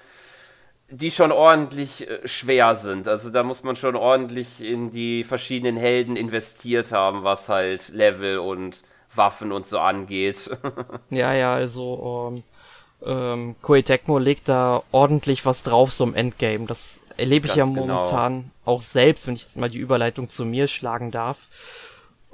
[0.90, 3.06] die schon ordentlich äh, schwer sind.
[3.06, 8.38] Also da muss man schon ordentlich in die verschiedenen Helden investiert haben, was halt Level
[8.38, 8.82] und
[9.14, 10.50] Waffen und so angeht.
[11.10, 12.42] ja, ja, also ähm,
[13.06, 16.66] ähm, Koei Tecmo legt da ordentlich was drauf so im Endgame.
[16.66, 18.50] Das erlebe ich Ganz ja momentan genau.
[18.64, 21.46] auch selbst, wenn ich jetzt mal die Überleitung zu mir schlagen darf.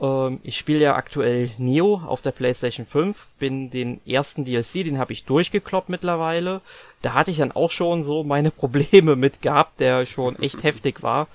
[0.01, 4.99] Ähm, ich spiele ja aktuell Neo auf der PlayStation 5, bin den ersten DLC, den
[4.99, 6.61] habe ich durchgekloppt mittlerweile.
[7.03, 11.03] Da hatte ich dann auch schon so meine Probleme mit gehabt, der schon echt heftig
[11.03, 11.29] war.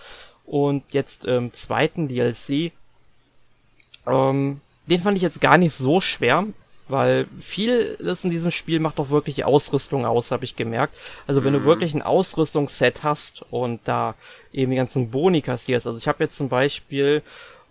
[0.46, 2.72] Und jetzt im ähm, zweiten DLC,
[4.06, 6.46] ähm, den fand ich jetzt gar nicht so schwer,
[6.90, 10.94] weil vieles in diesem Spiel macht doch wirklich Ausrüstung aus, habe ich gemerkt.
[11.28, 11.60] Also wenn mhm.
[11.60, 14.16] du wirklich ein Ausrüstungsset hast und da
[14.52, 15.88] eben die ganzen Boni kassierst.
[15.88, 17.24] Also ich habe jetzt zum Beispiel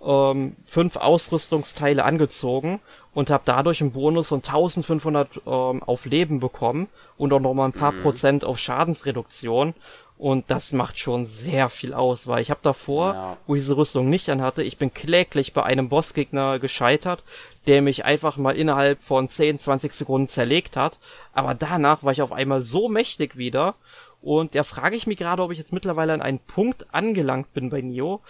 [0.05, 2.81] ähm, fünf Ausrüstungsteile angezogen
[3.15, 7.73] und habe dadurch einen Bonus von 1500 ähm, auf Leben bekommen und auch nochmal ein
[7.73, 8.03] paar mhm.
[8.03, 9.75] Prozent auf Schadensreduktion.
[10.19, 13.37] Und das macht schon sehr viel aus, weil ich habe davor, ja.
[13.47, 17.25] wo ich diese Rüstung nicht anhatte, ich bin kläglich bei einem Bossgegner gescheitert,
[17.67, 21.01] der mich einfach mal innerhalb von 10, 20 Sekunden zerlegt hat.
[21.33, 23.75] Aber danach war ich auf einmal so mächtig wieder.
[24.21, 27.71] Und da frage ich mich gerade, ob ich jetzt mittlerweile an einen Punkt angelangt bin
[27.71, 28.21] bei Nio,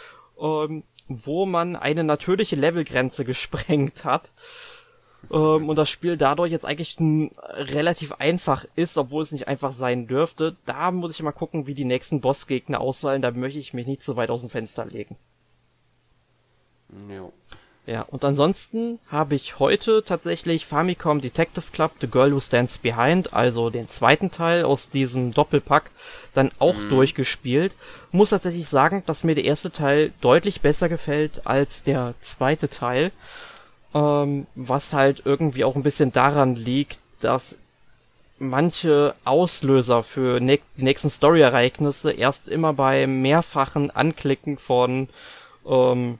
[0.40, 0.84] ähm,
[1.24, 4.32] wo man eine natürliche Levelgrenze gesprengt hat.
[5.30, 10.06] Ähm, und das Spiel dadurch jetzt eigentlich relativ einfach ist, obwohl es nicht einfach sein
[10.06, 10.56] dürfte.
[10.66, 13.22] Da muss ich mal gucken, wie die nächsten Bossgegner ausfallen.
[13.22, 15.16] Da möchte ich mich nicht so weit aus dem Fenster legen.
[17.08, 17.32] Jo.
[17.32, 17.61] Ja,
[18.02, 23.70] und ansonsten habe ich heute tatsächlich Famicom Detective Club The Girl Who Stands Behind, also
[23.70, 25.90] den zweiten Teil aus diesem Doppelpack,
[26.32, 26.90] dann auch mhm.
[26.90, 27.74] durchgespielt.
[28.12, 33.10] Muss tatsächlich sagen, dass mir der erste Teil deutlich besser gefällt als der zweite Teil.
[33.94, 37.56] Ähm, was halt irgendwie auch ein bisschen daran liegt, dass
[38.38, 45.08] manche Auslöser für ne die nächsten Story-Ereignisse erst immer bei mehrfachen Anklicken von
[45.66, 46.18] ähm,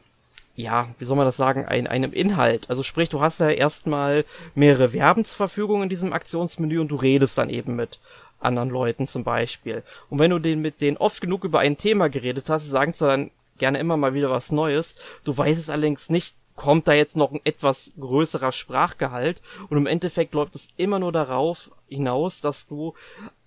[0.62, 2.70] ja, wie soll man das sagen, ein, einem Inhalt.
[2.70, 4.24] Also sprich, du hast ja erstmal
[4.55, 7.98] mehrere Verben zur Verfügung in diesem Aktionsmenü und du redest dann eben mit
[8.40, 9.82] anderen Leuten zum Beispiel.
[10.09, 13.06] Und wenn du den mit denen oft genug über ein Thema geredet hast, sagen sie
[13.06, 14.97] dann gerne immer mal wieder was Neues.
[15.24, 19.86] Du weißt es allerdings nicht, kommt da jetzt noch ein etwas größerer Sprachgehalt und im
[19.86, 22.94] Endeffekt läuft es immer nur darauf hinaus, dass du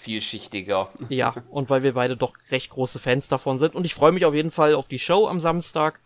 [0.00, 0.90] vielschichtiger.
[1.08, 3.74] Ja, und weil wir beide doch recht große Fans davon sind.
[3.74, 6.00] Und ich freue mich auf jeden Fall auf die Show am Samstag.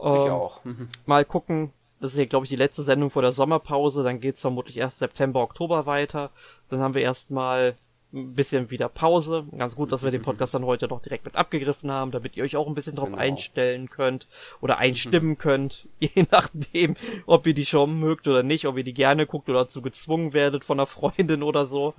[0.00, 0.60] Ähm, ich auch.
[1.06, 1.72] mal gucken.
[2.00, 4.02] Das ist ja, glaube ich, die letzte Sendung vor der Sommerpause.
[4.02, 6.30] Dann geht's vermutlich erst September, Oktober weiter.
[6.68, 7.76] Dann haben wir erstmal
[8.12, 9.44] ein bisschen wieder Pause.
[9.56, 12.44] Ganz gut, dass wir den Podcast dann heute noch direkt mit abgegriffen haben, damit ihr
[12.44, 13.20] euch auch ein bisschen drauf genau.
[13.20, 14.26] einstellen könnt
[14.60, 18.94] oder einstimmen könnt, je nachdem, ob ihr die Show mögt oder nicht, ob ihr die
[18.94, 21.94] gerne guckt oder dazu gezwungen werdet von einer Freundin oder so.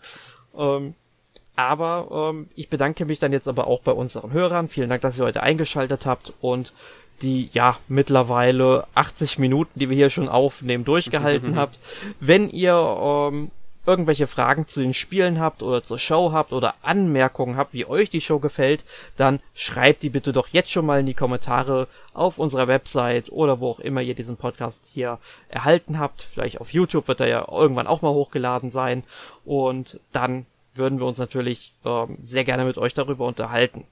[0.56, 0.96] Ähm,
[1.56, 4.68] aber ähm, ich bedanke mich dann jetzt aber auch bei unseren Hörern.
[4.68, 6.74] Vielen Dank, dass ihr heute eingeschaltet habt und
[7.22, 11.78] die ja mittlerweile 80 Minuten, die wir hier schon aufnehmen, durchgehalten habt.
[12.20, 13.52] Wenn ihr ähm,
[13.86, 18.10] irgendwelche Fragen zu den Spielen habt oder zur Show habt oder Anmerkungen habt, wie euch
[18.10, 18.84] die Show gefällt,
[19.18, 23.60] dann schreibt die bitte doch jetzt schon mal in die Kommentare auf unserer Website oder
[23.60, 25.18] wo auch immer ihr diesen Podcast hier
[25.50, 26.22] erhalten habt.
[26.22, 29.04] Vielleicht auf YouTube wird er ja irgendwann auch mal hochgeladen sein
[29.46, 33.86] und dann würden wir uns natürlich ähm, sehr gerne mit euch darüber unterhalten.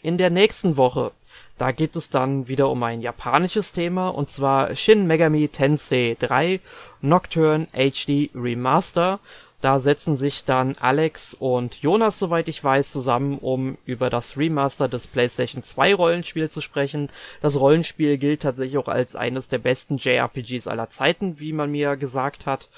[0.00, 1.10] In der nächsten Woche,
[1.58, 6.60] da geht es dann wieder um ein japanisches Thema und zwar Shin Megami Tensei 3
[7.00, 9.18] Nocturne HD Remaster.
[9.60, 14.86] Da setzen sich dann Alex und Jonas, soweit ich weiß, zusammen, um über das Remaster
[14.86, 17.08] des PlayStation 2 Rollenspiel zu sprechen.
[17.40, 21.96] Das Rollenspiel gilt tatsächlich auch als eines der besten JRPGs aller Zeiten, wie man mir
[21.96, 22.68] gesagt hat.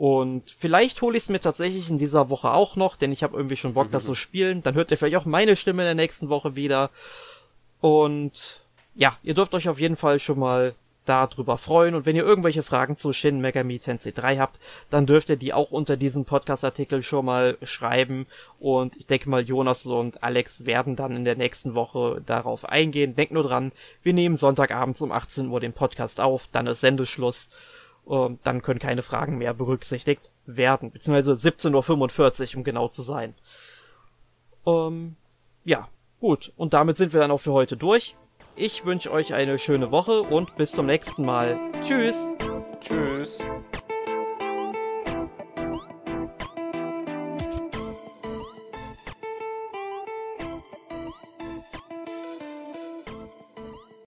[0.00, 3.36] Und vielleicht hole ich es mir tatsächlich in dieser Woche auch noch, denn ich habe
[3.36, 3.92] irgendwie schon Bock, mhm.
[3.92, 4.62] das zu spielen.
[4.62, 6.88] Dann hört ihr vielleicht auch meine Stimme in der nächsten Woche wieder.
[7.82, 8.62] Und
[8.94, 10.72] ja, ihr dürft euch auf jeden Fall schon mal
[11.04, 11.94] darüber freuen.
[11.94, 14.58] Und wenn ihr irgendwelche Fragen zu Shin Megami Tensei 3 habt,
[14.88, 18.26] dann dürft ihr die auch unter diesem Podcast-Artikel schon mal schreiben.
[18.58, 23.16] Und ich denke mal, Jonas und Alex werden dann in der nächsten Woche darauf eingehen.
[23.16, 23.70] Denkt nur dran,
[24.02, 27.50] wir nehmen Sonntagabends um 18 Uhr den Podcast auf, dann ist Sendeschluss
[28.10, 30.90] ähm, dann können keine Fragen mehr berücksichtigt werden.
[30.90, 33.34] Beziehungsweise 17.45 Uhr, um genau zu sein.
[34.66, 35.16] Ähm,
[35.64, 35.88] ja,
[36.18, 36.52] gut.
[36.56, 38.16] Und damit sind wir dann auch für heute durch.
[38.56, 41.58] Ich wünsche euch eine schöne Woche und bis zum nächsten Mal.
[41.82, 42.30] Tschüss.
[42.80, 43.38] Tschüss.